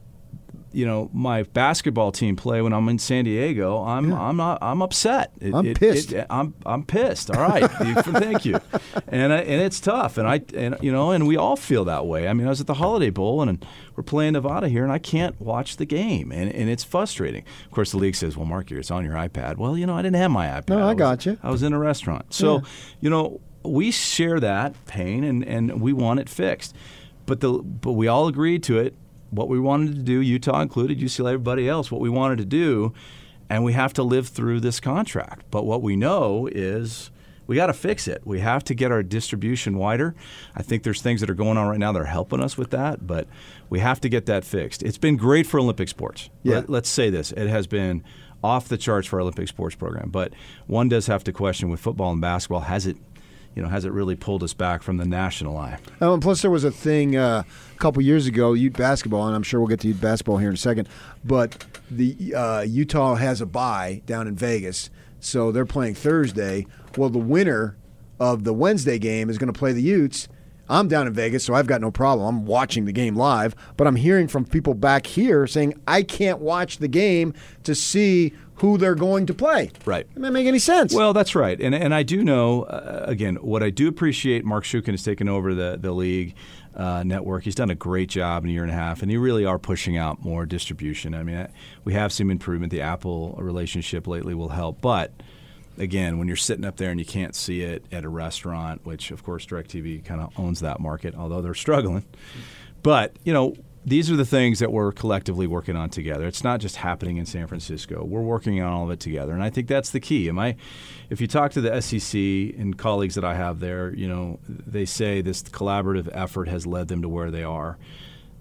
you 0.79 0.87
know 0.87 1.11
my 1.13 1.43
basketball 1.43 2.13
team 2.13 2.37
play 2.37 2.63
when 2.63 2.73
I'm 2.73 2.89
in 2.89 3.01
San 3.01 3.25
Diego, 3.25 3.83
I'm 3.83 4.11
yeah. 4.11 4.21
I'm 4.21 4.37
not 4.37 4.59
I'm 4.63 4.81
upset. 4.81 5.33
It, 5.41 5.53
I'm 5.53 5.67
it, 5.67 5.81
pissed. 5.81 6.13
It, 6.13 6.25
I'm 6.31 6.55
I'm 6.65 6.85
pissed. 6.85 7.33
All 7.33 7.41
right, 7.43 7.69
thank 7.71 8.45
you. 8.45 8.61
And 9.09 9.33
uh, 9.33 9.37
and 9.37 9.61
it's 9.61 9.81
tough, 9.81 10.19
and 10.19 10.29
I 10.29 10.41
and 10.55 10.77
you 10.81 10.93
know, 10.93 11.11
and 11.11 11.27
we 11.27 11.37
all 11.37 11.57
feel 11.57 11.85
that 11.87 12.07
way. 12.07 12.29
I 12.29 12.33
mean, 12.33 12.47
I 12.47 12.51
was 12.51 12.61
at 12.61 12.69
the 12.69 12.75
Holiday 12.75 13.11
Bowl, 13.11 13.43
and 13.43 13.67
we're 13.97 14.05
playing 14.05 14.35
Nevada 14.35 14.69
here, 14.69 14.85
and 14.85 14.93
I 14.93 15.01
can't 15.01 15.41
watch 15.41 15.79
the 15.79 15.85
game, 15.85 16.31
and, 16.31 16.49
and 16.53 16.71
it's 16.71 16.85
frustrating. 16.85 17.43
Of 17.65 17.73
course, 17.73 17.91
the 17.91 17.99
league 17.99 18.15
says, 18.15 18.37
"Well, 18.37 18.47
Mark, 18.47 18.71
it's 18.71 18.93
on 18.93 19.05
your 19.05 19.15
iPad." 19.15 19.57
Well, 19.57 19.77
you 19.77 19.85
know, 19.85 19.97
I 19.97 20.03
didn't 20.03 20.17
have 20.17 20.31
my 20.31 20.47
iPad. 20.47 20.69
No, 20.69 20.87
I, 20.87 20.91
I 20.91 20.95
got 20.95 21.27
you. 21.27 21.41
I 21.43 21.51
was 21.51 21.65
in 21.65 21.73
a 21.73 21.79
restaurant, 21.79 22.33
so 22.33 22.59
yeah. 22.59 22.65
you 23.01 23.11
know, 23.11 23.41
we 23.65 23.91
share 23.91 24.39
that 24.39 24.77
pain, 24.87 25.25
and 25.25 25.45
and 25.45 25.81
we 25.81 25.93
want 25.93 26.21
it 26.21 26.29
fixed. 26.29 26.77
But 27.27 27.41
the 27.41 27.51
but 27.51 27.95
we 27.95 28.07
all 28.07 28.29
agreed 28.29 28.63
to 28.65 28.79
it 28.79 28.95
what 29.31 29.49
we 29.49 29.59
wanted 29.59 29.95
to 29.95 30.03
do, 30.03 30.21
Utah 30.21 30.61
included, 30.61 30.99
UCLA, 30.99 31.35
everybody 31.35 31.69
else, 31.69 31.91
what 31.91 32.01
we 32.01 32.09
wanted 32.09 32.39
to 32.39 32.45
do, 32.45 32.93
and 33.51 33.65
we 33.65 33.73
have 33.73 33.93
to 33.95 34.03
live 34.03 34.29
through 34.29 34.61
this 34.61 34.81
contract. 34.81 35.47
But 35.51 35.65
what 35.65 35.83
we 35.83 35.97
know 35.97 36.49
is 36.51 37.11
we 37.47 37.57
got 37.57 37.67
to 37.67 37.73
fix 37.73 38.07
it. 38.07 38.23
We 38.25 38.41
have 38.41 38.63
to 38.65 38.75
get 38.75 38.93
our 38.93 39.03
distribution 39.03 39.79
wider. 39.79 40.15
I 40.55 40.63
think 40.63 40.83
there's 40.83 41.01
things 41.01 41.21
that 41.21 41.31
are 41.31 41.35
going 41.35 41.57
on 41.57 41.67
right 41.67 41.79
now 41.79 41.93
that 41.93 42.01
are 42.01 42.05
helping 42.05 42.41
us 42.41 42.59
with 42.59 42.71
that, 42.71 43.07
but 43.07 43.27
we 43.71 43.81
have 43.81 44.01
to 44.03 44.09
get 44.09 44.27
that 44.27 44.45
fixed. 44.45 44.83
It's 44.83 44.99
been 44.99 45.17
great 45.17 45.47
for 45.47 45.59
Olympic 45.59 45.89
sports. 45.89 46.29
Yeah. 46.43 46.63
Let, 46.69 46.85
us 46.85 46.89
say 46.89 47.11
this. 47.11 47.33
It 47.33 47.49
has 47.49 47.67
been 47.67 48.05
off 48.45 48.69
the 48.69 48.77
charts 48.77 49.09
for 49.09 49.17
our 49.17 49.23
Olympic 49.23 49.49
sports 49.49 49.75
program, 49.75 50.11
but 50.11 50.33
one 50.67 50.89
does 50.89 51.07
have 51.07 51.25
to 51.25 51.33
question 51.33 51.71
with 51.71 51.81
football 51.81 52.13
and 52.13 52.21
basketball, 52.21 52.61
has 52.61 52.87
it 52.87 52.99
you 53.59 53.65
know, 53.65 53.71
has 53.71 53.85
it 53.85 53.91
really 53.91 54.15
pulled 54.15 54.45
us 54.45 54.55
back 54.55 54.85
from 54.85 54.99
the 54.99 55.05
national 55.05 55.57
eye? 55.57 55.81
Oh, 56.01 56.15
and 56.15 56.23
plus 56.23 56.43
there 56.43 56.51
was 56.51 56.63
a 56.63 56.71
thing 56.71 57.17
uh, 57.17 57.43
a 57.75 57.79
couple 57.81 58.01
years 58.01 58.29
ago, 58.29 58.53
Ute 58.53 58.73
basketball, 58.73 59.27
and 59.27 59.35
I'm 59.35 59.43
sure 59.43 59.59
we'll 59.59 59.67
get 59.67 59.81
to 59.81 59.89
Ute 59.89 60.01
basketball 60.01 60.37
here 60.37 60.49
in 60.49 60.55
a 60.55 60.57
second. 60.57 60.89
But 61.25 61.67
the 61.91 62.37
uh, 62.37 62.61
Utah 62.61 63.17
has 63.17 63.41
a 63.41 63.47
bye 63.47 64.01
down 64.07 64.29
in 64.29 64.37
Vegas, 64.37 64.91
so 65.19 65.51
they're 65.51 65.67
playing 65.67 65.97
Thursday. 65.97 66.69
Well, 66.97 67.11
the 67.11 67.19
winner 67.19 67.77
of 68.21 68.45
the 68.45 68.55
Wednesday 68.55 69.01
game 69.01 69.29
is 69.29 69.39
going 69.39 69.53
to 69.53 69.59
play 69.59 69.73
the 69.73 69.83
Utes. 69.83 70.29
I'm 70.69 70.89
down 70.89 71.07
in 71.07 71.13
Vegas, 71.13 71.45
so 71.45 71.55
I've 71.55 71.67
got 71.67 71.81
no 71.81 71.91
problem. 71.91 72.27
I'm 72.27 72.47
watching 72.47 72.85
the 72.85 72.93
game 72.93 73.17
live, 73.17 73.55
but 73.77 73.87
I'm 73.87 73.97
hearing 73.97 74.29
from 74.29 74.45
people 74.45 74.75
back 74.75 75.07
here 75.07 75.47
saying 75.47 75.75
I 75.87 76.03
can't 76.03 76.39
watch 76.41 76.79
the 76.79 76.89
game 76.89 77.35
to 77.65 77.75
see 77.75 78.33
who 78.57 78.77
they're 78.77 78.95
going 78.97 79.25
to 79.27 79.35
play. 79.35 79.71
Right. 79.85 80.05
It 80.05 80.15
doesn't 80.17 80.33
make 80.33 80.47
any 80.47 80.59
sense. 80.59 80.93
Well, 80.93 81.13
that's 81.13 81.35
right. 81.35 81.61
And, 81.61 81.75
and 81.75 81.95
I 81.95 82.03
do 82.03 82.25
know, 82.25 82.65
uh, 82.65 83.05
again, 83.07 83.37
what 83.37 83.63
I 83.63 83.71
do 83.71 83.89
appreciate, 83.89 84.45
Mark 84.45 84.65
Shuken 84.65 84.91
has 84.91 85.03
taken 85.03 85.29
over 85.29 85.55
the, 85.55 85.79
the 85.81 85.93
league 85.93 86.35
uh, 86.75 87.03
network. 87.05 87.45
He's 87.45 87.55
done 87.55 87.71
a 87.71 87.77
great 87.77 88.09
job 88.09 88.45
in 88.45 88.51
a 88.51 88.53
year 88.53 88.63
and 88.63 88.71
a 88.71 88.75
half, 88.75 89.01
and 89.01 89.11
they 89.11 89.17
really 89.17 89.45
are 89.45 89.59
pushing 89.59 89.97
out 89.97 90.25
more 90.25 90.45
distribution. 90.45 91.15
I 91.15 91.23
mean, 91.23 91.49
we 91.85 91.95
have 91.95 92.13
seen 92.13 92.31
improvement. 92.31 92.73
The 92.73 92.81
Apple 92.81 93.37
relationship 93.39 94.07
lately 94.07 94.35
will 94.35 94.51
help. 94.51 94.81
But 94.81 95.13
again, 95.79 96.19
when 96.19 96.29
you're 96.29 96.37
sitting 96.37 96.65
up 96.65 96.77
there 96.77 96.91
and 96.91 96.99
you 97.01 97.07
can't 97.07 97.35
see 97.35 97.63
it 97.63 97.85
at 97.93 98.05
a 98.05 98.09
restaurant, 98.09 98.85
which, 98.85 99.11
of 99.11 99.23
course, 99.23 99.47
DirecTV 99.47 100.05
kind 100.05 100.21
of 100.21 100.39
owns 100.39 100.61
that 100.61 100.81
market, 100.81 101.15
although 101.15 101.41
they're 101.41 101.55
struggling. 101.55 102.05
But, 102.83 103.17
you 103.25 103.33
know, 103.33 103.55
these 103.85 104.11
are 104.11 104.17
the 104.17 104.25
things 104.25 104.59
that 104.59 104.71
we're 104.71 104.93
collectively 104.93 105.47
working 105.47 105.77
on 105.77 105.89
together. 105.89 106.27
It's 106.27 106.45
not 106.45 106.61
just 106.61 106.77
happening 106.77 107.17
in 107.17 107.27
San 107.27 107.47
Francisco. 107.47 108.05
We're 108.05 108.21
working 108.21 108.61
on 108.61 108.73
all 108.73 108.85
of 108.85 108.91
it 108.91 109.01
together, 109.01 109.33
and 109.33 109.43
I 109.43 109.51
think 109.51 109.67
that's 109.69 109.91
the 109.91 110.01
key. 110.01 110.29
Am 110.29 110.39
I? 110.39 110.57
If 111.11 111.21
you 111.21 111.27
talk 111.27 111.53
to 111.53 111.61
the 111.61 111.81
SEC 111.81 112.19
and 112.59 112.77
colleagues 112.77 113.15
that 113.15 113.25
I 113.25 113.35
have 113.35 113.61
there, 113.61 113.95
you 113.95 114.09
know, 114.09 114.41
they 114.49 114.85
say 114.85 115.23
this 115.23 115.43
collaborative 115.43 116.09
effort 116.13 116.49
has 116.49 116.67
led 116.67 116.89
them 116.89 117.03
to 117.03 117.09
where 117.09 117.31
they 117.31 117.45
are. 117.45 117.79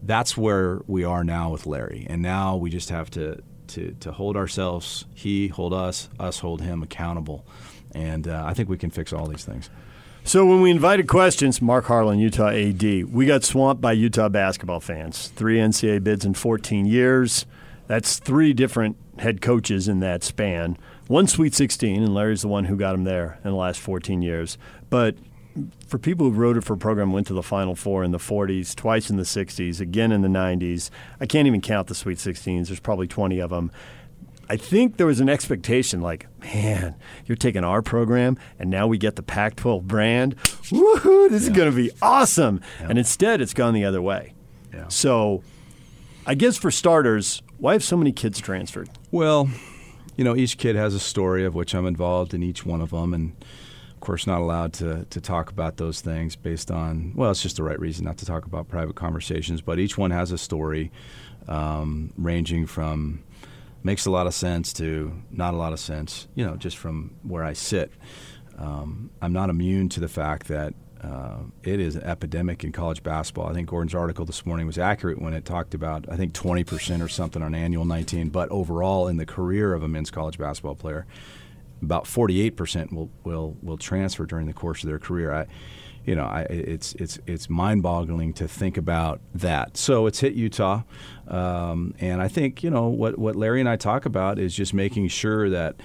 That's 0.02 0.36
where 0.36 0.82
we 0.86 1.04
are 1.04 1.23
now 1.23 1.50
with 1.52 1.65
Larry, 1.65 2.06
and 2.10 2.21
now 2.21 2.58
we 2.58 2.69
just 2.69 2.89
have 2.89 3.10
to 3.12 3.41
to 3.69 3.95
to 3.99 4.12
hold 4.12 4.36
ourselves, 4.36 5.06
he 5.13 5.47
hold 5.47 5.73
us, 5.73 6.10
us 6.19 6.39
hold 6.39 6.62
him 6.62 6.84
accountable, 6.84 7.45
and 7.93 8.27
uh, 8.27 8.43
I 8.45 8.53
think 8.53 8.69
we 8.69 8.77
can 8.77 8.89
fix 8.89 9.13
all 9.13 9.27
these 9.27 9.45
things. 9.45 9.69
So 10.23 10.45
when 10.45 10.60
we 10.60 10.71
invited 10.71 11.08
questions, 11.08 11.62
Mark 11.62 11.86
Harlan, 11.86 12.19
Utah 12.19 12.49
AD, 12.49 12.84
we 13.13 13.25
got 13.25 13.45
swamped 13.45 13.82
by 13.82 13.93
Utah 13.93 14.27
basketball 14.27 14.82
fans. 14.82 15.30
Three 15.30 15.58
NCAA 15.58 16.03
bids 16.03 16.25
in 16.25 16.34
14 16.34 16.86
years. 16.86 17.45
That's 17.88 18.19
three 18.19 18.51
different 18.51 18.97
head 19.19 19.41
coaches 19.41 19.88
in 19.88 20.01
that 20.01 20.25
span. 20.25 20.77
One 21.08 21.27
Sweet 21.27 21.53
16, 21.53 22.03
and 22.03 22.13
Larry's 22.13 22.41
the 22.41 22.49
one 22.49 22.65
who 22.65 22.75
got 22.75 22.93
him 22.93 23.06
there 23.06 23.39
in 23.45 23.51
the 23.51 23.56
last 23.56 23.80
14 23.80 24.21
years. 24.21 24.58
But 24.89 25.15
for 25.88 25.98
people 25.98 26.30
who 26.30 26.32
wrote 26.32 26.58
it 26.58 26.63
for 26.63 26.74
a 26.74 26.78
program, 26.78 27.12
went 27.12 27.28
to 27.28 27.34
the 27.34 27.43
Final 27.43 27.76
Four 27.76 28.04
in 28.04 28.12
the 28.12 28.17
40s, 28.17 28.76
twice 28.76 29.10
in 29.10 29.17
the 29.17 29.24
60s, 29.24 29.80
again 29.80 30.12
in 30.12 30.22
the 30.22 30.28
90s. 30.28 30.89
I 31.20 31.26
can't 31.26 31.48
even 31.48 31.62
count 31.62 31.88
the 31.88 31.96
Sweet 31.96 32.17
16s. 32.17 32.67
There's 32.67 32.80
probably 32.80 33.08
20 33.08 33.39
of 33.39 33.50
them. 33.50 33.72
I 34.50 34.56
think 34.56 34.98
there 34.98 35.08
was 35.08 35.20
an 35.20 35.28
expectation 35.28 36.00
like, 36.00 36.28
man, 36.41 36.96
you're 37.26 37.36
taking 37.36 37.63
our 37.63 37.82
program 37.82 38.38
and 38.58 38.70
now 38.70 38.88
we 38.88 38.98
get 38.98 39.17
the 39.17 39.24
Pac 39.24 39.58
12 39.58 39.88
brand. 39.88 40.38
Woohoo, 40.38 41.30
this 41.30 41.43
yeah. 41.43 41.50
is 41.50 41.56
going 41.56 41.70
to 41.70 41.76
be 41.76 41.91
awesome. 42.02 42.62
Yeah. 42.80 42.88
And 42.89 42.98
instead, 42.98 43.41
it's 43.41 43.54
gone 43.54 43.74
the 43.74 43.84
other 43.84 44.02
way. 44.02 44.34
Yeah. 44.74 44.88
So, 44.88 45.43
I 46.26 46.34
guess 46.34 46.58
for 46.58 46.72
starters, 46.72 47.41
why 47.58 47.74
have 47.74 47.84
so 47.84 47.98
many 47.98 48.12
kids 48.12 48.39
transferred? 48.39 48.89
Well, 49.12 49.50
you 50.15 50.24
know, 50.24 50.36
each 50.36 50.58
kid 50.58 50.76
has 50.76 50.93
a 50.93 51.00
story 51.00 51.43
of 51.46 51.54
which 51.54 51.76
I'm 51.76 51.86
involved 51.86 52.34
in 52.34 52.41
each 52.41 52.65
one 52.65 52.82
of 52.82 52.91
them. 52.91 53.13
And 53.13 53.36
of 53.97 54.01
course, 54.01 54.27
not 54.27 54.41
allowed 54.41 54.73
to, 54.73 55.07
to 55.10 55.19
talk 55.19 55.49
about 55.49 55.77
those 55.77 56.01
things 56.01 56.36
based 56.36 56.69
on, 56.69 57.13
well, 57.15 57.31
it's 57.31 57.41
just 57.41 57.55
the 57.55 57.63
right 57.63 57.79
reason 57.79 58.05
not 58.05 58.19
to 58.19 58.27
talk 58.27 58.45
about 58.45 58.67
private 58.67 58.95
conversations. 58.95 59.60
But 59.60 59.79
each 59.79 59.97
one 59.97 60.12
has 60.12 60.31
a 60.31 60.38
story 60.38 60.91
um, 61.47 62.13
ranging 62.15 62.67
from 62.67 63.23
makes 63.81 64.05
a 64.05 64.12
lot 64.12 64.27
of 64.27 64.36
sense 64.36 64.71
to 64.73 65.19
not 65.31 65.55
a 65.55 65.57
lot 65.57 65.73
of 65.73 65.79
sense, 65.79 66.27
you 66.36 66.45
know, 66.45 66.55
just 66.57 66.77
from 66.77 67.15
where 67.23 67.43
I 67.43 67.53
sit. 67.53 67.91
Um, 68.60 69.10
I'm 69.19 69.33
not 69.33 69.49
immune 69.49 69.89
to 69.89 69.99
the 69.99 70.07
fact 70.07 70.47
that 70.49 70.75
uh, 71.01 71.38
it 71.63 71.79
is 71.79 71.95
an 71.95 72.03
epidemic 72.03 72.63
in 72.63 72.71
college 72.71 73.01
basketball. 73.01 73.47
I 73.47 73.53
think 73.53 73.67
Gordon's 73.67 73.95
article 73.95 74.25
this 74.25 74.45
morning 74.45 74.67
was 74.67 74.77
accurate 74.77 75.19
when 75.19 75.33
it 75.33 75.43
talked 75.43 75.73
about, 75.73 76.05
I 76.07 76.17
think, 76.17 76.33
20% 76.33 77.03
or 77.03 77.07
something 77.07 77.41
on 77.41 77.55
annual 77.55 77.86
19, 77.86 78.29
but 78.29 78.47
overall 78.49 79.07
in 79.07 79.17
the 79.17 79.25
career 79.25 79.73
of 79.73 79.81
a 79.81 79.88
men's 79.88 80.12
college 80.12 80.38
basketball 80.38 80.75
player, 80.75 81.07
about 81.81 82.05
48% 82.05 82.93
will, 82.93 83.09
will, 83.23 83.57
will 83.61 83.77
transfer 83.77 84.25
during 84.25 84.47
the 84.47 84.53
course 84.53 84.83
of 84.83 84.89
their 84.89 84.99
career. 84.99 85.33
I, 85.33 85.47
you 86.07 86.15
know, 86.15 86.23
I, 86.23 86.43
it's 86.43 86.93
it's 86.93 87.19
it's 87.27 87.49
mind-boggling 87.49 88.31
to 88.35 88.47
think 88.47 88.77
about 88.77 89.19
that. 89.35 89.75
So 89.75 90.07
it's 90.07 90.21
hit 90.21 90.33
Utah, 90.33 90.83
um, 91.27 91.93
and 91.99 92.21
I 92.21 92.29
think 92.29 92.63
you 92.63 92.69
know 92.69 92.87
what 92.87 93.19
what 93.19 93.35
Larry 93.35 93.59
and 93.59 93.67
I 93.67 93.75
talk 93.75 94.05
about 94.05 94.39
is 94.39 94.55
just 94.55 94.73
making 94.73 95.09
sure 95.09 95.49
that. 95.51 95.75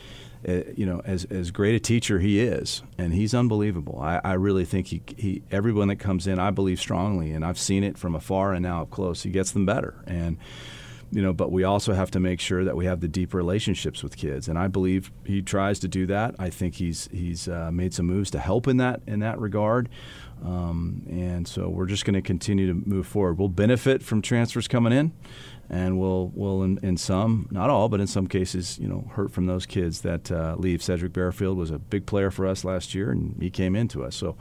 Uh, 0.49 0.63
you 0.75 0.85
know, 0.85 1.01
as, 1.05 1.25
as 1.27 1.53
great 1.53 1.73
a 1.73 1.79
teacher 1.79 2.19
he 2.19 2.41
is, 2.41 2.83
and 2.99 3.15
he's 3.15 3.33
unbelievable. 3.33 4.01
I, 4.03 4.21
I 4.25 4.33
really 4.33 4.65
think 4.65 4.89
he, 4.89 5.01
he 5.17 5.43
everyone 5.53 5.87
that 5.87 6.01
comes 6.01 6.27
in, 6.27 6.41
I 6.41 6.51
believe 6.51 6.81
strongly, 6.81 7.31
and 7.31 7.45
I've 7.45 7.61
seen 7.61 7.85
it 7.85 7.97
from 7.97 8.17
afar 8.17 8.53
and 8.53 8.65
now 8.65 8.83
up 8.83 8.91
close. 8.91 9.23
He 9.23 9.31
gets 9.31 9.53
them 9.53 9.65
better, 9.65 10.03
and 10.05 10.39
you 11.13 11.21
know, 11.21 11.35
but 11.35 11.53
we 11.53 11.63
also 11.63 11.93
have 11.93 12.11
to 12.13 12.21
make 12.21 12.41
sure 12.41 12.65
that 12.65 12.75
we 12.75 12.87
have 12.87 13.01
the 13.01 13.09
deep 13.09 13.35
relationships 13.35 14.03
with 14.03 14.17
kids, 14.17 14.49
and 14.49 14.59
I 14.59 14.67
believe 14.67 15.13
he 15.25 15.43
tries 15.43 15.79
to 15.81 15.89
do 15.89 16.07
that. 16.07 16.35
I 16.39 16.49
think 16.49 16.77
he's 16.77 17.09
he's 17.13 17.49
uh, 17.49 17.71
made 17.71 17.93
some 17.93 18.07
moves 18.07 18.31
to 18.31 18.39
help 18.39 18.67
in 18.67 18.79
that 18.79 19.03
in 19.07 19.21
that 19.21 19.39
regard, 19.39 19.91
um, 20.43 21.03
and 21.11 21.47
so 21.47 21.69
we're 21.69 21.87
just 21.87 22.07
going 22.07 22.15
to 22.15 22.23
continue 22.23 22.67
to 22.67 22.89
move 22.89 23.07
forward. 23.07 23.39
We'll 23.39 23.49
benefit 23.49 24.03
from 24.03 24.23
transfers 24.23 24.67
coming 24.67 24.95
in, 24.95 25.13
and 25.69 26.01
we'll 26.01 26.33
we'll 26.35 26.63
in, 26.63 26.79
in 26.83 26.97
some, 26.97 27.47
not 27.51 27.69
all, 27.69 27.91
but 27.91 28.01
in 28.01 28.07
some 28.07 28.27
cases, 28.27 28.79
you 28.79 28.89
know, 28.89 29.11
hurt 29.13 29.31
from 29.31 29.45
those 29.45 29.67
kids 29.67 30.01
that 30.01 30.33
uh, 30.33 30.57
leave. 30.57 30.81
Sedrick 30.81 31.13
Barefield 31.13 31.59
was 31.59 31.71
a 31.71 31.79
big 31.79 32.07
player 32.07 32.31
for 32.31 32.47
us 32.47 32.65
last 32.65 32.95
year, 32.95 33.11
and 33.11 33.37
he 33.39 33.51
came 33.51 33.77
into 33.77 34.03
us, 34.03 34.17
so 34.17 34.37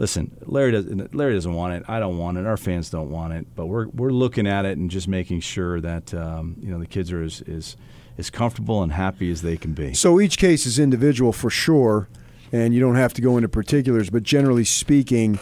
listen, 0.00 0.34
Larry 0.46 0.72
doesn't 0.72 1.14
Larry 1.14 1.34
doesn't 1.34 1.52
want 1.52 1.74
it. 1.74 1.84
I 1.86 2.00
don't 2.00 2.18
want 2.18 2.38
it. 2.38 2.46
Our 2.46 2.56
fans 2.56 2.90
don't 2.90 3.10
want 3.10 3.34
it. 3.34 3.46
But 3.54 3.66
we're 3.66 3.86
we're 3.88 4.10
looking 4.10 4.48
at 4.48 4.64
it 4.64 4.78
and 4.78 4.90
just 4.90 5.06
making 5.06 5.40
sure 5.40 5.80
that 5.80 6.12
um, 6.14 6.56
you 6.60 6.70
know 6.72 6.80
the 6.80 6.86
kids 6.86 7.12
are 7.12 7.22
as, 7.22 7.42
as 7.42 7.76
as 8.18 8.30
comfortable 8.30 8.82
and 8.82 8.92
happy 8.92 9.30
as 9.30 9.42
they 9.42 9.56
can 9.56 9.74
be. 9.74 9.94
So 9.94 10.18
each 10.18 10.38
case 10.38 10.66
is 10.66 10.78
individual 10.78 11.32
for 11.32 11.50
sure, 11.50 12.08
and 12.50 12.74
you 12.74 12.80
don't 12.80 12.96
have 12.96 13.12
to 13.14 13.22
go 13.22 13.36
into 13.36 13.48
particulars. 13.48 14.10
But 14.10 14.22
generally 14.22 14.64
speaking, 14.64 15.38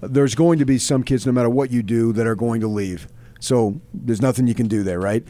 there's 0.00 0.34
going 0.34 0.58
to 0.58 0.66
be 0.66 0.78
some 0.78 1.04
kids, 1.04 1.24
no 1.24 1.32
matter 1.32 1.48
what 1.48 1.70
you 1.70 1.82
do, 1.82 2.12
that 2.12 2.26
are 2.26 2.34
going 2.34 2.60
to 2.60 2.68
leave. 2.68 3.06
So 3.38 3.80
there's 3.92 4.20
nothing 4.20 4.48
you 4.48 4.54
can 4.54 4.68
do 4.68 4.82
there, 4.82 4.98
right? 4.98 5.24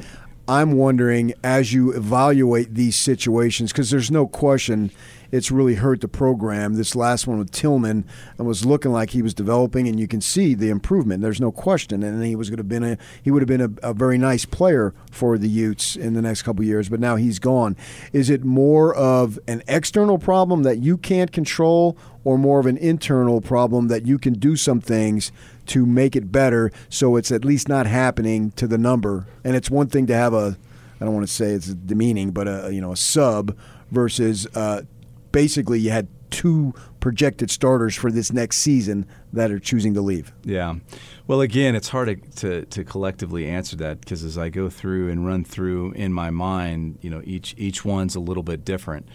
I'm 0.46 0.72
wondering 0.72 1.32
as 1.42 1.72
you 1.72 1.92
evaluate 1.92 2.74
these 2.74 2.96
situations, 2.96 3.72
because 3.72 3.90
there's 3.90 4.10
no 4.10 4.26
question 4.26 4.90
it's 5.34 5.50
really 5.50 5.74
hurt 5.74 6.00
the 6.00 6.06
program. 6.06 6.74
This 6.74 6.94
last 6.94 7.26
one 7.26 7.38
with 7.38 7.50
Tillman 7.50 8.04
was 8.38 8.64
looking 8.64 8.92
like 8.92 9.10
he 9.10 9.20
was 9.20 9.34
developing, 9.34 9.88
and 9.88 9.98
you 9.98 10.06
can 10.06 10.20
see 10.20 10.54
the 10.54 10.70
improvement. 10.70 11.22
There's 11.22 11.40
no 11.40 11.50
question, 11.50 12.04
and 12.04 12.24
he 12.24 12.36
was 12.36 12.50
going 12.50 12.58
to 12.58 12.64
been 12.64 12.84
a 12.84 12.98
he 13.20 13.32
would 13.32 13.42
have 13.42 13.48
been 13.48 13.60
a, 13.60 13.90
a, 13.90 13.92
very 13.92 14.16
nice 14.16 14.44
player 14.44 14.94
for 15.10 15.36
the 15.36 15.48
Utes 15.48 15.96
in 15.96 16.14
the 16.14 16.22
next 16.22 16.42
couple 16.42 16.64
years. 16.64 16.88
But 16.88 17.00
now 17.00 17.16
he's 17.16 17.40
gone. 17.40 17.76
Is 18.12 18.30
it 18.30 18.44
more 18.44 18.94
of 18.94 19.36
an 19.48 19.64
external 19.66 20.18
problem 20.18 20.62
that 20.62 20.78
you 20.78 20.96
can't 20.96 21.32
control, 21.32 21.98
or 22.22 22.38
more 22.38 22.60
of 22.60 22.66
an 22.66 22.76
internal 22.76 23.40
problem 23.40 23.88
that 23.88 24.06
you 24.06 24.20
can 24.20 24.34
do 24.34 24.54
some 24.54 24.80
things 24.80 25.32
to 25.66 25.84
make 25.84 26.14
it 26.14 26.30
better, 26.30 26.70
so 26.88 27.16
it's 27.16 27.32
at 27.32 27.44
least 27.44 27.68
not 27.68 27.86
happening 27.88 28.52
to 28.52 28.68
the 28.68 28.78
number? 28.78 29.26
And 29.42 29.56
it's 29.56 29.68
one 29.68 29.88
thing 29.88 30.06
to 30.06 30.14
have 30.14 30.32
a 30.32 30.56
I 31.00 31.04
don't 31.04 31.14
want 31.14 31.26
to 31.26 31.32
say 31.32 31.50
it's 31.50 31.66
demeaning, 31.66 32.30
but 32.30 32.46
a 32.46 32.72
you 32.72 32.80
know 32.80 32.92
a 32.92 32.96
sub 32.96 33.56
versus 33.90 34.46
uh, 34.54 34.82
basically 35.34 35.80
you 35.80 35.90
had 35.90 36.08
two 36.30 36.72
projected 37.00 37.50
starters 37.50 37.94
for 37.94 38.10
this 38.10 38.32
next 38.32 38.58
season 38.58 39.06
that 39.32 39.50
are 39.50 39.58
choosing 39.58 39.94
to 39.94 40.00
leave. 40.00 40.32
Yeah. 40.44 40.76
Well, 41.26 41.40
again, 41.40 41.74
it's 41.74 41.88
hard 41.88 42.08
to, 42.08 42.16
to, 42.36 42.64
to 42.66 42.84
collectively 42.84 43.46
answer 43.46 43.76
that 43.76 44.00
because 44.00 44.24
as 44.24 44.38
I 44.38 44.48
go 44.48 44.70
through 44.70 45.10
and 45.10 45.26
run 45.26 45.44
through 45.44 45.92
in 45.92 46.12
my 46.12 46.30
mind, 46.30 46.98
you 47.02 47.10
know, 47.10 47.20
each 47.24 47.54
each 47.58 47.84
one's 47.84 48.14
a 48.14 48.20
little 48.20 48.42
bit 48.42 48.64
different. 48.64 49.08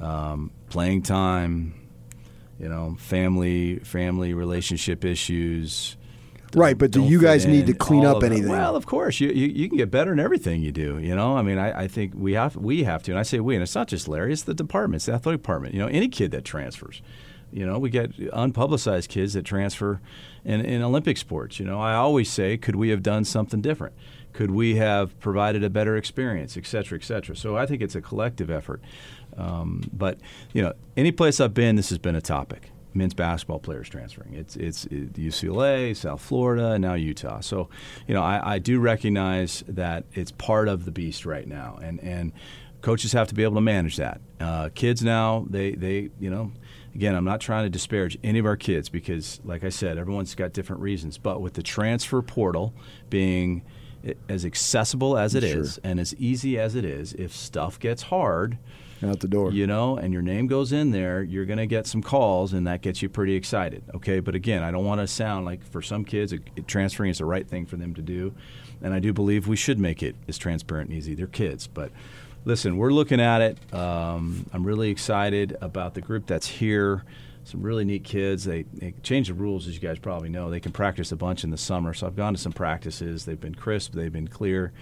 Um, 0.00 0.50
playing 0.68 1.02
time, 1.02 1.74
you 2.58 2.68
know, 2.68 2.96
family 2.98 3.80
family 3.80 4.34
relationship 4.34 5.04
issues, 5.04 5.96
right, 6.56 6.76
but 6.76 6.90
do 6.90 7.04
you 7.04 7.20
guys 7.20 7.46
need 7.46 7.66
to 7.66 7.74
clean 7.74 8.04
up 8.04 8.24
anything? 8.24 8.48
Well, 8.48 8.74
of 8.74 8.86
course, 8.86 9.20
you, 9.20 9.28
you, 9.28 9.46
you 9.46 9.68
can 9.68 9.78
get 9.78 9.90
better 9.90 10.12
in 10.12 10.18
everything 10.18 10.62
you 10.62 10.72
do. 10.72 10.98
You 10.98 11.14
know, 11.14 11.36
I 11.36 11.42
mean, 11.42 11.58
I, 11.58 11.82
I 11.82 11.88
think 11.88 12.14
we 12.16 12.32
have 12.32 12.56
we 12.56 12.82
have 12.84 13.02
to, 13.04 13.12
and 13.12 13.18
I 13.18 13.22
say 13.22 13.38
we, 13.38 13.54
and 13.54 13.62
it's 13.62 13.74
not 13.74 13.86
just 13.86 14.08
Larry, 14.08 14.32
it's 14.32 14.42
the 14.42 14.54
department, 14.54 14.96
it's 14.96 15.06
the 15.06 15.12
athletic 15.12 15.42
department. 15.42 15.74
You 15.74 15.80
know, 15.80 15.88
any 15.88 16.08
kid 16.08 16.32
that 16.32 16.44
transfers. 16.44 17.02
You 17.52 17.64
know, 17.64 17.78
we 17.78 17.90
get 17.90 18.10
unpublicized 18.16 19.08
kids 19.08 19.34
that 19.34 19.44
transfer 19.44 20.00
in, 20.44 20.60
in 20.62 20.82
Olympic 20.82 21.16
sports. 21.16 21.60
You 21.60 21.64
know, 21.64 21.80
I 21.80 21.94
always 21.94 22.28
say, 22.28 22.56
could 22.56 22.74
we 22.74 22.88
have 22.88 23.04
done 23.04 23.24
something 23.24 23.60
different? 23.60 23.94
Could 24.32 24.50
we 24.50 24.76
have 24.76 25.18
provided 25.20 25.62
a 25.62 25.70
better 25.70 25.96
experience, 25.96 26.56
et 26.56 26.66
cetera, 26.66 26.98
et 26.98 27.04
cetera? 27.04 27.36
So 27.36 27.56
I 27.56 27.64
think 27.64 27.82
it's 27.82 27.94
a 27.94 28.02
collective 28.02 28.50
effort. 28.50 28.82
Um, 29.36 29.82
but, 29.92 30.18
you 30.52 30.60
know, 30.60 30.72
any 30.96 31.12
place 31.12 31.40
I've 31.40 31.54
been, 31.54 31.76
this 31.76 31.88
has 31.90 31.98
been 31.98 32.16
a 32.16 32.20
topic 32.20 32.70
men's 32.96 33.14
basketball 33.14 33.58
players 33.58 33.88
transferring. 33.88 34.34
It's 34.34 34.56
it's 34.56 34.84
it, 34.86 35.14
UCLA, 35.14 35.96
South 35.96 36.20
Florida, 36.20 36.72
and 36.72 36.82
now 36.82 36.94
Utah. 36.94 37.40
So, 37.40 37.68
you 38.06 38.14
know, 38.14 38.22
I, 38.22 38.54
I 38.54 38.58
do 38.58 38.80
recognize 38.80 39.64
that 39.68 40.04
it's 40.12 40.32
part 40.32 40.68
of 40.68 40.84
the 40.84 40.90
beast 40.90 41.26
right 41.26 41.46
now, 41.46 41.78
and 41.82 42.00
and 42.00 42.32
coaches 42.80 43.12
have 43.12 43.28
to 43.28 43.34
be 43.34 43.42
able 43.42 43.56
to 43.56 43.60
manage 43.60 43.96
that. 43.96 44.20
Uh, 44.40 44.68
kids 44.74 45.02
now, 45.02 45.46
they 45.48 45.72
they 45.72 46.10
you 46.20 46.30
know. 46.30 46.52
Again, 46.94 47.14
I'm 47.14 47.26
not 47.26 47.42
trying 47.42 47.64
to 47.64 47.68
disparage 47.68 48.16
any 48.24 48.38
of 48.38 48.46
our 48.46 48.56
kids 48.56 48.88
because, 48.88 49.38
like 49.44 49.64
I 49.64 49.68
said, 49.68 49.98
everyone's 49.98 50.34
got 50.34 50.54
different 50.54 50.80
reasons. 50.80 51.18
But 51.18 51.42
with 51.42 51.52
the 51.52 51.62
transfer 51.62 52.22
portal 52.22 52.72
being 53.10 53.64
as 54.30 54.46
accessible 54.46 55.18
as 55.18 55.34
it 55.34 55.42
sure. 55.42 55.60
is 55.60 55.78
and 55.84 56.00
as 56.00 56.14
easy 56.16 56.58
as 56.58 56.74
it 56.74 56.86
is, 56.86 57.12
if 57.12 57.34
stuff 57.34 57.78
gets 57.78 58.04
hard, 58.04 58.56
out 59.04 59.20
the 59.20 59.28
door. 59.28 59.52
You 59.52 59.66
know, 59.66 59.96
and 59.96 60.12
your 60.12 60.22
name 60.22 60.46
goes 60.46 60.72
in 60.72 60.90
there, 60.90 61.22
you're 61.22 61.44
going 61.44 61.58
to 61.58 61.66
get 61.66 61.86
some 61.86 62.02
calls, 62.02 62.52
and 62.52 62.66
that 62.66 62.82
gets 62.82 63.02
you 63.02 63.08
pretty 63.08 63.34
excited. 63.34 63.82
Okay, 63.94 64.20
but 64.20 64.34
again, 64.34 64.62
I 64.62 64.70
don't 64.70 64.84
want 64.84 65.00
to 65.00 65.06
sound 65.06 65.44
like 65.44 65.64
for 65.64 65.82
some 65.82 66.04
kids, 66.04 66.32
it, 66.32 66.42
it, 66.56 66.66
transferring 66.66 67.10
is 67.10 67.18
the 67.18 67.24
right 67.24 67.46
thing 67.46 67.66
for 67.66 67.76
them 67.76 67.94
to 67.94 68.02
do, 68.02 68.34
and 68.82 68.94
I 68.94 68.98
do 68.98 69.12
believe 69.12 69.46
we 69.46 69.56
should 69.56 69.78
make 69.78 70.02
it 70.02 70.16
as 70.28 70.38
transparent 70.38 70.90
and 70.90 70.98
easy. 70.98 71.14
They're 71.14 71.26
kids, 71.26 71.66
but 71.66 71.90
listen, 72.44 72.78
we're 72.78 72.92
looking 72.92 73.20
at 73.20 73.42
it. 73.42 73.74
Um, 73.74 74.46
I'm 74.52 74.64
really 74.64 74.90
excited 74.90 75.56
about 75.60 75.94
the 75.94 76.00
group 76.00 76.26
that's 76.26 76.46
here. 76.46 77.04
Some 77.44 77.62
really 77.62 77.84
neat 77.84 78.02
kids. 78.02 78.44
They, 78.44 78.62
they 78.72 78.92
change 79.04 79.28
the 79.28 79.34
rules, 79.34 79.68
as 79.68 79.74
you 79.74 79.80
guys 79.80 80.00
probably 80.00 80.28
know. 80.28 80.50
They 80.50 80.58
can 80.58 80.72
practice 80.72 81.12
a 81.12 81.16
bunch 81.16 81.44
in 81.44 81.50
the 81.50 81.56
summer. 81.56 81.94
So 81.94 82.06
I've 82.06 82.16
gone 82.16 82.34
to 82.34 82.40
some 82.40 82.52
practices. 82.52 83.24
They've 83.24 83.38
been 83.38 83.54
crisp. 83.54 83.92
They've 83.92 84.12
been 84.12 84.26
clear. 84.26 84.72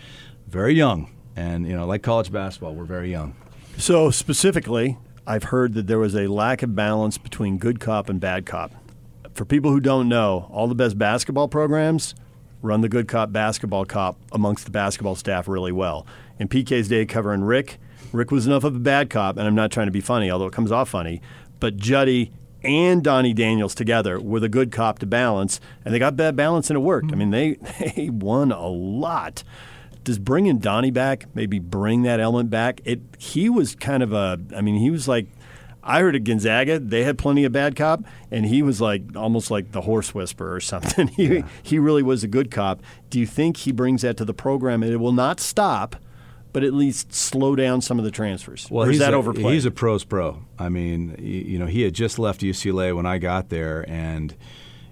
Very 0.46 0.72
young, 0.72 1.10
and 1.36 1.66
you 1.66 1.74
know, 1.74 1.86
like 1.86 2.02
college 2.02 2.32
basketball, 2.32 2.74
we're 2.74 2.84
very 2.84 3.10
young. 3.10 3.34
So, 3.76 4.10
specifically, 4.10 4.98
I've 5.26 5.44
heard 5.44 5.74
that 5.74 5.86
there 5.86 5.98
was 5.98 6.14
a 6.14 6.28
lack 6.28 6.62
of 6.62 6.74
balance 6.74 7.18
between 7.18 7.58
good 7.58 7.80
cop 7.80 8.08
and 8.08 8.20
bad 8.20 8.46
cop. 8.46 8.72
For 9.34 9.44
people 9.44 9.72
who 9.72 9.80
don't 9.80 10.08
know, 10.08 10.48
all 10.52 10.68
the 10.68 10.74
best 10.76 10.96
basketball 10.96 11.48
programs 11.48 12.14
run 12.62 12.80
the 12.80 12.88
good 12.88 13.08
cop, 13.08 13.32
basketball 13.32 13.84
cop 13.84 14.16
amongst 14.32 14.64
the 14.64 14.70
basketball 14.70 15.16
staff 15.16 15.48
really 15.48 15.72
well. 15.72 16.06
In 16.38 16.48
PK's 16.48 16.88
day 16.88 17.04
covering 17.04 17.42
Rick, 17.42 17.78
Rick 18.12 18.30
was 18.30 18.46
enough 18.46 18.64
of 18.64 18.76
a 18.76 18.78
bad 18.78 19.10
cop, 19.10 19.36
and 19.36 19.46
I'm 19.46 19.56
not 19.56 19.72
trying 19.72 19.88
to 19.88 19.92
be 19.92 20.00
funny, 20.00 20.30
although 20.30 20.46
it 20.46 20.52
comes 20.52 20.70
off 20.70 20.88
funny, 20.88 21.20
but 21.58 21.76
Juddy 21.76 22.32
and 22.62 23.02
Donnie 23.02 23.34
Daniels 23.34 23.74
together 23.74 24.20
were 24.20 24.40
the 24.40 24.48
good 24.48 24.70
cop 24.72 25.00
to 25.00 25.06
balance, 25.06 25.60
and 25.84 25.92
they 25.92 25.98
got 25.98 26.16
bad 26.16 26.36
balance 26.36 26.70
and 26.70 26.76
it 26.76 26.80
worked. 26.80 27.12
I 27.12 27.16
mean, 27.16 27.30
they, 27.30 27.54
they 27.96 28.08
won 28.08 28.52
a 28.52 28.68
lot 28.68 29.42
does 30.04 30.18
bringing 30.18 30.58
Donnie 30.58 30.90
back 30.90 31.26
maybe 31.34 31.58
bring 31.58 32.02
that 32.02 32.20
element 32.20 32.50
back? 32.50 32.80
It 32.84 33.00
he 33.18 33.48
was 33.48 33.74
kind 33.74 34.02
of 34.02 34.12
a 34.12 34.38
I 34.54 34.60
mean 34.60 34.76
he 34.76 34.90
was 34.90 35.08
like 35.08 35.26
I 35.82 36.00
heard 36.00 36.16
at 36.16 36.24
Gonzaga 36.24 36.78
they 36.78 37.04
had 37.04 37.18
plenty 37.18 37.44
of 37.44 37.52
bad 37.52 37.76
cop, 37.76 38.04
and 38.30 38.46
he 38.46 38.62
was 38.62 38.80
like 38.80 39.02
almost 39.14 39.50
like 39.50 39.72
the 39.72 39.82
horse 39.82 40.14
whisperer 40.14 40.54
or 40.54 40.60
something. 40.60 41.08
he 41.08 41.36
yeah. 41.36 41.48
he 41.62 41.78
really 41.78 42.02
was 42.02 42.22
a 42.22 42.28
good 42.28 42.50
cop. 42.50 42.82
Do 43.10 43.18
you 43.18 43.26
think 43.26 43.58
he 43.58 43.72
brings 43.72 44.02
that 44.02 44.16
to 44.18 44.24
the 44.24 44.34
program 44.34 44.82
and 44.82 44.92
it 44.92 44.96
will 44.98 45.12
not 45.12 45.40
stop? 45.40 45.96
But 46.52 46.62
at 46.62 46.72
least 46.72 47.12
slow 47.12 47.56
down 47.56 47.80
some 47.80 47.98
of 47.98 48.04
the 48.04 48.12
transfers. 48.12 48.68
Well, 48.70 48.86
he's 48.86 49.00
that 49.00 49.12
a, 49.12 49.16
overplayed? 49.16 49.54
He's 49.54 49.64
a 49.64 49.72
pros 49.72 50.04
pro. 50.04 50.44
I 50.56 50.68
mean, 50.68 51.16
you 51.18 51.58
know, 51.58 51.66
he 51.66 51.82
had 51.82 51.94
just 51.94 52.16
left 52.16 52.42
UCLA 52.42 52.94
when 52.94 53.06
I 53.06 53.18
got 53.18 53.48
there, 53.48 53.84
and 53.88 54.36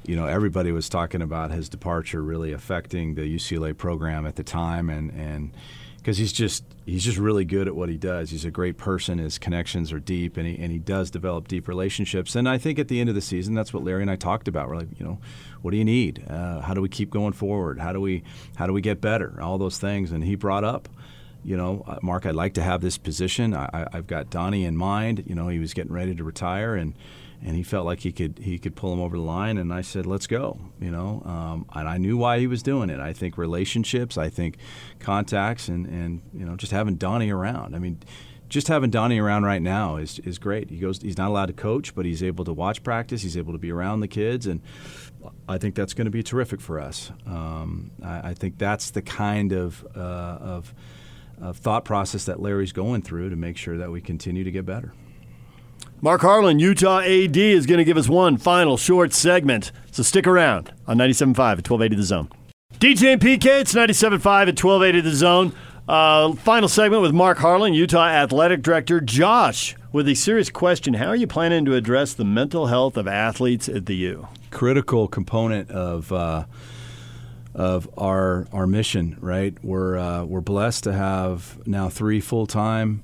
you 0.05 0.17
know, 0.17 0.27
everybody 0.27 0.73
was 0.73 0.89
talking 0.89 1.23
about 1.23 1.51
his 1.51 1.69
departure 1.69 2.23
really 2.23 2.53
affecting 2.53 3.15
the 3.15 3.23
UCLA 3.23 3.77
program 3.77 4.27
at 4.27 4.37
the 4.37 4.43
time, 4.43 4.91
and 4.91 5.11
and 5.13 5.53
because 5.97 6.19
he's 6.19 6.33
just 6.33 6.65
he's 6.85 7.05
just 7.05 7.19
really 7.19 7.45
good 7.45 7.69
at 7.69 7.77
what 7.77 7.89
he 7.89 7.97
does. 7.97 8.31
He's 8.31 8.45
a 8.45 8.51
great 8.51 8.77
person. 8.77 9.19
His 9.19 9.39
connections 9.39 9.93
are 9.93 10.01
deep, 10.01 10.37
and 10.37 10.47
he 10.47 10.59
and 10.59 10.73
he 10.73 10.79
does 10.79 11.11
develop 11.11 11.47
deep 11.49 11.69
relationships. 11.69 12.35
And 12.35 12.49
I 12.49 12.59
think 12.59 12.79
at 12.79 12.89
the 12.89 13.01
end 13.01 13.09
of 13.09 13.15
the 13.15 13.21
season, 13.21 13.55
that's 13.55 13.73
what 13.73 13.85
Larry 13.85 14.03
and 14.03 14.11
I 14.11 14.17
talked 14.17 14.49
about. 14.49 14.69
We're 14.69 14.77
like, 14.77 14.99
you 14.99 15.07
know, 15.07 15.19
what 15.63 15.71
do 15.71 15.77
you 15.77 15.85
need? 15.85 16.25
Uh, 16.29 16.61
how 16.61 16.75
do 16.75 16.81
we 16.81 16.89
keep 16.89 17.11
going 17.11 17.33
forward? 17.33 17.79
How 17.79 17.93
do 17.93 18.01
we 18.01 18.25
how 18.57 18.67
do 18.67 18.73
we 18.73 18.81
get 18.81 19.01
better? 19.01 19.39
All 19.41 19.59
those 19.59 19.79
things. 19.79 20.11
And 20.11 20.25
he 20.25 20.35
brought 20.35 20.65
up 20.65 20.89
you 21.45 21.57
know, 21.57 21.83
uh, 21.87 21.99
Mark, 22.03 22.27
I'd 22.27 22.35
like 22.35 22.55
to 22.55 22.63
have 22.63 22.81
this 22.81 22.99
position. 22.99 23.55
I, 23.55 23.89
have 23.93 24.07
got 24.07 24.31
Donnie 24.31 24.65
in 24.65 24.77
mind. 24.77 25.25
You 25.27 25.35
know, 25.35 25.49
he 25.49 25.59
was 25.59 25.75
getting 25.75 25.93
ready 25.93 26.15
to 26.15 26.25
retire, 26.25 26.77
and 26.77 26.95
and 27.45 27.57
he 27.57 27.63
felt 27.63 27.85
like 27.85 28.01
he 28.01 28.13
could 28.13 28.39
he 28.39 28.59
could 28.59 28.77
pull 28.77 28.93
him 28.93 29.01
over 29.01 29.17
the 29.17 29.23
line. 29.23 29.59
And 29.59 29.73
I 29.73 29.81
said, 29.81 30.07
"Let's 30.07 30.27
go." 30.27 30.59
You 30.81 30.91
know, 30.91 31.23
um, 31.25 31.67
and 31.75 31.89
I 31.89 31.99
knew 31.99 32.17
why 32.17 32.39
he 32.39 32.47
was 32.47 32.63
doing 32.63 32.91
it. 32.91 33.01
I 33.01 33.13
think 33.13 33.37
relationships, 33.37 34.17
I 34.17 34.29
think 34.29 34.57
contacts, 35.01 35.69
and 35.69 35.87
and 35.87 36.23
you 36.33 36.45
know, 36.45 36.57
just 36.57 36.73
having 36.73 36.97
Donnie 36.97 37.31
around. 37.31 37.75
I 37.75 37.79
mean. 37.79 37.99
Just 38.49 38.69
having 38.69 38.91
Donnie 38.91 39.19
around 39.19 39.45
right 39.45 39.63
now 39.63 39.97
is, 39.97 40.19
is 40.19 40.39
great. 40.39 40.69
He 40.69 40.77
goes. 40.77 41.01
He's 41.01 41.17
not 41.17 41.29
allowed 41.29 41.47
to 41.47 41.55
coach, 41.55 41.95
but 41.95 42.05
he's 42.05 42.23
able 42.23 42.45
to 42.45 42.53
watch 42.53 42.83
practice. 42.83 43.23
He's 43.23 43.39
able 43.39 43.53
to 43.53 43.59
be 43.59 43.73
around 43.73 44.01
the 44.01 44.09
kids, 44.09 44.47
and 44.47 44.61
I 45.49 45.57
think 45.57 45.75
that's 45.75 45.95
going 45.95 46.05
to 46.05 46.11
be 46.11 46.23
terrific 46.23 46.61
for 46.61 46.79
us. 46.79 47.11
Um, 47.27 47.93
I, 48.03 48.29
I, 48.29 48.35
think 48.35 48.59
that's 48.59 48.91
the 48.91 49.01
kind 49.01 49.53
of 49.53 49.83
uh, 49.97 49.99
of, 49.99 50.75
of 51.41 51.57
thought 51.57 51.87
process 51.87 52.27
that 52.27 52.41
Larry's 52.41 52.73
going 52.73 53.01
through 53.01 53.31
to 53.31 53.37
make 53.37 53.57
sure 53.57 53.79
that 53.79 53.91
we 53.91 54.03
continue 54.03 54.45
to 54.45 54.51
get 54.51 54.67
better. 54.67 54.93
Mark 56.05 56.23
Harlan, 56.23 56.59
Utah 56.59 56.99
AD, 56.99 57.37
is 57.37 57.65
going 57.65 57.79
to 57.79 57.85
give 57.85 57.97
us 57.97 58.09
one 58.09 58.37
final 58.37 58.77
short 58.77 59.13
segment. 59.13 59.71
So 59.93 60.03
stick 60.03 60.27
around 60.27 60.73
on 60.85 60.99
97.5 60.99 61.29
at 61.31 61.71
1280 61.71 61.95
The 61.95 62.03
Zone. 62.03 62.29
DJ 62.81 63.13
and 63.13 63.21
PK, 63.21 63.61
it's 63.61 63.73
97.5 63.73 64.49
at 64.49 64.65
1280 64.65 65.01
The 65.01 65.15
Zone. 65.15 65.53
Uh, 65.89 66.33
final 66.33 66.69
segment 66.69 67.03
with 67.03 67.13
Mark 67.13 67.39
Harlan, 67.39 67.73
Utah 67.73 68.09
Athletic 68.09 68.63
Director. 68.63 69.01
Josh, 69.01 69.77
with 69.93 70.09
a 70.09 70.17
serious 70.17 70.51
question 70.51 70.95
How 70.95 71.07
are 71.07 71.15
you 71.15 71.29
planning 71.29 71.65
to 71.67 71.77
address 71.77 72.15
the 72.15 72.25
mental 72.25 72.67
health 72.67 72.97
of 72.97 73.07
athletes 73.07 73.69
at 73.69 73.87
the 73.87 73.95
U? 73.95 74.27
Critical 74.51 75.07
component 75.07 75.71
of. 75.71 76.13
Uh, 76.13 76.47
of 77.55 77.87
our 77.99 78.47
our 78.51 78.67
mission, 78.67 79.19
right? 79.21 79.55
We're 79.63 79.99
uh, 79.99 80.25
we're 80.25 80.41
blessed 80.41 80.85
to 80.85 80.95
have 80.95 81.61
now 81.67 81.91
three 81.91 82.19
full 82.19 82.47
time 82.47 83.03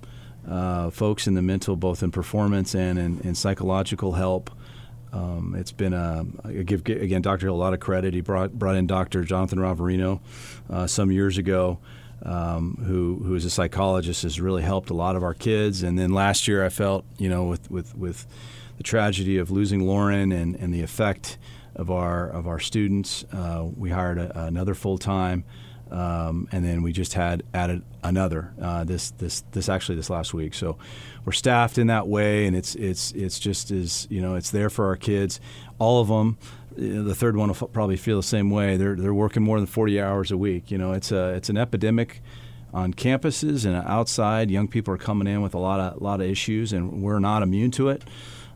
uh, 0.49 0.91
folks 0.91 1.27
in 1.27 1.35
the 1.35 1.43
mental, 1.43 1.77
both 1.77 2.03
in 2.03 2.11
performance 2.11 2.75
and 2.75 2.99
in, 2.99 3.21
in 3.21 3.35
psychological 3.35 4.13
help. 4.13 4.51
Um, 5.13 5.55
it's 5.57 5.73
been 5.73 5.93
a 5.93 6.27
I 6.45 6.53
give 6.63 6.87
again 6.87 7.23
Dr. 7.23 7.47
Hill 7.47 7.55
a 7.55 7.57
lot 7.57 7.75
of 7.75 7.81
credit. 7.81 8.15
He 8.15 8.21
brought 8.21 8.53
brought 8.53 8.77
in 8.77 8.87
Dr. 8.87 9.25
Jonathan 9.25 9.59
Ravarino 9.59 10.21
uh, 10.69 10.87
some 10.87 11.11
years 11.11 11.39
ago, 11.39 11.79
um, 12.23 12.83
who 12.87 13.21
who 13.25 13.35
is 13.35 13.45
a 13.45 13.51
psychologist, 13.51 14.23
has 14.23 14.41
really 14.41 14.63
helped 14.63 14.91
a 14.91 14.95
lot 14.95 15.17
of 15.17 15.23
our 15.23 15.35
kids. 15.35 15.83
And 15.83 15.99
then 15.99 16.13
last 16.13 16.47
year, 16.47 16.65
I 16.65 16.69
felt 16.69 17.05
you 17.17 17.29
know 17.29 17.45
with 17.45 17.71
with 17.71 17.97
with 17.97 18.27
the 18.77 18.83
tragedy 18.83 19.39
of 19.39 19.51
losing 19.51 19.87
Lauren 19.87 20.31
and, 20.31 20.55
and 20.57 20.73
the 20.73 20.83
effect 20.83 21.39
of 21.75 21.91
our 21.91 22.29
of 22.29 22.47
our 22.47 22.61
students, 22.61 23.25
uh, 23.33 23.67
we 23.77 23.91
hired 23.91 24.19
a, 24.19 24.45
another 24.45 24.75
full 24.75 24.99
time. 24.99 25.45
Um, 25.91 26.49
and 26.53 26.65
then 26.65 26.83
we 26.83 26.93
just 26.93 27.15
had 27.15 27.43
added 27.55 27.83
another 28.03 28.53
uh, 28.61 28.85
this 28.85 29.11
this 29.13 29.43
this 29.53 29.69
actually 29.69 29.97
this 29.97 30.11
last 30.11 30.35
week. 30.35 30.55
So 30.55 30.77
we're 31.25 31.33
staffed 31.33 31.79
in 31.79 31.87
that 31.87 32.09
way, 32.09 32.47
and 32.47 32.55
it's 32.55 32.75
it's 32.75 33.13
it's 33.13 33.39
just 33.39 33.71
as 33.71 34.07
you 34.11 34.21
know 34.21 34.35
it's 34.35 34.51
there 34.51 34.71
for 34.71 34.87
our 34.87 34.97
kids, 34.97 35.41
all 35.79 36.01
of 36.01 36.09
them. 36.09 36.39
Know, 36.77 37.03
the 37.03 37.15
third 37.15 37.37
one 37.37 37.49
will 37.49 37.57
f- 37.57 37.73
probably 37.73 37.97
feel 37.97 38.19
the 38.19 38.23
same 38.23 38.51
way. 38.51 38.77
They're 38.77 38.97
they're 38.97 39.15
working 39.15 39.43
more 39.43 39.59
than 39.59 39.67
40 39.67 40.01
hours 40.01 40.31
a 40.31 40.37
week. 40.37 40.71
You 40.71 40.79
know, 40.79 40.93
it's 40.93 41.11
a 41.11 41.31
it's 41.31 41.49
an 41.49 41.57
epidemic 41.57 42.23
on 42.73 42.93
campuses 42.93 43.65
and 43.65 43.75
outside. 43.75 44.51
Young 44.51 44.69
people 44.69 44.93
are 44.95 44.99
coming 44.99 45.27
in 45.27 45.43
with 45.43 45.55
a 45.55 45.59
lot 45.59 45.81
of 45.81 46.03
lot 46.03 46.21
of 46.21 46.27
issues, 46.27 46.73
and 46.73 47.03
we're 47.03 47.19
not 47.19 47.43
immune 47.43 47.71
to 47.73 47.89
it. 47.89 48.05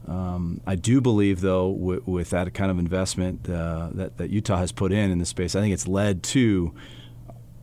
Um, 0.07 0.61
I 0.67 0.75
do 0.75 1.01
believe, 1.01 1.41
though, 1.41 1.73
w- 1.73 2.03
with 2.07 2.31
that 2.31 2.53
kind 2.55 2.71
of 2.71 2.79
investment 2.79 3.49
uh, 3.49 3.91
that, 3.93 4.17
that 4.19 4.31
Utah 4.31 4.57
has 4.57 4.73
put 4.73 4.93
in 4.93 5.11
in 5.11 5.19
this 5.19 5.29
space, 5.29 5.55
I 5.55 5.61
think 5.61 5.73
it's 5.73 5.87
led 5.87 6.23
to 6.25 6.75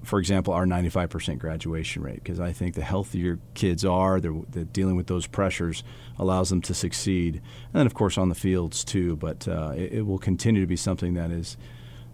for 0.04 0.20
example, 0.20 0.54
our 0.54 0.66
95% 0.66 1.40
graduation 1.40 2.02
rate, 2.02 2.24
because 2.24 2.40
I 2.40 2.52
think 2.52 2.76
the 2.76 2.84
healthier 2.84 3.40
kids 3.54 3.84
are, 3.84 4.20
they're, 4.20 4.34
they're, 4.50 4.64
dealing 4.64 4.96
with 4.96 5.08
those 5.08 5.28
pressures 5.28 5.84
allows 6.18 6.50
them 6.50 6.62
to 6.62 6.74
succeed. 6.74 7.36
And 7.36 7.74
then, 7.74 7.86
of 7.86 7.94
course, 7.94 8.18
on 8.18 8.30
the 8.30 8.36
fields 8.36 8.84
too. 8.84 9.16
But 9.18 9.48
uh, 9.48 9.74
it, 9.76 9.94
it, 9.94 10.02
will 10.04 10.18
continue 10.18 10.62
to 10.62 10.68
be 10.68 10.76
something 10.76 11.16
that 11.16 11.32
is 11.32 11.58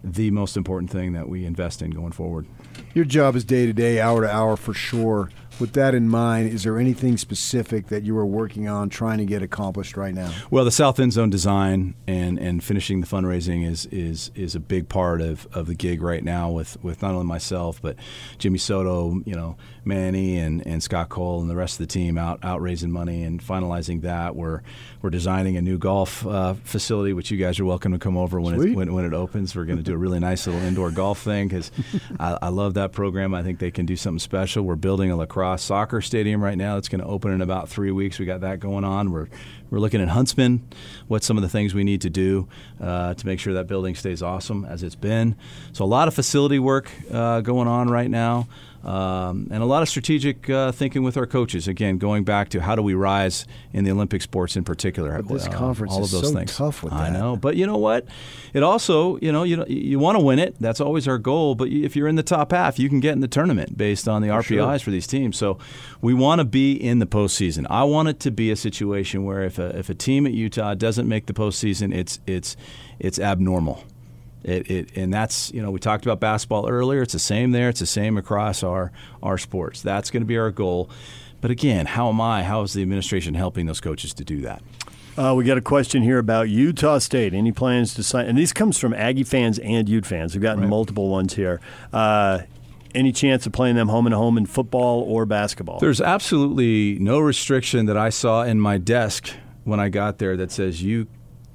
the 0.02 0.30
most 0.30 0.56
important 0.56 0.90
thing 0.90 1.12
that 1.12 1.28
we 1.28 1.44
invest 1.44 1.82
in 1.82 1.90
going 1.90 2.12
forward. 2.12 2.46
Your 2.94 3.04
job 3.04 3.36
is 3.36 3.44
day 3.44 3.66
to 3.66 3.72
day, 3.72 4.00
hour 4.00 4.22
to 4.22 4.32
hour 4.32 4.56
for 4.56 4.74
sure 4.74 5.30
with 5.60 5.72
that 5.72 5.94
in 5.94 6.08
mind, 6.08 6.50
is 6.50 6.64
there 6.64 6.78
anything 6.78 7.16
specific 7.16 7.88
that 7.88 8.02
you 8.02 8.16
are 8.18 8.26
working 8.26 8.68
on 8.68 8.88
trying 8.88 9.18
to 9.18 9.24
get 9.24 9.42
accomplished 9.42 9.96
right 9.96 10.14
now? 10.14 10.32
Well, 10.50 10.64
the 10.64 10.70
South 10.70 11.00
End 11.00 11.12
Zone 11.12 11.30
design 11.30 11.94
and, 12.06 12.38
and 12.38 12.62
finishing 12.62 13.00
the 13.00 13.06
fundraising 13.06 13.66
is 13.66 13.86
is 13.86 14.30
is 14.34 14.54
a 14.54 14.60
big 14.60 14.88
part 14.88 15.20
of, 15.20 15.46
of 15.52 15.66
the 15.66 15.74
gig 15.74 16.02
right 16.02 16.22
now 16.22 16.50
with, 16.50 16.82
with 16.82 17.00
not 17.02 17.12
only 17.12 17.26
myself 17.26 17.80
but 17.80 17.96
Jimmy 18.38 18.58
Soto, 18.58 19.22
you 19.24 19.34
know, 19.34 19.56
Manny 19.84 20.36
and, 20.38 20.66
and 20.66 20.82
Scott 20.82 21.08
Cole 21.08 21.40
and 21.40 21.48
the 21.48 21.56
rest 21.56 21.74
of 21.74 21.86
the 21.86 21.92
team 21.92 22.18
out 22.18 22.44
out 22.44 22.60
raising 22.60 22.90
money 22.90 23.22
and 23.22 23.40
finalizing 23.40 24.02
that. 24.02 24.36
We're 24.36 24.62
we're 25.00 25.10
designing 25.10 25.56
a 25.56 25.62
new 25.62 25.78
golf 25.78 26.26
uh, 26.26 26.54
facility, 26.64 27.12
which 27.12 27.30
you 27.30 27.38
guys 27.38 27.58
are 27.60 27.64
welcome 27.64 27.92
to 27.92 27.98
come 27.98 28.16
over 28.16 28.40
when 28.40 28.60
it 28.60 28.74
when, 28.74 28.92
when 28.92 29.04
it 29.04 29.14
opens. 29.14 29.54
We're 29.54 29.64
going 29.64 29.78
to 29.78 29.84
do 29.84 29.94
a 29.94 29.98
really 29.98 30.20
nice 30.20 30.46
little 30.46 30.62
indoor 30.62 30.90
golf 30.90 31.22
thing 31.22 31.48
because 31.48 31.70
I, 32.20 32.38
I 32.42 32.48
love 32.48 32.74
that 32.74 32.92
program. 32.92 33.34
I 33.34 33.42
think 33.42 33.58
they 33.58 33.70
can 33.70 33.86
do 33.86 33.96
something 33.96 34.18
special. 34.18 34.64
We're 34.64 34.76
building 34.76 35.10
a 35.10 35.16
lacrosse 35.16 35.45
lacrosse 35.46 35.62
soccer 35.62 36.00
stadium 36.00 36.42
right 36.42 36.58
now. 36.58 36.76
It's 36.76 36.88
going 36.88 37.00
to 37.00 37.06
open 37.06 37.32
in 37.32 37.40
about 37.40 37.68
three 37.68 37.90
weeks. 37.90 38.18
We 38.18 38.26
got 38.26 38.40
that 38.40 38.60
going 38.60 38.84
on. 38.84 39.12
We're 39.12 39.28
we're 39.68 39.80
looking 39.80 40.00
at 40.00 40.08
Huntsman. 40.08 40.66
what 41.08 41.24
some 41.24 41.36
of 41.36 41.42
the 41.42 41.48
things 41.48 41.74
we 41.74 41.82
need 41.82 42.02
to 42.02 42.10
do 42.10 42.48
uh, 42.80 43.14
to 43.14 43.26
make 43.26 43.40
sure 43.40 43.54
that 43.54 43.66
building 43.66 43.96
stays 43.96 44.22
awesome 44.22 44.64
as 44.64 44.82
it's 44.82 44.94
been? 44.94 45.36
So 45.72 45.84
a 45.84 45.86
lot 45.86 46.06
of 46.06 46.14
facility 46.14 46.60
work 46.60 46.90
uh, 47.10 47.40
going 47.40 47.66
on 47.66 47.88
right 47.88 48.10
now. 48.10 48.46
Um, 48.86 49.48
and 49.50 49.64
a 49.64 49.66
lot 49.66 49.82
of 49.82 49.88
strategic 49.88 50.48
uh, 50.48 50.70
thinking 50.70 51.02
with 51.02 51.16
our 51.16 51.26
coaches. 51.26 51.66
Again, 51.66 51.98
going 51.98 52.22
back 52.22 52.50
to 52.50 52.60
how 52.60 52.76
do 52.76 52.82
we 52.82 52.94
rise 52.94 53.44
in 53.72 53.82
the 53.82 53.90
Olympic 53.90 54.22
sports 54.22 54.56
in 54.56 54.62
particular. 54.62 55.20
But 55.22 55.34
this 55.34 55.48
uh, 55.48 55.50
conference 55.50 55.92
all 55.92 56.04
of 56.04 56.10
those 56.12 56.28
so 56.28 56.32
things. 56.32 56.56
tough 56.56 56.84
with 56.84 56.92
that. 56.92 57.00
I 57.00 57.10
know, 57.10 57.34
but 57.36 57.56
you 57.56 57.66
know 57.66 57.78
what? 57.78 58.06
It 58.54 58.62
also, 58.62 59.18
you 59.18 59.32
know, 59.32 59.42
you 59.42 59.64
you 59.66 59.98
want 59.98 60.16
to 60.16 60.24
win 60.24 60.38
it. 60.38 60.54
That's 60.60 60.80
always 60.80 61.08
our 61.08 61.18
goal. 61.18 61.56
But 61.56 61.68
if 61.68 61.96
you're 61.96 62.06
in 62.06 62.14
the 62.14 62.22
top 62.22 62.52
half, 62.52 62.78
you 62.78 62.88
can 62.88 63.00
get 63.00 63.12
in 63.12 63.20
the 63.20 63.28
tournament 63.28 63.76
based 63.76 64.06
on 64.06 64.22
the 64.22 64.28
for 64.28 64.42
RPIs 64.42 64.44
sure. 64.44 64.78
for 64.78 64.90
these 64.92 65.08
teams. 65.08 65.36
So 65.36 65.58
we 66.00 66.14
want 66.14 66.38
to 66.38 66.44
be 66.44 66.72
in 66.72 67.00
the 67.00 67.06
postseason. 67.06 67.66
I 67.68 67.82
want 67.82 68.06
it 68.08 68.20
to 68.20 68.30
be 68.30 68.52
a 68.52 68.56
situation 68.56 69.24
where 69.24 69.42
if 69.42 69.58
a 69.58 69.76
if 69.76 69.90
a 69.90 69.94
team 69.94 70.26
at 70.26 70.32
Utah 70.32 70.74
doesn't 70.74 71.08
make 71.08 71.26
the 71.26 71.34
postseason, 71.34 71.92
it's 71.92 72.20
it's 72.24 72.56
it's 73.00 73.18
abnormal. 73.18 73.82
It, 74.46 74.70
it, 74.70 74.96
and 74.96 75.12
that's 75.12 75.52
you 75.52 75.60
know 75.60 75.72
we 75.72 75.80
talked 75.80 76.06
about 76.06 76.20
basketball 76.20 76.68
earlier. 76.68 77.02
It's 77.02 77.12
the 77.12 77.18
same 77.18 77.50
there. 77.50 77.68
It's 77.68 77.80
the 77.80 77.86
same 77.86 78.16
across 78.16 78.62
our 78.62 78.92
our 79.20 79.38
sports. 79.38 79.82
That's 79.82 80.08
going 80.08 80.22
to 80.22 80.26
be 80.26 80.38
our 80.38 80.52
goal. 80.52 80.88
But 81.40 81.50
again, 81.50 81.86
how 81.86 82.08
am 82.08 82.20
I? 82.20 82.44
How 82.44 82.62
is 82.62 82.72
the 82.72 82.80
administration 82.80 83.34
helping 83.34 83.66
those 83.66 83.80
coaches 83.80 84.14
to 84.14 84.24
do 84.24 84.42
that? 84.42 84.62
Uh, 85.18 85.34
we 85.34 85.44
got 85.44 85.58
a 85.58 85.62
question 85.62 86.02
here 86.02 86.18
about 86.18 86.48
Utah 86.48 86.98
State. 86.98 87.34
Any 87.34 87.50
plans 87.50 87.92
to 87.94 88.04
sign? 88.04 88.26
And 88.26 88.38
these 88.38 88.52
comes 88.52 88.78
from 88.78 88.94
Aggie 88.94 89.24
fans 89.24 89.58
and 89.58 89.88
Ute 89.88 90.06
fans. 90.06 90.34
We've 90.34 90.42
gotten 90.42 90.60
right. 90.60 90.68
multiple 90.68 91.08
ones 91.08 91.34
here. 91.34 91.60
Uh, 91.92 92.40
any 92.94 93.12
chance 93.12 93.46
of 93.46 93.52
playing 93.52 93.76
them 93.76 93.88
home 93.88 94.06
and 94.06 94.14
home 94.14 94.38
in 94.38 94.46
football 94.46 95.02
or 95.02 95.26
basketball? 95.26 95.80
There's 95.80 96.00
absolutely 96.00 96.98
no 97.00 97.18
restriction 97.18 97.86
that 97.86 97.96
I 97.96 98.10
saw 98.10 98.42
in 98.42 98.60
my 98.60 98.78
desk 98.78 99.30
when 99.64 99.80
I 99.80 99.88
got 99.88 100.18
there 100.18 100.36
that 100.36 100.52
says 100.52 100.82
you 100.82 101.08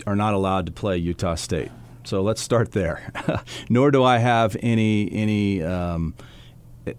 are 0.06 0.16
not 0.16 0.34
allowed 0.34 0.66
to 0.66 0.72
play 0.72 0.98
Utah 0.98 1.36
State. 1.36 1.72
So 2.04 2.22
let's 2.22 2.42
start 2.42 2.72
there. 2.72 3.12
Nor 3.70 3.92
do 3.92 4.04
I 4.04 4.18
have 4.18 4.58
any 4.62 5.12
any 5.12 5.64
um, 5.64 6.14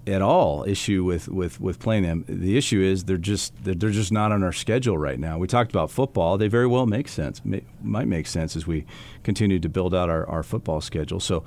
at 0.06 0.22
all 0.22 0.64
issue 0.64 1.02
with, 1.02 1.28
with, 1.28 1.60
with 1.60 1.80
playing 1.80 2.04
them. 2.04 2.24
The 2.28 2.56
issue 2.56 2.80
is 2.80 3.04
they're 3.04 3.16
just 3.16 3.52
they're 3.64 3.74
just 3.74 4.12
not 4.12 4.30
on 4.30 4.42
our 4.42 4.52
schedule 4.52 4.96
right 4.96 5.18
now. 5.18 5.38
We 5.38 5.46
talked 5.46 5.70
about 5.70 5.90
football; 5.90 6.38
they 6.38 6.48
very 6.48 6.66
well 6.66 6.86
make 6.86 7.08
sense. 7.08 7.44
May, 7.44 7.62
might 7.82 8.06
make 8.06 8.26
sense 8.26 8.54
as 8.56 8.66
we 8.66 8.84
continue 9.24 9.58
to 9.58 9.68
build 9.68 9.94
out 9.94 10.08
our, 10.08 10.28
our 10.28 10.42
football 10.42 10.80
schedule. 10.80 11.18
So, 11.18 11.44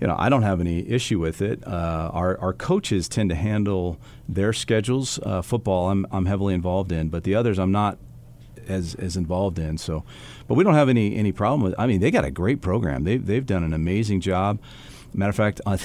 you 0.00 0.06
know, 0.06 0.16
I 0.18 0.28
don't 0.28 0.42
have 0.42 0.60
any 0.60 0.88
issue 0.88 1.18
with 1.18 1.42
it. 1.42 1.66
Uh, 1.66 2.10
our 2.12 2.38
our 2.38 2.52
coaches 2.52 3.08
tend 3.08 3.30
to 3.30 3.36
handle 3.36 3.98
their 4.28 4.52
schedules. 4.52 5.18
Uh, 5.24 5.42
football, 5.42 5.90
I'm 5.90 6.06
I'm 6.12 6.26
heavily 6.26 6.54
involved 6.54 6.92
in, 6.92 7.08
but 7.08 7.24
the 7.24 7.34
others, 7.34 7.58
I'm 7.58 7.72
not 7.72 7.98
as 8.68 8.94
as 8.96 9.16
involved 9.16 9.58
in. 9.58 9.78
So, 9.78 10.04
but 10.48 10.54
we 10.54 10.64
don't 10.64 10.74
have 10.74 10.88
any 10.88 11.16
any 11.16 11.32
problem 11.32 11.62
with. 11.62 11.74
I 11.78 11.86
mean, 11.86 12.00
they 12.00 12.10
got 12.10 12.24
a 12.24 12.30
great 12.30 12.60
program. 12.60 13.04
They 13.04 13.16
they've 13.16 13.46
done 13.46 13.64
an 13.64 13.72
amazing 13.72 14.20
job. 14.20 14.58
Matter 15.14 15.30
of 15.30 15.36
fact, 15.36 15.60
uh, 15.66 15.76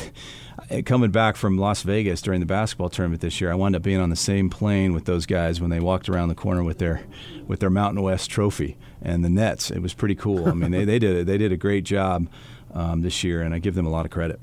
coming 0.85 1.11
back 1.11 1.35
from 1.35 1.57
Las 1.57 1.83
Vegas 1.83 2.21
during 2.21 2.39
the 2.39 2.45
basketball 2.45 2.89
tournament 2.89 3.21
this 3.21 3.41
year, 3.41 3.51
I 3.51 3.55
wound 3.55 3.75
up 3.75 3.81
being 3.81 3.99
on 3.99 4.09
the 4.09 4.15
same 4.15 4.49
plane 4.49 4.93
with 4.93 5.03
those 5.03 5.25
guys 5.25 5.59
when 5.59 5.69
they 5.69 5.81
walked 5.81 6.07
around 6.07 6.29
the 6.29 6.35
corner 6.35 6.63
with 6.63 6.77
their 6.77 7.03
with 7.45 7.59
their 7.59 7.69
Mountain 7.69 8.01
West 8.01 8.29
trophy 8.29 8.77
and 9.01 9.23
the 9.25 9.29
nets. 9.29 9.69
It 9.69 9.79
was 9.79 9.93
pretty 9.93 10.15
cool. 10.15 10.47
I 10.47 10.53
mean, 10.53 10.71
they, 10.71 10.85
they 10.85 10.99
did 10.99 11.27
they 11.27 11.37
did 11.37 11.51
a 11.51 11.57
great 11.57 11.83
job 11.83 12.27
um, 12.73 13.01
this 13.01 13.23
year, 13.23 13.41
and 13.41 13.53
I 13.53 13.59
give 13.59 13.75
them 13.75 13.85
a 13.85 13.89
lot 13.89 14.05
of 14.05 14.11
credit. 14.11 14.39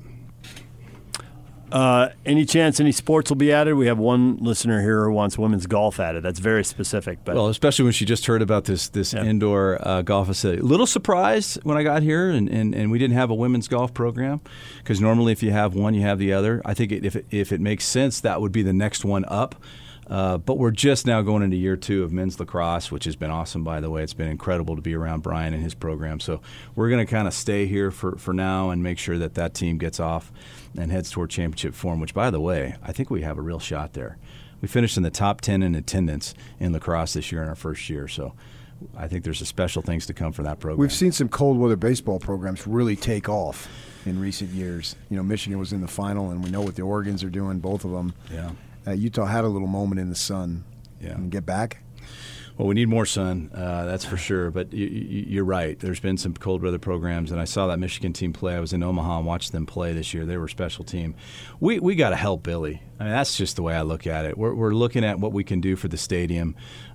Uh, 1.74 2.10
any 2.24 2.44
chance 2.44 2.78
any 2.78 2.92
sports 2.92 3.32
will 3.32 3.36
be 3.36 3.50
added? 3.50 3.74
We 3.74 3.88
have 3.88 3.98
one 3.98 4.36
listener 4.36 4.80
here 4.80 5.04
who 5.06 5.10
wants 5.10 5.36
women's 5.36 5.66
golf 5.66 5.98
added. 5.98 6.22
That's 6.22 6.38
very 6.38 6.62
specific. 6.62 7.18
But 7.24 7.34
well, 7.34 7.48
especially 7.48 7.82
when 7.82 7.92
she 7.92 8.04
just 8.04 8.26
heard 8.26 8.42
about 8.42 8.66
this 8.66 8.88
this 8.90 9.12
yeah. 9.12 9.24
indoor 9.24 9.78
uh, 9.86 10.02
golf 10.02 10.28
facility. 10.28 10.60
A 10.60 10.64
little 10.64 10.86
surprised 10.86 11.56
when 11.64 11.76
I 11.76 11.82
got 11.82 12.04
here, 12.04 12.30
and, 12.30 12.48
and, 12.48 12.76
and 12.76 12.92
we 12.92 13.00
didn't 13.00 13.16
have 13.16 13.28
a 13.28 13.34
women's 13.34 13.66
golf 13.66 13.92
program 13.92 14.40
because 14.78 15.00
normally 15.00 15.32
if 15.32 15.42
you 15.42 15.50
have 15.50 15.74
one, 15.74 15.94
you 15.94 16.02
have 16.02 16.20
the 16.20 16.32
other. 16.32 16.62
I 16.64 16.74
think 16.74 16.92
it, 16.92 17.04
if 17.04 17.16
it, 17.16 17.26
if 17.32 17.50
it 17.50 17.60
makes 17.60 17.84
sense, 17.84 18.20
that 18.20 18.40
would 18.40 18.52
be 18.52 18.62
the 18.62 18.72
next 18.72 19.04
one 19.04 19.24
up. 19.26 19.56
Uh, 20.08 20.38
but 20.38 20.58
we're 20.58 20.70
just 20.70 21.06
now 21.06 21.22
going 21.22 21.42
into 21.42 21.56
year 21.56 21.76
two 21.76 22.02
of 22.02 22.12
men's 22.12 22.38
lacrosse, 22.38 22.90
which 22.90 23.04
has 23.04 23.16
been 23.16 23.30
awesome, 23.30 23.64
by 23.64 23.80
the 23.80 23.90
way. 23.90 24.02
It's 24.02 24.14
been 24.14 24.28
incredible 24.28 24.76
to 24.76 24.82
be 24.82 24.94
around 24.94 25.22
Brian 25.22 25.54
and 25.54 25.62
his 25.62 25.74
program. 25.74 26.20
So 26.20 26.40
we're 26.74 26.90
going 26.90 27.04
to 27.04 27.10
kind 27.10 27.26
of 27.26 27.34
stay 27.34 27.66
here 27.66 27.90
for, 27.90 28.16
for 28.16 28.34
now 28.34 28.70
and 28.70 28.82
make 28.82 28.98
sure 28.98 29.18
that 29.18 29.34
that 29.34 29.54
team 29.54 29.78
gets 29.78 30.00
off 30.00 30.30
and 30.76 30.90
heads 30.92 31.10
toward 31.10 31.30
championship 31.30 31.74
form, 31.74 32.00
which, 32.00 32.14
by 32.14 32.30
the 32.30 32.40
way, 32.40 32.76
I 32.82 32.92
think 32.92 33.10
we 33.10 33.22
have 33.22 33.38
a 33.38 33.42
real 33.42 33.58
shot 33.58 33.94
there. 33.94 34.18
We 34.60 34.68
finished 34.68 34.96
in 34.96 35.02
the 35.02 35.10
top 35.10 35.40
10 35.40 35.62
in 35.62 35.74
attendance 35.74 36.34
in 36.58 36.72
lacrosse 36.72 37.14
this 37.14 37.30
year 37.30 37.42
in 37.42 37.48
our 37.48 37.54
first 37.54 37.88
year. 37.90 38.08
So 38.08 38.34
I 38.96 39.08
think 39.08 39.24
there's 39.24 39.40
a 39.40 39.46
special 39.46 39.82
things 39.82 40.06
to 40.06 40.14
come 40.14 40.32
for 40.32 40.42
that 40.42 40.60
program. 40.60 40.78
We've 40.78 40.92
seen 40.92 41.12
some 41.12 41.28
cold 41.28 41.58
weather 41.58 41.76
baseball 41.76 42.18
programs 42.18 42.66
really 42.66 42.96
take 42.96 43.28
off 43.28 43.68
in 44.06 44.20
recent 44.20 44.50
years. 44.50 44.96
You 45.10 45.16
know, 45.16 45.22
Michigan 45.22 45.58
was 45.58 45.72
in 45.72 45.80
the 45.80 45.88
final, 45.88 46.30
and 46.30 46.42
we 46.42 46.50
know 46.50 46.60
what 46.60 46.76
the 46.76 46.82
Oregons 46.82 47.24
are 47.24 47.30
doing, 47.30 47.58
both 47.58 47.84
of 47.84 47.90
them. 47.90 48.14
Yeah. 48.32 48.50
Uh, 48.86 48.92
Utah 48.92 49.26
had 49.26 49.44
a 49.44 49.48
little 49.48 49.68
moment 49.68 50.00
in 50.00 50.08
the 50.08 50.14
sun. 50.14 50.64
Yeah. 51.00 51.12
And 51.12 51.30
get 51.30 51.44
back? 51.44 51.84
Well, 52.56 52.68
we 52.68 52.74
need 52.74 52.88
more 52.88 53.04
sun, 53.04 53.50
uh, 53.52 53.84
that's 53.84 54.04
for 54.04 54.16
sure. 54.16 54.52
But 54.52 54.72
you, 54.72 55.42
are 55.42 55.44
right. 55.44 55.76
There's 55.76 55.98
been 55.98 56.16
some 56.16 56.34
cold 56.34 56.62
weather 56.62 56.78
programs, 56.78 57.32
and 57.32 57.40
I 57.40 57.46
saw 57.46 57.66
that 57.66 57.80
Michigan 57.80 58.12
team 58.12 58.32
play. 58.32 58.54
I 58.54 58.60
was 58.60 58.72
in 58.72 58.80
Omaha 58.80 59.18
and 59.18 59.26
watched 59.26 59.50
them 59.50 59.66
play 59.66 59.92
this 59.92 60.14
year. 60.14 60.24
They 60.24 60.36
were 60.36 60.44
a 60.44 60.50
special 60.50 60.84
team. 60.84 61.16
We 61.58 61.80
we 61.80 61.96
got 61.96 62.10
to 62.10 62.16
help 62.16 62.44
Billy. 62.44 62.80
I 63.00 63.04
mean, 63.04 63.12
that's 63.12 63.36
just 63.36 63.56
the 63.56 63.64
way 63.64 63.74
I 63.74 63.82
look 63.82 64.06
at 64.06 64.24
it. 64.24 64.38
We're, 64.38 64.54
we're 64.54 64.72
looking 64.72 65.04
at 65.04 65.18
what 65.18 65.32
we 65.32 65.42
can 65.42 65.60
do 65.60 65.74
for 65.74 65.88
the 65.88 65.96
stadium. 65.96 66.54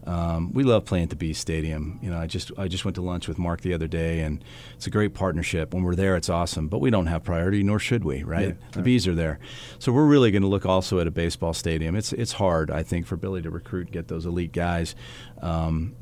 Um, 0.10 0.52
we 0.54 0.64
love 0.64 0.86
playing 0.86 1.04
at 1.04 1.10
the 1.12 1.16
Bees 1.16 1.38
Stadium. 1.38 2.00
You 2.02 2.10
know, 2.10 2.18
I 2.18 2.26
just 2.26 2.52
I 2.58 2.68
just 2.68 2.84
went 2.84 2.96
to 2.96 3.02
lunch 3.02 3.28
with 3.28 3.38
Mark 3.38 3.62
the 3.62 3.76
other 3.76 3.86
day, 3.88 4.22
and 4.22 4.44
it's 4.74 4.88
a 4.88 4.90
great 4.90 5.14
partnership. 5.14 5.72
When 5.72 5.84
we're 5.84 5.94
there, 5.94 6.16
it's 6.16 6.30
awesome. 6.30 6.68
But 6.68 6.80
we 6.80 6.90
don't 6.90 7.06
have 7.06 7.24
priority, 7.24 7.62
nor 7.62 7.78
should 7.78 8.04
we, 8.04 8.24
right? 8.24 8.48
Yeah, 8.48 8.54
the 8.72 8.80
right. 8.80 8.86
Bees 8.86 9.08
are 9.08 9.14
there, 9.14 9.38
so 9.78 9.92
we're 9.92 10.08
really 10.08 10.32
going 10.32 10.42
to 10.42 10.48
look 10.48 10.66
also 10.66 11.00
at 11.00 11.06
a 11.06 11.12
baseball 11.12 11.54
stadium. 11.54 11.96
It's 11.96 12.12
it's 12.12 12.32
hard, 12.34 12.72
I 12.72 12.82
think, 12.82 13.06
for 13.06 13.18
Billy 13.18 13.44
to 13.44 13.52
recruit, 13.52 13.86
and 13.86 13.92
get 13.92 14.08
those 14.08 14.26
elite 14.26 14.52
guys. 14.52 14.96
Um, 15.44 15.96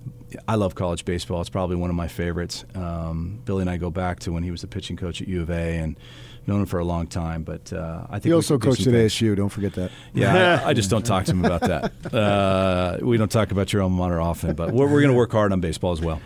I 0.48 0.56
love 0.56 0.74
college 0.74 1.04
baseball. 1.04 1.42
It's 1.42 1.50
probably 1.50 1.76
one 1.76 1.90
of 1.90 1.96
my 1.98 2.08
favorites. 2.08 2.64
Um, 2.76 3.42
Billy 3.44 3.62
and 3.62 3.70
I 3.70 3.76
go 3.76 3.92
back 3.92 4.20
to 4.20 4.32
when 4.32 4.44
he 4.44 4.52
was 4.52 4.62
the 4.62 4.68
pitching 4.68 4.96
coach 4.96 5.22
at 5.22 5.28
U 5.28 5.42
of 5.42 5.50
A, 5.50 5.80
and 5.80 6.00
known 6.48 6.62
him 6.62 6.66
for 6.66 6.80
a 6.80 6.86
long 6.86 7.08
time. 7.08 7.44
But 7.44 7.72
uh, 7.74 8.06
I 8.10 8.14
think 8.14 8.26
he 8.26 8.34
also 8.34 8.58
coached 8.58 8.88
at 8.88 8.94
ASU. 8.94 9.36
Don't 9.36 9.50
forget 9.50 9.74
that. 9.74 9.92
Yeah, 10.14 10.62
I, 10.64 10.70
I, 10.70 10.74
just 10.74 10.90
don't 10.90 11.06
talk 11.06 11.26
to 11.26 11.32
him 11.32 11.46
about 11.46 11.62
that. 11.62 12.14
Uh, 12.14 12.98
we 13.02 13.18
don't 13.18 13.32
talk 13.32 13.52
about 13.52 13.74
your 13.74 13.82
alma 13.84 13.96
mater 13.96 14.22
often, 14.22 14.56
but 14.56 14.72
we're, 14.72 14.86
we're 14.86 15.02
going 15.02 15.12
to 15.12 15.18
work 15.18 15.32
hard 15.32 15.52
on 15.52 15.60
baseball 15.60 15.92
as 15.92 16.02
well. 16.02 16.22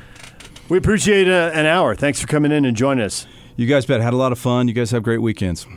We 0.70 0.78
appreciate 0.78 1.28
uh, 1.28 1.52
an 1.54 1.66
hour. 1.66 1.96
Thanks 1.96 2.22
for 2.22 2.28
coming 2.28 2.52
in 2.52 2.64
and 2.66 2.78
joining 2.78 3.04
us. 3.04 3.26
You 3.58 3.68
guys 3.68 3.86
bet 3.86 4.00
had 4.02 4.14
a 4.14 4.18
lot 4.18 4.32
of 4.32 4.40
fun. 4.40 4.68
You 4.68 4.74
guys 4.74 4.92
have 4.92 5.04
great 5.04 5.22
weekends. 5.22 5.68